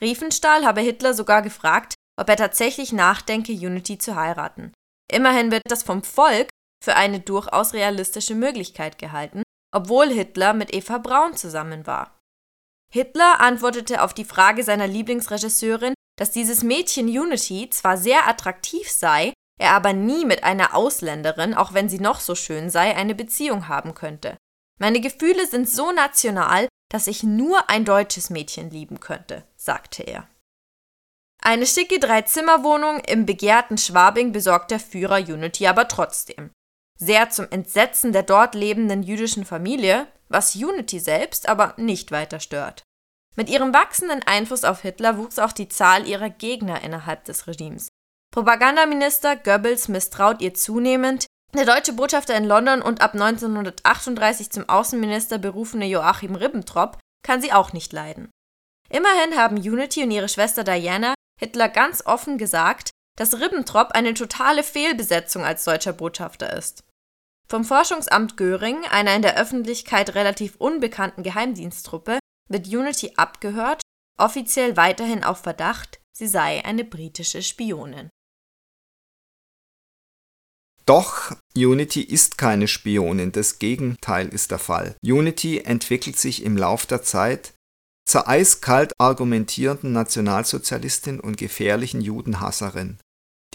Riefenstahl 0.00 0.66
habe 0.66 0.80
Hitler 0.80 1.14
sogar 1.14 1.42
gefragt, 1.42 1.94
ob 2.18 2.28
er 2.28 2.36
tatsächlich 2.36 2.92
nachdenke, 2.92 3.52
Unity 3.52 3.98
zu 3.98 4.16
heiraten. 4.16 4.72
Immerhin 5.10 5.50
wird 5.50 5.62
das 5.66 5.82
vom 5.82 6.02
Volk 6.02 6.48
für 6.86 6.94
eine 6.94 7.18
durchaus 7.18 7.74
realistische 7.74 8.36
Möglichkeit 8.36 8.96
gehalten, 8.96 9.42
obwohl 9.74 10.06
Hitler 10.06 10.54
mit 10.54 10.72
Eva 10.72 10.98
Braun 10.98 11.34
zusammen 11.34 11.84
war. 11.84 12.16
Hitler 12.92 13.40
antwortete 13.40 14.04
auf 14.04 14.14
die 14.14 14.24
Frage 14.24 14.62
seiner 14.62 14.86
Lieblingsregisseurin, 14.86 15.94
dass 16.16 16.30
dieses 16.30 16.62
Mädchen 16.62 17.08
Unity 17.08 17.68
zwar 17.70 17.96
sehr 17.96 18.28
attraktiv 18.28 18.88
sei, 18.88 19.32
er 19.58 19.72
aber 19.72 19.94
nie 19.94 20.24
mit 20.24 20.44
einer 20.44 20.76
Ausländerin, 20.76 21.54
auch 21.54 21.74
wenn 21.74 21.88
sie 21.88 21.98
noch 21.98 22.20
so 22.20 22.36
schön 22.36 22.70
sei, 22.70 22.94
eine 22.94 23.16
Beziehung 23.16 23.66
haben 23.66 23.94
könnte. 23.94 24.36
Meine 24.78 25.00
Gefühle 25.00 25.44
sind 25.48 25.68
so 25.68 25.90
national, 25.90 26.68
dass 26.92 27.08
ich 27.08 27.24
nur 27.24 27.68
ein 27.68 27.84
deutsches 27.84 28.30
Mädchen 28.30 28.70
lieben 28.70 29.00
könnte, 29.00 29.42
sagte 29.56 30.04
er. 30.04 30.28
Eine 31.42 31.66
schicke 31.66 31.98
Dreizimmerwohnung 31.98 33.00
im 33.00 33.26
begehrten 33.26 33.76
Schwabing 33.76 34.30
besorgt 34.30 34.70
der 34.70 34.78
Führer 34.78 35.18
Unity 35.18 35.66
aber 35.66 35.88
trotzdem. 35.88 36.52
Sehr 36.98 37.30
zum 37.30 37.46
Entsetzen 37.50 38.12
der 38.12 38.22
dort 38.22 38.54
lebenden 38.54 39.02
jüdischen 39.02 39.44
Familie, 39.44 40.06
was 40.28 40.56
Unity 40.56 40.98
selbst 40.98 41.48
aber 41.48 41.74
nicht 41.76 42.10
weiter 42.10 42.40
stört. 42.40 42.82
Mit 43.36 43.50
ihrem 43.50 43.74
wachsenden 43.74 44.22
Einfluss 44.22 44.64
auf 44.64 44.80
Hitler 44.80 45.18
wuchs 45.18 45.38
auch 45.38 45.52
die 45.52 45.68
Zahl 45.68 46.08
ihrer 46.08 46.30
Gegner 46.30 46.82
innerhalb 46.82 47.24
des 47.24 47.46
Regimes. 47.46 47.88
Propagandaminister 48.32 49.36
Goebbels 49.36 49.88
misstraut 49.88 50.40
ihr 50.40 50.54
zunehmend, 50.54 51.26
der 51.54 51.66
deutsche 51.66 51.92
Botschafter 51.92 52.34
in 52.34 52.44
London 52.44 52.82
und 52.82 53.00
ab 53.00 53.12
1938 53.14 54.50
zum 54.50 54.68
Außenminister 54.68 55.38
berufene 55.38 55.86
Joachim 55.86 56.34
Ribbentrop 56.34 56.98
kann 57.22 57.40
sie 57.40 57.52
auch 57.52 57.72
nicht 57.72 57.92
leiden. 57.92 58.30
Immerhin 58.88 59.36
haben 59.36 59.56
Unity 59.56 60.02
und 60.02 60.10
ihre 60.10 60.28
Schwester 60.28 60.64
Diana 60.64 61.14
Hitler 61.38 61.68
ganz 61.68 62.04
offen 62.06 62.38
gesagt, 62.38 62.90
dass 63.16 63.40
Ribbentrop 63.40 63.92
eine 63.92 64.14
totale 64.14 64.62
Fehlbesetzung 64.62 65.44
als 65.44 65.64
deutscher 65.64 65.92
Botschafter 65.92 66.52
ist. 66.52 66.82
Vom 67.48 67.64
Forschungsamt 67.64 68.36
Göring, 68.36 68.84
einer 68.90 69.14
in 69.14 69.22
der 69.22 69.38
Öffentlichkeit 69.38 70.14
relativ 70.14 70.56
unbekannten 70.56 71.22
Geheimdiensttruppe, 71.22 72.18
wird 72.48 72.66
Unity 72.66 73.12
abgehört, 73.16 73.82
offiziell 74.18 74.76
weiterhin 74.76 75.22
auf 75.22 75.38
Verdacht, 75.38 76.00
sie 76.12 76.26
sei 76.26 76.64
eine 76.64 76.84
britische 76.84 77.42
Spionin. 77.42 78.10
Doch 80.86 81.36
Unity 81.56 82.00
ist 82.00 82.38
keine 82.38 82.68
Spionin, 82.68 83.32
das 83.32 83.58
Gegenteil 83.58 84.28
ist 84.28 84.52
der 84.52 84.60
Fall. 84.60 84.96
Unity 85.02 85.58
entwickelt 85.58 86.16
sich 86.16 86.44
im 86.44 86.56
Lauf 86.56 86.86
der 86.86 87.02
Zeit 87.02 87.54
zur 88.08 88.28
eiskalt 88.28 88.92
argumentierenden 88.98 89.92
Nationalsozialistin 89.92 91.18
und 91.18 91.36
gefährlichen 91.36 92.00
Judenhasserin, 92.00 92.98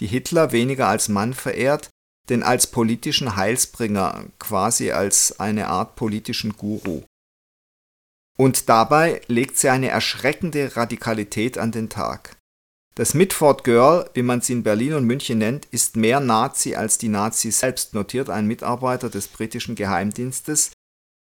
die 0.00 0.06
Hitler 0.06 0.52
weniger 0.52 0.88
als 0.88 1.08
Mann 1.08 1.32
verehrt, 1.32 1.88
denn 2.28 2.42
als 2.42 2.66
politischen 2.66 3.36
Heilsbringer, 3.36 4.24
quasi 4.38 4.92
als 4.92 5.40
eine 5.40 5.68
Art 5.68 5.96
politischen 5.96 6.56
Guru. 6.56 7.02
Und 8.38 8.68
dabei 8.68 9.20
legt 9.26 9.58
sie 9.58 9.68
eine 9.68 9.88
erschreckende 9.88 10.76
Radikalität 10.76 11.58
an 11.58 11.72
den 11.72 11.88
Tag. 11.88 12.36
Das 12.94 13.14
Mitford 13.14 13.64
Girl, 13.64 14.10
wie 14.14 14.22
man 14.22 14.42
sie 14.42 14.52
in 14.52 14.62
Berlin 14.62 14.94
und 14.94 15.06
München 15.06 15.38
nennt, 15.38 15.64
ist 15.66 15.96
mehr 15.96 16.20
Nazi 16.20 16.74
als 16.74 16.98
die 16.98 17.08
Nazis 17.08 17.60
selbst, 17.60 17.94
notiert 17.94 18.28
ein 18.28 18.46
Mitarbeiter 18.46 19.08
des 19.08 19.28
britischen 19.28 19.74
Geheimdienstes 19.74 20.72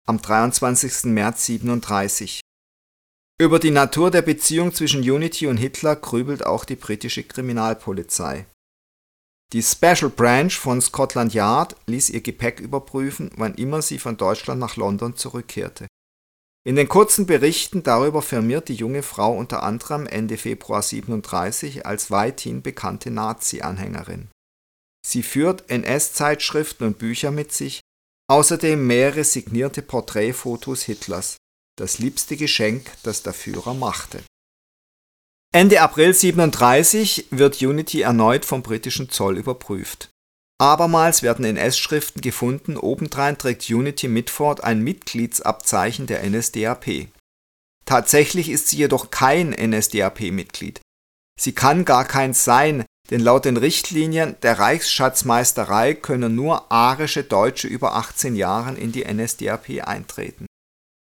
am 0.07 0.21
23. 0.21 1.05
März 1.05 1.45
37. 1.47 2.41
Über 3.39 3.59
die 3.59 3.71
Natur 3.71 4.11
der 4.11 4.23
Beziehung 4.23 4.75
zwischen 4.75 5.01
Unity 5.01 5.47
und 5.47 5.57
Hitler 5.57 5.97
grübelt 5.97 6.45
auch 6.45 6.65
die 6.65 6.77
britische 6.77 7.23
Kriminalpolizei. 7.23 8.47
Die 9.53 9.63
Special 9.63 10.11
Branch 10.11 10.53
von 10.53 10.81
Scotland 10.81 11.35
Yard 11.35 11.75
ließ 11.87 12.11
ihr 12.11 12.21
Gepäck 12.21 12.61
überprüfen, 12.61 13.31
wann 13.37 13.55
immer 13.55 13.83
sie 13.83 13.99
von 13.99 14.17
Deutschland 14.17 14.61
nach 14.61 14.77
London 14.77 15.17
zurückkehrte. 15.17 15.89
In 16.65 16.77
den 16.77 16.89
kurzen 16.89 17.27
Berichten 17.27 17.83
darüber 17.83 18.23
firmiert 18.23 18.69
die 18.69 18.75
junge 18.75 19.03
Frau 19.03 19.37
unter 19.37 19.63
anderem 19.63 20.07
Ende 20.07 20.37
Februar 20.37 20.83
37 20.83 21.85
als 21.85 22.11
weithin 22.11 22.63
bekannte 22.63 23.11
Nazi-Anhängerin. 23.11 24.29
Sie 25.05 25.23
führt 25.23 25.69
NS-Zeitschriften 25.69 26.85
und 26.85 26.99
Bücher 26.99 27.31
mit 27.31 27.53
sich, 27.53 27.81
außerdem 28.29 28.87
mehrere 28.87 29.25
signierte 29.25 29.83
Porträtfotos 29.83 30.83
Hitlers, 30.83 31.39
das 31.77 31.99
liebste 31.99 32.37
Geschenk, 32.37 32.91
das 33.03 33.23
der 33.23 33.33
Führer 33.33 33.75
machte. 33.75 34.23
Ende 35.53 35.81
April 35.81 36.15
37 36.15 37.27
wird 37.31 37.61
Unity 37.61 38.03
erneut 38.03 38.45
vom 38.45 38.63
britischen 38.63 39.11
Zoll 39.11 39.37
überprüft 39.37 40.11
Abermals 40.61 41.25
werden 41.25 41.45
NS-Schriften 41.45 42.21
gefunden, 42.21 42.77
obendrein 42.77 43.37
trägt 43.37 43.69
Unity 43.69 44.07
Mitford 44.07 44.63
ein 44.63 44.83
Mitgliedsabzeichen 44.83 46.07
der 46.07 46.23
NSDAP. 46.29 47.09
Tatsächlich 47.85 48.49
ist 48.49 48.69
sie 48.69 48.77
jedoch 48.77 49.11
kein 49.11 49.51
NSDAP-Mitglied. 49.51 50.81
Sie 51.41 51.53
kann 51.53 51.85
gar 51.85 52.05
keins 52.05 52.45
sein, 52.45 52.85
denn 53.11 53.21
laut 53.21 53.47
den 53.47 53.57
Richtlinien 53.57 54.37
der 54.43 54.59
Reichsschatzmeisterei 54.61 55.95
können 55.95 56.37
nur 56.37 56.71
arische 56.71 57.25
Deutsche 57.25 57.67
über 57.67 57.97
18 57.97 58.37
Jahren 58.37 58.77
in 58.77 58.93
die 58.93 59.05
NSDAP 59.05 59.83
eintreten. 59.83 60.47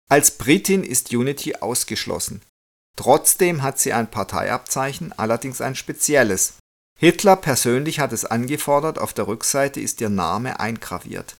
Als 0.07 0.37
Britin 0.37 0.83
ist 0.83 1.11
Unity 1.11 1.55
ausgeschlossen. 1.55 2.41
Trotzdem 2.97 3.63
hat 3.63 3.79
sie 3.79 3.93
ein 3.93 4.11
Parteiabzeichen, 4.11 5.13
allerdings 5.17 5.61
ein 5.61 5.75
spezielles, 5.75 6.55
Hitler 7.01 7.35
persönlich 7.35 7.99
hat 7.99 8.13
es 8.13 8.25
angefordert, 8.25 8.99
auf 8.99 9.11
der 9.11 9.25
Rückseite 9.25 9.81
ist 9.81 10.01
ihr 10.01 10.09
Name 10.09 10.59
eingraviert. 10.59 11.35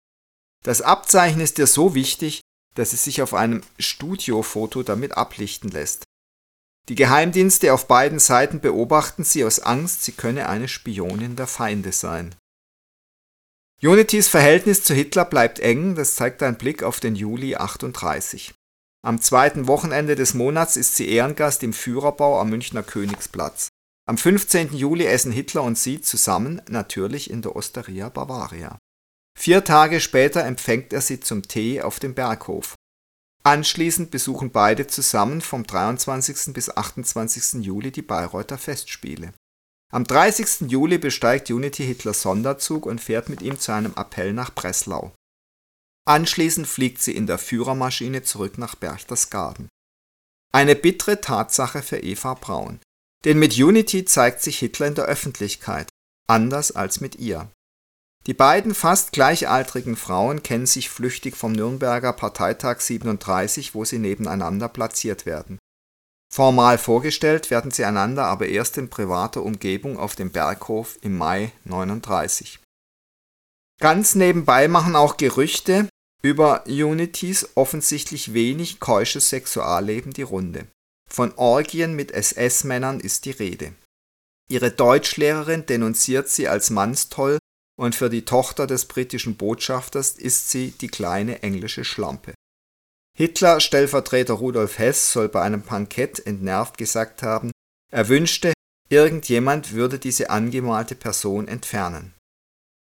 Das 0.63 0.81
Abzeichen 0.81 1.39
ist 1.39 1.59
ihr 1.59 1.67
so 1.67 1.93
wichtig, 1.93 2.41
dass 2.73 2.93
es 2.93 3.03
sich 3.03 3.21
auf 3.21 3.35
einem 3.35 3.61
Studiofoto 3.77 4.81
damit 4.81 5.11
ablichten 5.15 5.69
lässt. 5.69 6.03
Die 6.89 6.95
Geheimdienste 6.95 7.75
auf 7.75 7.87
beiden 7.87 8.17
Seiten 8.17 8.59
beobachten 8.59 9.23
sie 9.23 9.45
aus 9.45 9.59
Angst, 9.59 10.03
sie 10.03 10.13
könne 10.13 10.49
eine 10.49 10.67
Spionin 10.67 11.35
der 11.35 11.45
Feinde 11.45 11.91
sein. 11.91 12.33
Unities 13.83 14.27
Verhältnis 14.27 14.83
zu 14.83 14.95
Hitler 14.95 15.25
bleibt 15.25 15.59
eng, 15.59 15.93
das 15.93 16.15
zeigt 16.15 16.41
ein 16.41 16.57
Blick 16.57 16.81
auf 16.81 16.99
den 16.99 17.15
Juli 17.15 17.55
38. 17.55 18.55
Am 19.03 19.19
zweiten 19.19 19.67
Wochenende 19.67 20.15
des 20.15 20.35
Monats 20.35 20.77
ist 20.77 20.95
sie 20.95 21.09
Ehrengast 21.09 21.63
im 21.63 21.73
Führerbau 21.73 22.39
am 22.39 22.51
Münchner 22.51 22.83
Königsplatz. 22.83 23.69
Am 24.07 24.17
15. 24.17 24.75
Juli 24.75 25.05
essen 25.05 25.31
Hitler 25.31 25.63
und 25.63 25.77
sie 25.77 26.01
zusammen, 26.01 26.61
natürlich 26.69 27.31
in 27.31 27.41
der 27.41 27.55
Osteria 27.55 28.09
Bavaria. 28.09 28.77
Vier 29.39 29.63
Tage 29.63 29.99
später 30.01 30.45
empfängt 30.45 30.93
er 30.93 31.01
sie 31.01 31.19
zum 31.19 31.41
Tee 31.43 31.81
auf 31.81 31.99
dem 31.99 32.13
Berghof. 32.13 32.75
Anschließend 33.43 34.11
besuchen 34.11 34.51
beide 34.51 34.85
zusammen 34.85 35.41
vom 35.41 35.65
23. 35.65 36.53
bis 36.53 36.69
28. 36.69 37.63
Juli 37.63 37.91
die 37.91 38.03
Bayreuther 38.03 38.59
Festspiele. 38.59 39.33
Am 39.91 40.03
30. 40.03 40.69
Juli 40.69 40.99
besteigt 40.99 41.49
Unity 41.49 41.83
Hitlers 41.85 42.21
Sonderzug 42.21 42.85
und 42.85 43.01
fährt 43.01 43.29
mit 43.29 43.41
ihm 43.41 43.59
zu 43.59 43.71
einem 43.71 43.93
Appell 43.95 44.33
nach 44.33 44.53
Breslau. 44.53 45.11
Anschließend 46.05 46.67
fliegt 46.67 47.01
sie 47.01 47.15
in 47.15 47.27
der 47.27 47.37
Führermaschine 47.37 48.23
zurück 48.23 48.57
nach 48.57 48.75
Berchtesgaden. 48.75 49.69
Eine 50.51 50.75
bittere 50.75 51.21
Tatsache 51.21 51.81
für 51.81 51.99
Eva 51.99 52.33
Braun. 52.33 52.79
Denn 53.23 53.37
mit 53.37 53.57
Unity 53.57 54.05
zeigt 54.05 54.41
sich 54.41 54.57
Hitler 54.59 54.87
in 54.87 54.95
der 54.95 55.05
Öffentlichkeit, 55.05 55.89
anders 56.27 56.71
als 56.71 57.01
mit 57.01 57.17
ihr. 57.17 57.51
Die 58.27 58.33
beiden 58.33 58.75
fast 58.75 59.13
gleichaltrigen 59.13 59.95
Frauen 59.95 60.43
kennen 60.43 60.65
sich 60.65 60.89
flüchtig 60.89 61.35
vom 61.35 61.53
Nürnberger 61.53 62.13
Parteitag 62.13 62.79
37, 62.81 63.73
wo 63.73 63.85
sie 63.85 63.99
nebeneinander 63.99 64.69
platziert 64.69 65.25
werden. 65.25 65.59
Formal 66.33 66.77
vorgestellt 66.77 67.49
werden 67.49 67.71
sie 67.71 67.83
einander 67.83 68.25
aber 68.25 68.47
erst 68.47 68.77
in 68.77 68.89
privater 68.89 69.43
Umgebung 69.43 69.97
auf 69.97 70.15
dem 70.15 70.31
Berghof 70.31 70.97
im 71.01 71.17
Mai 71.17 71.51
39. 71.65 72.59
Ganz 73.79 74.15
nebenbei 74.15 74.67
machen 74.67 74.95
auch 74.95 75.17
Gerüchte 75.17 75.89
über 76.21 76.65
Unities 76.67 77.49
offensichtlich 77.55 78.33
wenig 78.33 78.79
keusches 78.79 79.29
Sexualleben 79.29 80.13
die 80.13 80.21
Runde. 80.21 80.67
Von 81.09 81.33
Orgien 81.35 81.95
mit 81.95 82.11
SS-Männern 82.11 82.99
ist 82.99 83.25
die 83.25 83.31
Rede. 83.31 83.73
Ihre 84.49 84.71
Deutschlehrerin 84.71 85.65
denunziert 85.65 86.29
sie 86.29 86.47
als 86.47 86.69
Mannstoll 86.69 87.37
und 87.77 87.95
für 87.95 88.09
die 88.09 88.25
Tochter 88.25 88.67
des 88.67 88.85
britischen 88.85 89.35
Botschafters 89.35 90.11
ist 90.11 90.49
sie 90.49 90.71
die 90.71 90.89
kleine 90.89 91.41
englische 91.41 91.83
Schlampe. 91.83 92.33
Hitler-Stellvertreter 93.17 94.33
Rudolf 94.33 94.77
Hess 94.77 95.11
soll 95.11 95.29
bei 95.29 95.41
einem 95.41 95.63
Bankett 95.63 96.25
entnervt 96.25 96.77
gesagt 96.77 97.23
haben, 97.23 97.51
er 97.91 98.07
wünschte, 98.07 98.53
irgendjemand 98.89 99.73
würde 99.73 99.99
diese 99.99 100.29
angemalte 100.29 100.95
Person 100.95 101.47
entfernen. 101.47 102.13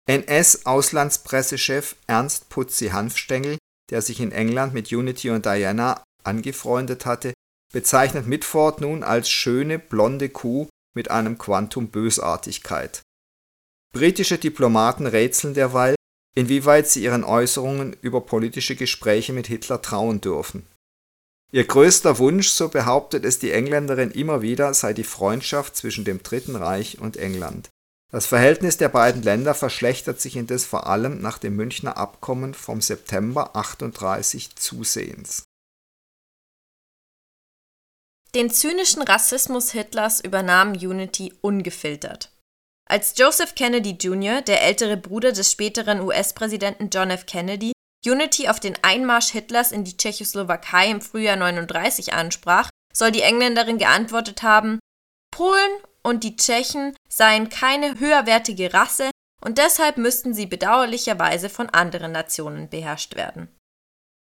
NS-Auslandspressechef 0.07 1.95
Ernst 2.07 2.49
Putzi 2.49 2.89
Hanfstengel, 2.89 3.57
der 3.89 4.01
sich 4.01 4.19
in 4.19 4.31
England 4.31 4.73
mit 4.73 4.91
Unity 4.91 5.31
und 5.31 5.45
Diana 5.45 6.03
angefreundet 6.23 7.05
hatte, 7.05 7.33
bezeichnet 7.73 8.27
Mitford 8.27 8.81
nun 8.81 9.03
als 9.03 9.29
schöne 9.29 9.79
blonde 9.79 10.29
Kuh 10.29 10.67
mit 10.95 11.11
einem 11.11 11.37
Quantum 11.37 11.89
Bösartigkeit. 11.89 13.01
Britische 13.93 14.37
Diplomaten 14.37 15.07
rätseln 15.07 15.53
derweil, 15.53 15.95
inwieweit 16.35 16.87
sie 16.87 17.03
ihren 17.03 17.23
Äußerungen 17.23 17.95
über 18.01 18.21
politische 18.21 18.75
Gespräche 18.75 19.33
mit 19.33 19.47
Hitler 19.47 19.81
trauen 19.81 20.21
dürfen. 20.21 20.67
Ihr 21.51 21.65
größter 21.65 22.17
Wunsch, 22.17 22.49
so 22.49 22.69
behauptet 22.69 23.23
es 23.23 23.39
die 23.39 23.51
Engländerin 23.51 24.11
immer 24.11 24.41
wieder, 24.41 24.73
sei 24.73 24.93
die 24.93 25.03
Freundschaft 25.03 25.77
zwischen 25.77 26.03
dem 26.03 26.21
Dritten 26.21 26.55
Reich 26.55 26.99
und 26.99 27.17
England. 27.17 27.69
Das 28.15 28.27
Verhältnis 28.27 28.77
der 28.77 28.87
beiden 28.87 29.23
Länder 29.23 29.53
verschlechtert 29.53 30.21
sich 30.21 30.37
indes 30.37 30.63
vor 30.63 30.87
allem 30.87 31.19
nach 31.19 31.37
dem 31.37 31.57
Münchner 31.57 31.97
Abkommen 31.97 32.53
vom 32.53 32.79
September 32.79 33.57
38 33.57 34.55
zusehends. 34.55 35.43
Den 38.33 38.49
zynischen 38.51 39.01
Rassismus 39.01 39.71
Hitlers 39.71 40.21
übernahm 40.21 40.71
Unity 40.71 41.33
ungefiltert. 41.41 42.31
Als 42.89 43.15
Joseph 43.17 43.53
Kennedy 43.53 43.97
Jr., 43.99 44.41
der 44.41 44.61
ältere 44.61 44.95
Bruder 44.95 45.33
des 45.33 45.51
späteren 45.51 45.99
US-Präsidenten 45.99 46.89
John 46.89 47.09
F. 47.09 47.25
Kennedy, 47.25 47.73
Unity 48.05 48.47
auf 48.47 48.61
den 48.61 48.81
Einmarsch 48.81 49.31
Hitlers 49.31 49.73
in 49.73 49.83
die 49.83 49.97
Tschechoslowakei 49.97 50.89
im 50.89 51.01
Frühjahr 51.01 51.35
39 51.35 52.13
ansprach, 52.13 52.69
soll 52.93 53.11
die 53.11 53.23
Engländerin 53.23 53.77
geantwortet 53.77 54.41
haben: 54.41 54.79
Polen 55.31 55.81
und 56.05 56.23
die 56.23 56.35
Tschechen 56.35 56.95
seien 57.09 57.49
keine 57.49 57.99
höherwertige 57.99 58.73
Rasse 58.73 59.09
und 59.41 59.57
deshalb 59.57 59.97
müssten 59.97 60.33
sie 60.35 60.45
bedauerlicherweise 60.45 61.49
von 61.49 61.69
anderen 61.69 62.11
Nationen 62.11 62.69
beherrscht 62.69 63.15
werden. 63.15 63.49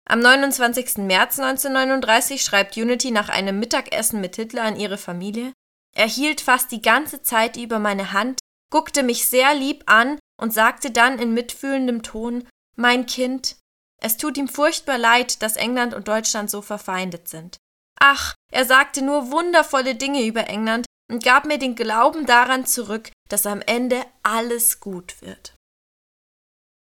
Am 0.09 0.21
29. 0.21 0.99
März 0.99 1.41
1939 1.41 2.43
schreibt 2.43 2.77
Unity 2.77 3.11
nach 3.11 3.29
einem 3.29 3.59
Mittagessen 3.59 4.21
mit 4.21 4.37
Hitler 4.37 4.63
an 4.63 4.77
ihre 4.77 4.97
Familie: 4.99 5.53
Er 5.95 6.07
hielt 6.07 6.41
fast 6.41 6.71
die 6.71 6.83
ganze 6.83 7.23
Zeit 7.23 7.57
über 7.57 7.81
meine 7.81 8.13
Hand, 8.13 8.39
guckte 8.71 9.03
mich 9.03 9.29
sehr 9.29 9.55
lieb 9.55 9.83
an 9.87 10.19
und 10.41 10.53
sagte 10.53 10.93
dann 10.93 11.19
in 11.19 11.35
mitfühlendem 11.35 12.03
Ton 12.03 12.47
Mein 12.77 13.07
Kind, 13.07 13.57
es 14.01 14.17
tut 14.17 14.37
ihm 14.37 14.49
furchtbar 14.49 14.99
leid, 14.99 15.43
dass 15.43 15.57
England 15.57 15.95
und 15.95 16.09
Deutschland 16.09 16.51
so 16.51 16.63
verfeindet 16.63 17.29
sind. 17.29 17.57
Ach, 18.01 18.35
er 18.51 18.65
sagte 18.65 19.03
nur 19.03 19.31
wundervolle 19.31 19.95
Dinge 19.95 20.25
über 20.25 20.49
England 20.49 20.87
und 21.11 21.23
gab 21.23 21.45
mir 21.45 21.59
den 21.59 21.75
Glauben 21.75 22.27
daran 22.27 22.67
zurück, 22.67 23.11
dass 23.29 23.47
am 23.47 23.61
Ende 23.61 24.05
alles 24.23 24.81
gut 24.81 25.21
wird. 25.23 25.55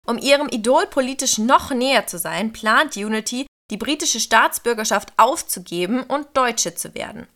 Um 0.06 0.18
ihrem 0.18 0.48
Idol 0.48 0.86
politisch 0.86 1.38
noch 1.38 1.70
näher 1.70 2.06
zu 2.06 2.18
sein, 2.18 2.52
plant 2.52 2.96
Unity, 2.96 3.46
die 3.70 3.76
britische 3.76 4.20
Staatsbürgerschaft 4.20 5.12
aufzugeben 5.16 6.04
und 6.04 6.36
Deutsche 6.36 6.74
zu 6.74 6.94
werden. 6.94 7.26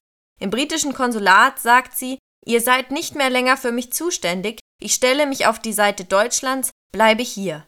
Im 0.40 0.50
britischen 0.50 0.94
Konsulat 0.94 1.58
sagt 1.58 1.96
sie, 1.96 2.18
Ihr 2.46 2.62
seid 2.62 2.90
nicht 2.90 3.14
mehr 3.14 3.28
länger 3.28 3.58
für 3.58 3.70
mich 3.70 3.92
zuständig, 3.92 4.60
ich 4.80 4.94
stelle 4.94 5.26
mich 5.26 5.46
auf 5.46 5.58
die 5.58 5.74
Seite 5.74 6.04
Deutschlands, 6.04 6.70
bleibe 6.90 7.22
hier. 7.22 7.66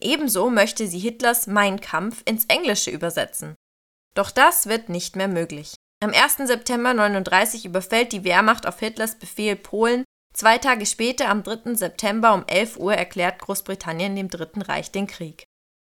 Ebenso 0.00 0.48
möchte 0.48 0.86
sie 0.86 0.98
Hitlers 0.98 1.46
Mein 1.46 1.80
Kampf 1.80 2.22
ins 2.24 2.46
Englische 2.46 2.90
übersetzen. 2.90 3.54
Doch 4.14 4.30
das 4.30 4.66
wird 4.66 4.88
nicht 4.88 5.16
mehr 5.16 5.28
möglich. 5.28 5.74
Am 6.04 6.12
1. 6.12 6.36
September 6.46 6.90
1939 6.90 7.64
überfällt 7.64 8.12
die 8.12 8.24
Wehrmacht 8.24 8.66
auf 8.66 8.78
Hitlers 8.78 9.18
Befehl 9.18 9.56
Polen. 9.56 10.04
Zwei 10.34 10.58
Tage 10.58 10.84
später, 10.84 11.30
am 11.30 11.42
3. 11.42 11.76
September 11.76 12.34
um 12.34 12.44
11 12.46 12.76
Uhr, 12.76 12.92
erklärt 12.92 13.38
Großbritannien 13.38 14.14
dem 14.14 14.28
Dritten 14.28 14.60
Reich 14.60 14.92
den 14.92 15.06
Krieg. 15.06 15.44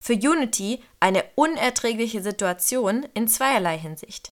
Für 0.05 0.13
Unity 0.13 0.85
eine 1.01 1.25
unerträgliche 1.37 2.23
Situation 2.23 3.07
in 3.15 3.29
zweierlei 3.29 3.79
Hinsicht. 3.79 4.29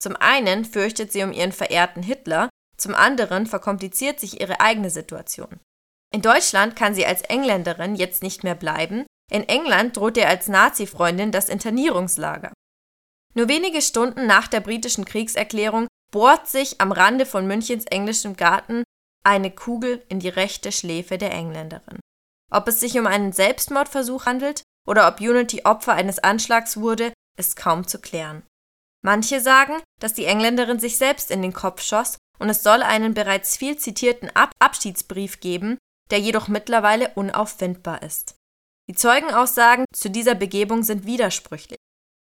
Zum 0.00 0.14
einen 0.14 0.64
fürchtet 0.64 1.10
sie 1.10 1.24
um 1.24 1.32
ihren 1.32 1.50
verehrten 1.50 2.04
Hitler, 2.04 2.48
zum 2.76 2.94
anderen 2.94 3.46
verkompliziert 3.46 4.20
sich 4.20 4.40
ihre 4.40 4.60
eigene 4.60 4.90
Situation. 4.90 5.58
In 6.14 6.22
Deutschland 6.22 6.76
kann 6.76 6.94
sie 6.94 7.04
als 7.04 7.22
Engländerin 7.22 7.96
jetzt 7.96 8.22
nicht 8.22 8.44
mehr 8.44 8.54
bleiben, 8.54 9.06
in 9.32 9.42
England 9.48 9.96
droht 9.96 10.18
ihr 10.18 10.28
als 10.28 10.46
Nazi-Freundin 10.46 11.32
das 11.32 11.48
Internierungslager. 11.48 12.52
Nur 13.36 13.48
wenige 13.48 13.82
Stunden 13.82 14.26
nach 14.26 14.48
der 14.48 14.60
britischen 14.60 15.04
Kriegserklärung 15.04 15.88
bohrt 16.10 16.48
sich 16.48 16.80
am 16.80 16.90
Rande 16.90 17.26
von 17.26 17.46
Münchens 17.46 17.84
englischem 17.84 18.34
Garten 18.36 18.82
eine 19.24 19.50
Kugel 19.50 20.02
in 20.08 20.20
die 20.20 20.30
rechte 20.30 20.72
Schläfe 20.72 21.18
der 21.18 21.32
Engländerin. 21.32 22.00
Ob 22.50 22.66
es 22.68 22.80
sich 22.80 22.98
um 22.98 23.06
einen 23.06 23.32
Selbstmordversuch 23.32 24.24
handelt 24.24 24.62
oder 24.86 25.06
ob 25.06 25.20
Unity 25.20 25.62
Opfer 25.64 25.92
eines 25.92 26.18
Anschlags 26.18 26.78
wurde, 26.78 27.12
ist 27.36 27.56
kaum 27.56 27.86
zu 27.86 28.00
klären. 28.00 28.42
Manche 29.04 29.40
sagen, 29.40 29.74
dass 30.00 30.14
die 30.14 30.24
Engländerin 30.24 30.80
sich 30.80 30.96
selbst 30.96 31.30
in 31.30 31.42
den 31.42 31.52
Kopf 31.52 31.82
schoss 31.82 32.16
und 32.38 32.48
es 32.48 32.62
soll 32.62 32.82
einen 32.82 33.12
bereits 33.12 33.56
viel 33.56 33.76
zitierten 33.76 34.30
Ab 34.34 34.52
Abschiedsbrief 34.58 35.40
geben, 35.40 35.76
der 36.10 36.20
jedoch 36.20 36.48
mittlerweile 36.48 37.10
unauffindbar 37.14 38.02
ist. 38.02 38.36
Die 38.88 38.94
Zeugenaussagen 38.94 39.84
zu 39.94 40.08
dieser 40.08 40.34
Begebung 40.34 40.84
sind 40.84 41.04
widersprüchlich. 41.04 41.75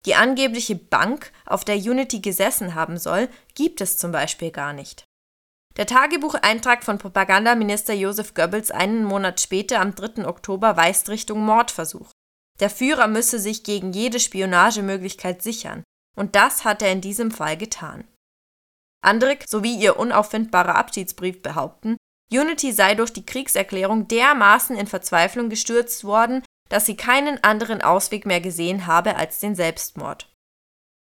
Die 0.08 0.16
angebliche 0.16 0.78
Bank, 0.78 1.34
auf 1.46 1.66
der 1.66 1.76
Unity 1.76 2.22
gesessen 2.22 2.76
haben 2.76 2.98
soll, 2.98 3.28
gibt 3.56 3.82
es 3.82 3.98
zum 3.98 4.14
Beispiel 4.14 4.52
gar 4.52 4.72
nicht. 4.72 5.04
Der 5.76 5.86
Tagebucheintrag 5.86 6.86
von 6.86 6.98
Propagandaminister 6.98 7.94
Joseph 7.94 8.34
Goebbels 8.34 8.72
einen 8.72 9.04
Monat 9.04 9.42
später 9.42 9.82
am 9.82 9.94
3. 9.94 10.26
Oktober 10.26 10.78
weist 10.78 11.10
Richtung 11.10 11.42
Mordversuch. 11.46 12.10
Der 12.62 12.70
Führer 12.70 13.08
müsse 13.08 13.38
sich 13.38 13.66
gegen 13.66 13.92
jede 13.92 14.22
Spionagemöglichkeit 14.22 15.44
sichern, 15.44 15.84
und 16.18 16.36
das 16.36 16.64
hat 16.64 16.82
er 16.82 16.94
in 16.94 17.02
diesem 17.02 17.30
Fall 17.30 17.58
getan. 17.58 18.08
Andere 19.04 19.38
sowie 19.46 19.76
ihr 19.76 20.00
unauffindbarer 20.00 20.76
Abschiedsbrief 20.76 21.42
behaupten, 21.42 21.98
Unity 22.32 22.72
sei 22.72 22.96
durch 22.96 23.12
die 23.12 23.26
Kriegserklärung 23.26 24.08
dermaßen 24.08 24.78
in 24.78 24.88
Verzweiflung 24.88 25.50
gestürzt 25.50 26.06
worden, 26.06 26.44
dass 26.70 26.86
sie 26.86 26.98
keinen 26.98 27.44
anderen 27.44 27.82
Ausweg 27.82 28.26
mehr 28.26 28.42
gesehen 28.42 28.88
habe 28.88 29.16
als 29.16 29.40
den 29.40 29.56
Selbstmord. 29.56 30.32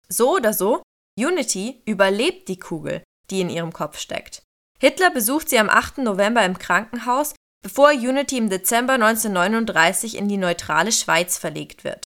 So 0.08 0.34
oder 0.36 0.52
so, 0.52 0.82
Unity 1.18 1.82
überlebt 1.84 2.48
die 2.48 2.58
Kugel, 2.58 3.02
die 3.30 3.40
in 3.40 3.50
ihrem 3.50 3.72
Kopf 3.72 3.98
steckt. 3.98 4.42
Hitler 4.80 5.10
besucht 5.10 5.48
sie 5.48 5.58
am 5.58 5.68
8. 5.68 5.98
November 5.98 6.44
im 6.44 6.58
Krankenhaus, 6.58 7.34
bevor 7.62 7.90
Unity 7.90 8.38
im 8.38 8.48
Dezember 8.48 8.94
1939 8.94 10.16
in 10.16 10.28
die 10.28 10.36
neutrale 10.36 10.92
Schweiz 10.92 11.36
verlegt 11.36 11.84
wird. 11.84 12.04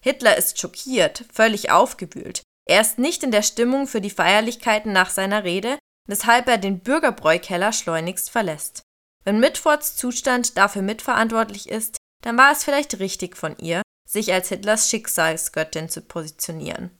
Hitler 0.00 0.36
ist 0.36 0.58
schockiert, 0.58 1.24
völlig 1.32 1.70
aufgewühlt. 1.70 2.42
Er 2.66 2.80
ist 2.80 2.98
nicht 2.98 3.22
in 3.22 3.30
der 3.30 3.42
Stimmung 3.42 3.86
für 3.86 4.00
die 4.00 4.10
Feierlichkeiten 4.10 4.92
nach 4.92 5.10
seiner 5.10 5.44
Rede, 5.44 5.78
weshalb 6.06 6.48
er 6.48 6.58
den 6.58 6.80
Bürgerbräukeller 6.80 7.72
schleunigst 7.72 8.30
verlässt. 8.30 8.82
Wenn 9.24 9.40
Mitfords 9.40 9.96
Zustand 9.96 10.56
dafür 10.58 10.82
mitverantwortlich 10.82 11.68
ist, 11.68 11.96
dann 12.24 12.38
war 12.38 12.50
es 12.52 12.64
vielleicht 12.64 12.98
richtig 13.00 13.36
von 13.36 13.54
ihr, 13.58 13.82
sich 14.08 14.32
als 14.32 14.48
Hitlers 14.48 14.88
Schicksalsgöttin 14.88 15.90
zu 15.90 16.00
positionieren. 16.00 16.90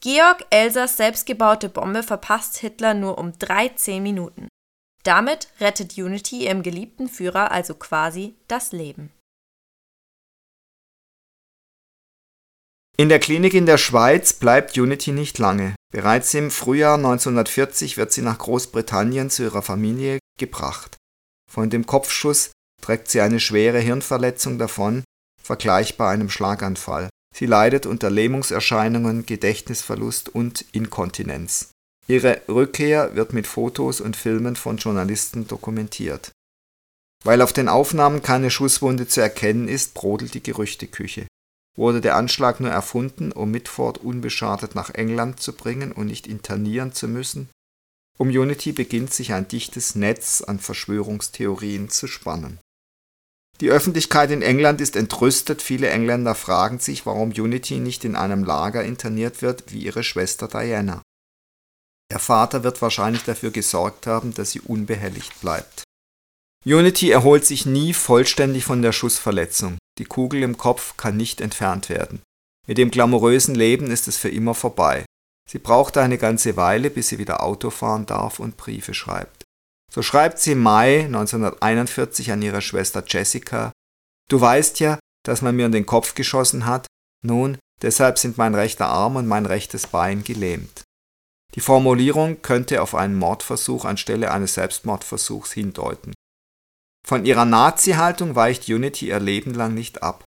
Georg 0.00 0.46
Elsers 0.48 0.96
selbstgebaute 0.96 1.68
Bombe 1.68 2.02
verpasst 2.02 2.56
Hitler 2.56 2.94
nur 2.94 3.18
um 3.18 3.38
13 3.38 4.02
Minuten. 4.02 4.48
Damit 5.02 5.48
rettet 5.60 5.98
Unity 5.98 6.44
ihrem 6.44 6.62
geliebten 6.62 7.08
Führer 7.08 7.50
also 7.50 7.74
quasi 7.74 8.34
das 8.48 8.72
Leben. 8.72 9.12
In 12.96 13.10
der 13.10 13.18
Klinik 13.18 13.52
in 13.52 13.66
der 13.66 13.78
Schweiz 13.78 14.32
bleibt 14.32 14.76
Unity 14.78 15.12
nicht 15.12 15.38
lange. 15.38 15.74
Bereits 15.92 16.32
im 16.32 16.50
Frühjahr 16.50 16.96
1940 16.96 17.98
wird 17.98 18.12
sie 18.12 18.22
nach 18.22 18.38
Großbritannien 18.38 19.28
zu 19.28 19.42
ihrer 19.42 19.62
Familie 19.62 20.18
gebracht. 20.38 20.96
Von 21.50 21.68
dem 21.68 21.86
Kopfschuss 21.86 22.52
trägt 22.80 23.08
sie 23.08 23.20
eine 23.20 23.40
schwere 23.40 23.78
Hirnverletzung 23.78 24.58
davon, 24.58 25.04
vergleichbar 25.42 26.10
einem 26.10 26.30
Schlaganfall. 26.30 27.08
Sie 27.34 27.46
leidet 27.46 27.86
unter 27.86 28.10
Lähmungserscheinungen, 28.10 29.26
Gedächtnisverlust 29.26 30.28
und 30.28 30.64
Inkontinenz. 30.72 31.70
Ihre 32.08 32.42
Rückkehr 32.48 33.14
wird 33.14 33.32
mit 33.32 33.46
Fotos 33.46 34.00
und 34.00 34.16
Filmen 34.16 34.56
von 34.56 34.78
Journalisten 34.78 35.46
dokumentiert. 35.46 36.32
Weil 37.24 37.42
auf 37.42 37.52
den 37.52 37.68
Aufnahmen 37.68 38.22
keine 38.22 38.50
Schusswunde 38.50 39.06
zu 39.06 39.20
erkennen 39.20 39.68
ist, 39.68 39.94
brodelt 39.94 40.34
die 40.34 40.42
Gerüchteküche. 40.42 41.26
Wurde 41.76 42.00
der 42.00 42.16
Anschlag 42.16 42.60
nur 42.60 42.70
erfunden, 42.70 43.30
um 43.30 43.50
Mitford 43.50 43.98
unbeschadet 43.98 44.74
nach 44.74 44.90
England 44.90 45.40
zu 45.40 45.52
bringen 45.52 45.92
und 45.92 46.06
nicht 46.06 46.26
internieren 46.26 46.92
zu 46.92 47.06
müssen? 47.06 47.48
Um 48.18 48.28
Unity 48.28 48.72
beginnt 48.72 49.12
sich 49.12 49.32
ein 49.32 49.48
dichtes 49.48 49.94
Netz 49.94 50.42
an 50.42 50.58
Verschwörungstheorien 50.58 51.88
zu 51.88 52.06
spannen. 52.06 52.58
Die 53.60 53.70
Öffentlichkeit 53.70 54.30
in 54.30 54.40
England 54.40 54.80
ist 54.80 54.96
entrüstet, 54.96 55.60
viele 55.60 55.90
Engländer 55.90 56.34
fragen 56.34 56.78
sich, 56.78 57.04
warum 57.04 57.30
Unity 57.30 57.78
nicht 57.78 58.04
in 58.06 58.16
einem 58.16 58.42
Lager 58.42 58.82
interniert 58.82 59.42
wird 59.42 59.70
wie 59.70 59.80
ihre 59.80 60.02
Schwester 60.02 60.48
Diana. 60.48 61.02
Der 62.10 62.18
Vater 62.18 62.64
wird 62.64 62.80
wahrscheinlich 62.80 63.22
dafür 63.24 63.50
gesorgt 63.50 64.06
haben, 64.06 64.32
dass 64.34 64.52
sie 64.52 64.60
unbehelligt 64.60 65.40
bleibt. 65.40 65.84
Unity 66.64 67.10
erholt 67.10 67.44
sich 67.44 67.66
nie 67.66 67.92
vollständig 67.92 68.64
von 68.64 68.82
der 68.82 68.92
Schussverletzung. 68.92 69.78
Die 69.98 70.04
Kugel 70.04 70.42
im 70.42 70.56
Kopf 70.56 70.96
kann 70.96 71.16
nicht 71.16 71.40
entfernt 71.40 71.88
werden. 71.88 72.22
Mit 72.66 72.78
dem 72.78 72.90
glamourösen 72.90 73.54
Leben 73.54 73.90
ist 73.90 74.08
es 74.08 74.16
für 74.16 74.28
immer 74.28 74.54
vorbei. 74.54 75.04
Sie 75.48 75.58
braucht 75.58 75.96
eine 75.96 76.18
ganze 76.18 76.56
Weile, 76.56 76.90
bis 76.90 77.08
sie 77.08 77.18
wieder 77.18 77.42
Auto 77.42 77.70
fahren 77.70 78.06
darf 78.06 78.40
und 78.40 78.56
Briefe 78.56 78.94
schreibt. 78.94 79.39
So 79.92 80.02
schreibt 80.02 80.38
sie 80.38 80.52
im 80.52 80.62
Mai 80.62 81.04
1941 81.04 82.30
an 82.32 82.42
ihre 82.42 82.62
Schwester 82.62 83.02
Jessica, 83.06 83.72
Du 84.28 84.40
weißt 84.40 84.78
ja, 84.78 84.98
dass 85.24 85.42
man 85.42 85.56
mir 85.56 85.66
in 85.66 85.72
den 85.72 85.86
Kopf 85.86 86.14
geschossen 86.14 86.64
hat, 86.64 86.86
nun, 87.22 87.58
deshalb 87.82 88.18
sind 88.18 88.38
mein 88.38 88.54
rechter 88.54 88.86
Arm 88.86 89.16
und 89.16 89.26
mein 89.26 89.44
rechtes 89.44 89.88
Bein 89.88 90.22
gelähmt. 90.22 90.84
Die 91.56 91.60
Formulierung 91.60 92.40
könnte 92.42 92.80
auf 92.80 92.94
einen 92.94 93.18
Mordversuch 93.18 93.84
anstelle 93.84 94.30
eines 94.30 94.54
Selbstmordversuchs 94.54 95.52
hindeuten. 95.52 96.14
Von 97.04 97.26
ihrer 97.26 97.44
Nazi-Haltung 97.44 98.36
weicht 98.36 98.68
Unity 98.68 99.08
ihr 99.08 99.18
Leben 99.18 99.52
lang 99.54 99.74
nicht 99.74 100.02
ab. 100.04 100.22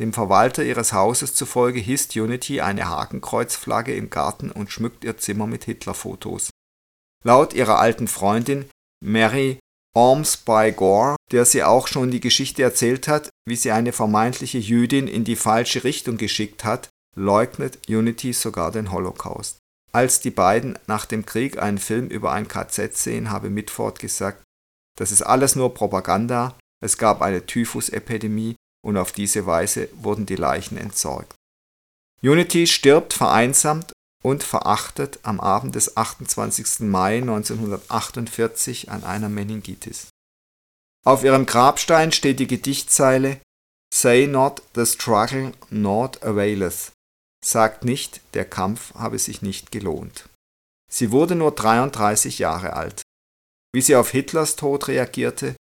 Dem 0.00 0.12
Verwalter 0.12 0.64
ihres 0.64 0.92
Hauses 0.92 1.34
zufolge 1.34 1.78
hisst 1.78 2.16
Unity 2.16 2.60
eine 2.60 2.88
Hakenkreuzflagge 2.88 3.94
im 3.94 4.10
Garten 4.10 4.50
und 4.50 4.72
schmückt 4.72 5.04
ihr 5.04 5.16
Zimmer 5.18 5.46
mit 5.46 5.64
Hitlerfotos. 5.64 6.50
Laut 7.22 7.54
ihrer 7.54 7.78
alten 7.78 8.08
Freundin 8.08 8.68
Mary 9.04 9.58
Ormsby 9.94 10.72
Gore, 10.72 11.16
der 11.32 11.46
sie 11.46 11.62
auch 11.64 11.88
schon 11.88 12.10
die 12.10 12.20
Geschichte 12.20 12.62
erzählt 12.62 13.08
hat, 13.08 13.30
wie 13.46 13.56
sie 13.56 13.70
eine 13.72 13.92
vermeintliche 13.92 14.58
Jüdin 14.58 15.08
in 15.08 15.24
die 15.24 15.36
falsche 15.36 15.84
Richtung 15.84 16.18
geschickt 16.18 16.64
hat, 16.64 16.90
leugnet 17.16 17.88
Unity 17.88 18.32
sogar 18.32 18.70
den 18.70 18.92
Holocaust. 18.92 19.58
Als 19.92 20.20
die 20.20 20.30
beiden 20.30 20.78
nach 20.86 21.06
dem 21.06 21.24
Krieg 21.24 21.56
einen 21.58 21.78
Film 21.78 22.08
über 22.08 22.32
ein 22.32 22.48
KZ 22.48 22.94
sehen, 22.94 23.30
habe 23.30 23.48
Mitford 23.48 23.98
gesagt, 23.98 24.42
das 24.98 25.12
ist 25.12 25.22
alles 25.22 25.56
nur 25.56 25.72
Propaganda, 25.72 26.58
es 26.84 26.98
gab 26.98 27.22
eine 27.22 27.46
Typhusepidemie 27.46 28.56
und 28.84 28.98
auf 28.98 29.12
diese 29.12 29.46
Weise 29.46 29.88
wurden 29.94 30.26
die 30.26 30.36
Leichen 30.36 30.76
entsorgt. 30.76 31.34
Unity 32.22 32.66
stirbt 32.66 33.14
vereinsamt 33.14 33.92
und 34.26 34.42
verachtet 34.42 35.20
am 35.22 35.38
Abend 35.38 35.76
des 35.76 35.96
28. 35.96 36.80
Mai 36.80 37.18
1948 37.18 38.90
an 38.90 39.04
einer 39.04 39.28
Meningitis. 39.28 40.08
Auf 41.06 41.22
ihrem 41.22 41.46
Grabstein 41.46 42.10
steht 42.10 42.40
die 42.40 42.48
Gedichtzeile 42.48 43.40
Say 43.94 44.26
not 44.26 44.64
the 44.74 44.84
struggle 44.84 45.52
not 45.70 46.24
availeth, 46.24 46.90
sagt 47.44 47.84
nicht, 47.84 48.20
der 48.34 48.44
Kampf 48.44 48.92
habe 48.94 49.20
sich 49.20 49.42
nicht 49.42 49.70
gelohnt. 49.70 50.28
Sie 50.92 51.12
wurde 51.12 51.36
nur 51.36 51.52
33 51.52 52.40
Jahre 52.40 52.72
alt. 52.72 53.02
Wie 53.72 53.80
sie 53.80 53.94
auf 53.94 54.10
Hitlers 54.10 54.56
Tod 54.56 54.88
reagierte, 54.88 55.54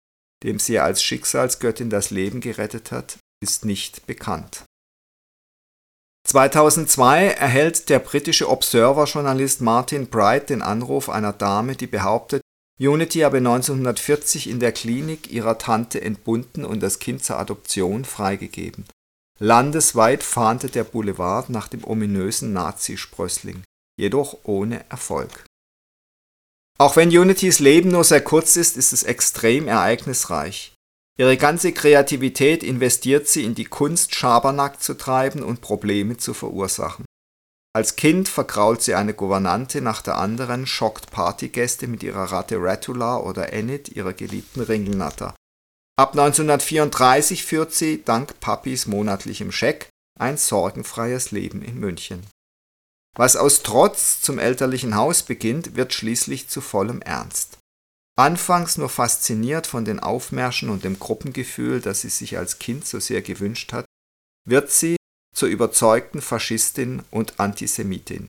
dem 0.41 0.57
sie 0.57 0.79
als 0.79 1.03
Schicksalsgöttin 1.03 1.89
das 1.89 2.11
Leben 2.11 2.39
gerettet 2.39 2.93
hat, 2.93 3.17
ist 3.43 3.65
nicht 3.65 4.07
bekannt. 4.07 4.63
2002 6.25 7.27
erhält 7.27 7.89
der 7.89 7.99
britische 7.99 8.49
Observer-Journalist 8.49 9.61
Martin 9.61 10.07
Bright 10.07 10.49
den 10.49 10.61
Anruf 10.61 11.09
einer 11.09 11.33
Dame, 11.33 11.75
die 11.75 11.87
behauptet, 11.87 12.41
Unity 12.79 13.19
habe 13.19 13.37
1940 13.37 14.49
in 14.49 14.59
der 14.59 14.71
Klinik 14.71 15.31
ihrer 15.31 15.57
Tante 15.57 16.01
entbunden 16.01 16.65
und 16.65 16.81
das 16.81 16.99
Kind 16.99 17.23
zur 17.23 17.37
Adoption 17.37 18.03
freigegeben. 18.03 18.85
Landesweit 19.39 20.23
fahnte 20.23 20.69
der 20.69 20.83
Boulevard 20.83 21.49
nach 21.49 21.67
dem 21.67 21.83
ominösen 21.83 22.53
Nazi-Sprössling, 22.53 23.63
jedoch 23.99 24.37
ohne 24.43 24.89
Erfolg. 24.89 25.45
Auch 26.79 26.95
wenn 26.95 27.15
Unitys 27.15 27.59
Leben 27.59 27.89
nur 27.89 28.03
sehr 28.03 28.21
kurz 28.21 28.55
ist, 28.55 28.77
ist 28.77 28.93
es 28.93 29.03
extrem 29.03 29.67
ereignisreich. 29.67 30.72
Ihre 31.19 31.37
ganze 31.37 31.73
Kreativität 31.73 32.63
investiert 32.63 33.27
sie 33.27 33.43
in 33.43 33.53
die 33.53 33.65
Kunst, 33.65 34.15
Schabernack 34.15 34.81
zu 34.81 34.95
treiben 34.95 35.43
und 35.43 35.61
Probleme 35.61 36.17
zu 36.17 36.33
verursachen. 36.33 37.05
Als 37.75 37.95
Kind 37.95 38.29
verkrault 38.29 38.81
sie 38.81 38.95
eine 38.95 39.13
Gouvernante 39.13 39.81
nach 39.81 40.01
der 40.01 40.17
anderen, 40.17 40.67
schockt 40.67 41.11
Partygäste 41.11 41.87
mit 41.87 42.03
ihrer 42.03 42.31
Ratte 42.31 42.57
Ratula 42.59 43.17
oder 43.17 43.53
Enid, 43.53 43.89
ihrer 43.89 44.13
geliebten 44.13 44.61
Ringelnatter. 44.61 45.35
Ab 45.95 46.11
1934 46.11 47.45
führt 47.45 47.73
sie, 47.73 48.03
dank 48.03 48.39
Papis 48.39 48.87
monatlichem 48.87 49.51
Scheck, 49.51 49.89
ein 50.19 50.37
sorgenfreies 50.37 51.31
Leben 51.31 51.61
in 51.61 51.79
München. 51.79 52.25
Was 53.15 53.35
aus 53.35 53.61
Trotz 53.61 54.21
zum 54.21 54.39
elterlichen 54.39 54.95
Haus 54.95 55.21
beginnt, 55.21 55.75
wird 55.75 55.93
schließlich 55.93 56.49
zu 56.49 56.61
vollem 56.61 57.01
Ernst. 57.01 57.59
Anfangs 58.15 58.77
nur 58.77 58.89
fasziniert 58.89 59.65
von 59.65 59.85
den 59.85 59.99
Aufmärschen 59.99 60.69
und 60.69 60.83
dem 60.83 60.99
Gruppengefühl, 60.99 61.81
das 61.81 62.01
sie 62.01 62.09
sich 62.09 62.37
als 62.37 62.59
Kind 62.59 62.85
so 62.85 62.99
sehr 62.99 63.23
gewünscht 63.23 63.73
hat, 63.73 63.85
wird 64.47 64.69
sie 64.69 64.97
zur 65.35 65.49
überzeugten 65.49 66.21
Faschistin 66.21 67.01
und 67.09 67.39
Antisemitin. 67.39 68.27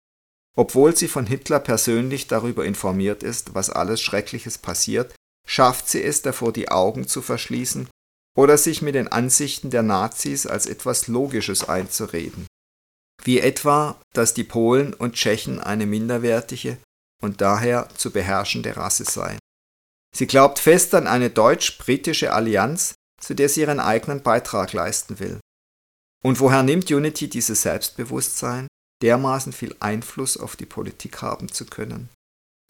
Obwohl 0.57 0.97
sie 0.97 1.07
von 1.07 1.27
Hitler 1.27 1.61
persönlich 1.61 2.27
darüber 2.27 2.65
informiert 2.65 3.23
ist, 3.23 3.55
was 3.55 3.71
alles 3.71 4.03
Schreckliches 4.03 4.59
passiert, 4.59 5.15
schafft 5.47 5.89
sie 5.89 6.03
es 6.03 6.23
davor, 6.23 6.53
die 6.53 6.71
Augen 6.71 7.07
zu 7.07 7.23
verschließen 7.23 7.89
oder 8.37 8.59
sich 8.59 8.83
mit 8.83 8.97
den 8.97 9.07
Ansichten 9.07 9.71
der 9.71 9.85
Nazis 9.85 10.47
als 10.47 10.67
etwas 10.67 11.07
Logisches 11.07 11.69
einzureden. 11.69 12.49
Wie 13.23 13.39
etwa, 13.39 14.01
dass 14.13 14.35
die 14.35 14.45
Polen 14.45 14.93
und 14.93 15.15
Tschechen 15.15 15.61
eine 15.61 15.87
minderwertige 15.87 16.79
und 17.23 17.41
daher 17.41 17.89
zu 17.97 18.11
beherrschende 18.11 18.77
Rasse 18.77 19.05
seien. 19.05 19.39
Sie 20.17 20.27
glaubt 20.27 20.59
fest 20.59 20.95
an 20.95 21.07
eine 21.07 21.31
deutsch-britische 21.31 22.33
Allianz, 22.33 22.95
zu 23.21 23.35
der 23.35 23.49
sie 23.49 23.61
ihren 23.61 23.81
eigenen 23.81 24.23
Beitrag 24.23 24.73
leisten 24.73 25.19
will. 25.19 25.41
Und 26.25 26.41
woher 26.41 26.63
nimmt 26.63 26.91
Unity 26.91 27.29
dieses 27.29 27.63
Selbstbewusstsein, 27.63 28.67
dermaßen 29.03 29.53
viel 29.53 29.77
Einfluss 29.81 30.37
auf 30.37 30.57
die 30.57 30.67
Politik 30.67 31.23
haben 31.23 31.53
zu 31.53 31.67
können? 31.67 32.09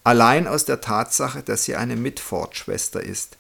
Allein 0.05 0.47
aus 0.47 0.65
der 0.65 0.81
Tatsache, 0.81 1.43
dass 1.43 1.65
sie 1.65 1.77
eine 1.77 1.97
Mitford-Schwester 1.97 3.03
ist. 3.03 3.37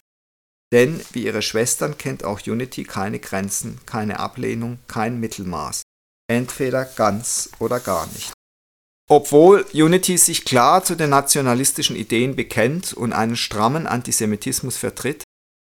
Denn 0.72 1.00
wie 1.12 1.24
ihre 1.24 1.42
Schwestern 1.42 1.96
kennt 1.96 2.24
auch 2.24 2.40
Unity 2.46 2.84
keine 2.84 3.20
Grenzen, 3.20 3.80
keine 3.86 4.20
Ablehnung, 4.20 4.78
kein 4.86 5.18
Mittelmaß. 5.18 5.82
Entweder 6.30 6.84
ganz 6.84 7.50
oder 7.58 7.80
gar 7.80 8.06
nicht. 8.08 8.32
Obwohl 9.10 9.64
Unity 9.72 10.18
sich 10.18 10.44
klar 10.44 10.84
zu 10.84 10.94
den 10.94 11.10
nationalistischen 11.10 11.96
Ideen 11.96 12.36
bekennt 12.36 12.92
und 12.92 13.14
einen 13.14 13.36
strammen 13.36 13.86
Antisemitismus 13.86 14.76
vertritt, 14.76 15.24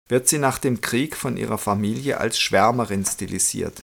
wird 0.08 0.28
sie 0.28 0.38
nach 0.38 0.58
dem 0.58 0.80
Krieg 0.80 1.16
von 1.16 1.36
ihrer 1.36 1.58
Familie 1.58 2.18
als 2.18 2.38
Schwärmerin 2.38 3.04
stilisiert. 3.04 3.80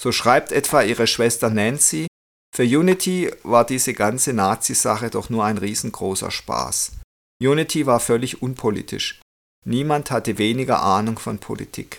So 0.00 0.10
schreibt 0.10 0.50
etwa 0.50 0.82
ihre 0.82 1.06
Schwester 1.06 1.48
Nancy, 1.48 2.08
für 2.54 2.64
Unity 2.64 3.30
war 3.44 3.64
diese 3.64 3.94
ganze 3.94 4.32
Nazi-Sache 4.32 5.10
doch 5.10 5.30
nur 5.30 5.44
ein 5.44 5.58
riesengroßer 5.58 6.30
Spaß. 6.30 6.92
Unity 7.40 7.86
war 7.86 8.00
völlig 8.00 8.42
unpolitisch. 8.42 9.20
Niemand 9.64 10.10
hatte 10.10 10.38
weniger 10.38 10.82
Ahnung 10.82 11.18
von 11.18 11.38
Politik. 11.38 11.98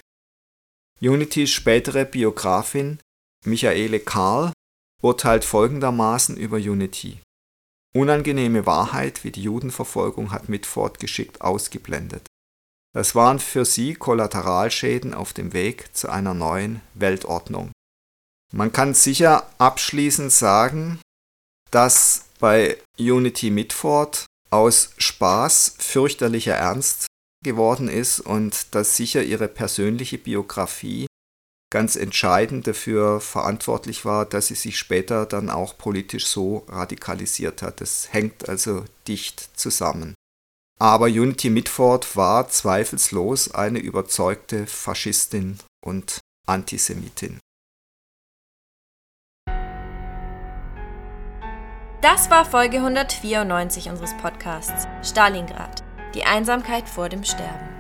Unitys 1.02 1.52
spätere 1.52 2.04
Biografin 2.04 3.00
Michaele 3.45 4.02
Karl 4.02 4.52
urteilt 5.02 5.45
folgendermaßen 5.45 6.38
über 6.38 6.58
Unity. 6.58 7.20
Unangenehme 7.95 8.66
Wahrheit 8.66 9.24
wie 9.24 9.32
die 9.32 9.43
Judenverfolgung 9.43 10.32
hat 10.32 10.50
Mitford 10.50 11.00
geschickt 11.00 11.41
ausgeblendet. 11.41 12.28
Das 12.93 13.16
waren 13.16 13.39
für 13.39 13.66
sie 13.66 13.93
Kollateralschäden 13.93 15.14
auf 15.14 15.34
dem 15.34 15.54
Weg 15.54 15.95
zu 15.95 16.10
einer 16.10 16.34
neuen 16.34 16.82
Weltordnung. 16.93 17.72
Man 18.54 18.72
kann 18.72 18.93
sicher 18.93 19.47
abschließend 19.60 20.32
sagen, 20.32 21.00
dass 21.72 22.26
bei 22.39 22.78
Unity 22.97 23.52
Mitford 23.52 24.26
aus 24.50 24.91
Spaß 24.97 25.76
fürchterlicher 25.78 26.56
Ernst 26.56 27.06
geworden 27.43 27.88
ist 27.88 28.20
und 28.20 28.74
dass 28.74 28.97
sicher 28.97 29.24
ihre 29.24 29.47
persönliche 29.47 30.18
Biografie 30.18 31.06
ganz 31.70 31.95
entscheidend 31.95 32.67
dafür 32.67 33.22
verantwortlich 33.22 34.05
war, 34.05 34.26
dass 34.26 34.47
sie 34.47 34.55
sich 34.55 34.78
später 34.78 35.26
dann 35.26 35.49
auch 35.49 35.78
politisch 35.78 36.26
so 36.26 36.65
radikalisiert 36.67 37.61
hat. 37.61 37.82
Das 37.82 38.11
hängt 38.11 38.49
also 38.49 38.86
dicht 39.07 39.57
zusammen. 39.57 40.15
Aber 40.80 41.05
Unity 41.05 41.49
Mitford 41.49 42.15
war 42.15 42.47
zweifellos 42.49 43.53
eine 43.53 43.80
überzeugte 43.80 44.65
Faschistin 44.65 45.59
und 45.86 46.20
Antisemitin. 46.47 47.39
Das 52.01 52.30
war 52.30 52.45
Folge 52.45 52.78
194 52.78 53.89
unseres 53.89 54.15
Podcasts 54.22 54.88
Stalingrad, 55.03 55.84
die 56.15 56.24
Einsamkeit 56.24 56.88
vor 56.88 57.09
dem 57.09 57.26
Sterben. 57.26 57.78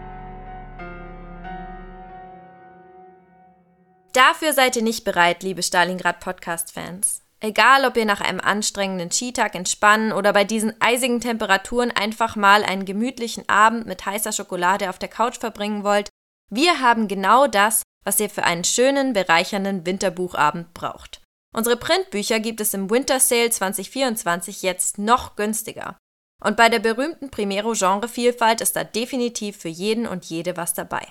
Dafür 4.13 4.53
seid 4.53 4.75
ihr 4.75 4.81
nicht 4.81 5.03
bereit, 5.03 5.43
liebe 5.43 5.61
Stalingrad-Podcast-Fans. 5.61 7.21
Egal, 7.41 7.85
ob 7.85 7.95
ihr 7.95 8.05
nach 8.05 8.21
einem 8.21 8.41
anstrengenden 8.41 9.11
Skitag 9.11 9.55
entspannen 9.55 10.11
oder 10.11 10.33
bei 10.33 10.43
diesen 10.43 10.73
eisigen 10.81 11.21
Temperaturen 11.21 11.91
einfach 11.91 12.35
mal 12.35 12.63
einen 12.63 12.85
gemütlichen 12.85 13.47
Abend 13.47 13.85
mit 13.85 14.05
heißer 14.05 14.31
Schokolade 14.31 14.89
auf 14.89 14.99
der 14.99 15.09
Couch 15.09 15.37
verbringen 15.37 15.83
wollt, 15.83 16.09
wir 16.49 16.81
haben 16.81 17.07
genau 17.07 17.47
das, 17.47 17.83
was 18.03 18.19
ihr 18.19 18.29
für 18.29 18.43
einen 18.43 18.63
schönen, 18.63 19.13
bereichernden 19.13 19.85
Winterbuchabend 19.85 20.73
braucht. 20.73 21.21
Unsere 21.55 21.77
Printbücher 21.77 22.39
gibt 22.39 22.61
es 22.61 22.73
im 22.73 22.89
Winter 22.89 23.19
Sale 23.19 23.51
2024 23.51 24.63
jetzt 24.63 24.97
noch 24.97 25.35
günstiger. 25.35 25.97
Und 26.43 26.57
bei 26.57 26.69
der 26.69 26.79
berühmten 26.79 27.29
Primero-Genre-Vielfalt 27.29 28.61
ist 28.61 28.75
da 28.75 28.83
definitiv 28.83 29.57
für 29.57 29.69
jeden 29.69 30.07
und 30.07 30.25
jede 30.25 30.57
was 30.57 30.73
dabei. 30.73 31.07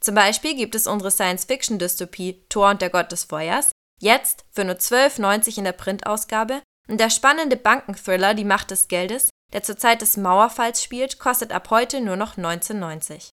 Zum 0.00 0.14
Beispiel 0.14 0.54
gibt 0.54 0.74
es 0.74 0.86
unsere 0.86 1.10
Science-Fiction-Dystopie 1.10 2.44
Thor 2.48 2.70
und 2.70 2.82
der 2.82 2.90
Gott 2.90 3.10
des 3.12 3.24
Feuers 3.24 3.72
jetzt 4.00 4.44
für 4.50 4.64
nur 4.64 4.76
12,90 4.76 5.58
in 5.58 5.64
der 5.64 5.72
Printausgabe 5.72 6.62
und 6.88 7.00
der 7.00 7.10
spannende 7.10 7.56
Bankenthriller 7.56 8.34
Die 8.34 8.44
Macht 8.44 8.70
des 8.70 8.88
Geldes, 8.88 9.30
der 9.52 9.62
zur 9.62 9.76
Zeit 9.76 10.02
des 10.02 10.16
Mauerfalls 10.16 10.82
spielt, 10.82 11.18
kostet 11.18 11.52
ab 11.52 11.70
heute 11.70 12.00
nur 12.00 12.16
noch 12.16 12.36
19,90. 12.36 13.30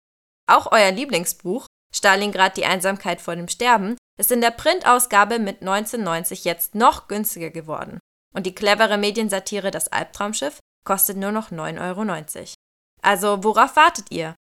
Auch 0.47 0.71
euer 0.71 0.91
Lieblingsbuch 0.91 1.67
Stalingrad 1.95 2.57
die 2.57 2.65
Einsamkeit 2.65 3.21
vor 3.21 3.35
dem 3.35 3.47
Sterben 3.47 3.95
ist 4.19 4.31
in 4.31 4.41
der 4.41 4.51
Printausgabe 4.51 5.39
mit 5.39 5.61
1990 5.61 6.43
jetzt 6.43 6.75
noch 6.75 7.07
günstiger 7.07 7.49
geworden. 7.49 7.99
Und 8.33 8.45
die 8.45 8.55
clevere 8.55 8.97
Mediensatire 8.97 9.71
Das 9.71 9.87
Albtraumschiff 9.87 10.59
kostet 10.85 11.17
nur 11.17 11.31
noch 11.31 11.51
9,90 11.51 12.37
Euro. 12.39 12.53
Also 13.01 13.43
worauf 13.43 13.75
wartet 13.77 14.11
ihr? 14.11 14.35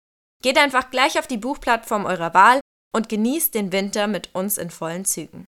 Geht 0.41 0.57
einfach 0.57 0.89
gleich 0.89 1.19
auf 1.19 1.27
die 1.27 1.37
Buchplattform 1.37 2.05
eurer 2.05 2.33
Wahl 2.33 2.59
und 2.93 3.09
genießt 3.09 3.53
den 3.53 3.71
Winter 3.71 4.07
mit 4.07 4.33
uns 4.33 4.57
in 4.57 4.69
vollen 4.69 5.05
Zügen. 5.05 5.45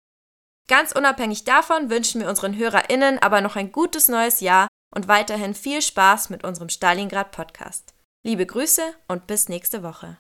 Ganz 0.68 0.92
unabhängig 0.92 1.46
davon 1.46 1.90
wünschen 1.90 2.22
wir 2.22 2.30
unseren 2.30 2.56
HörerInnen 2.56 3.20
aber 3.20 3.42
noch 3.42 3.56
ein 3.56 3.72
gutes 3.72 4.08
neues 4.08 4.40
Jahr 4.40 4.68
und 4.96 5.08
weiterhin 5.08 5.56
viel 5.56 5.82
Spaß 5.82 6.30
mit 6.30 6.44
unserem 6.44 6.70
Stalingrad 6.70 7.32
Podcast. 7.32 7.94
Liebe 8.24 8.46
Grüße 8.46 8.84
und 9.08 9.28
bis 9.28 9.50
nächste 9.50 9.84
Woche. 9.84 10.18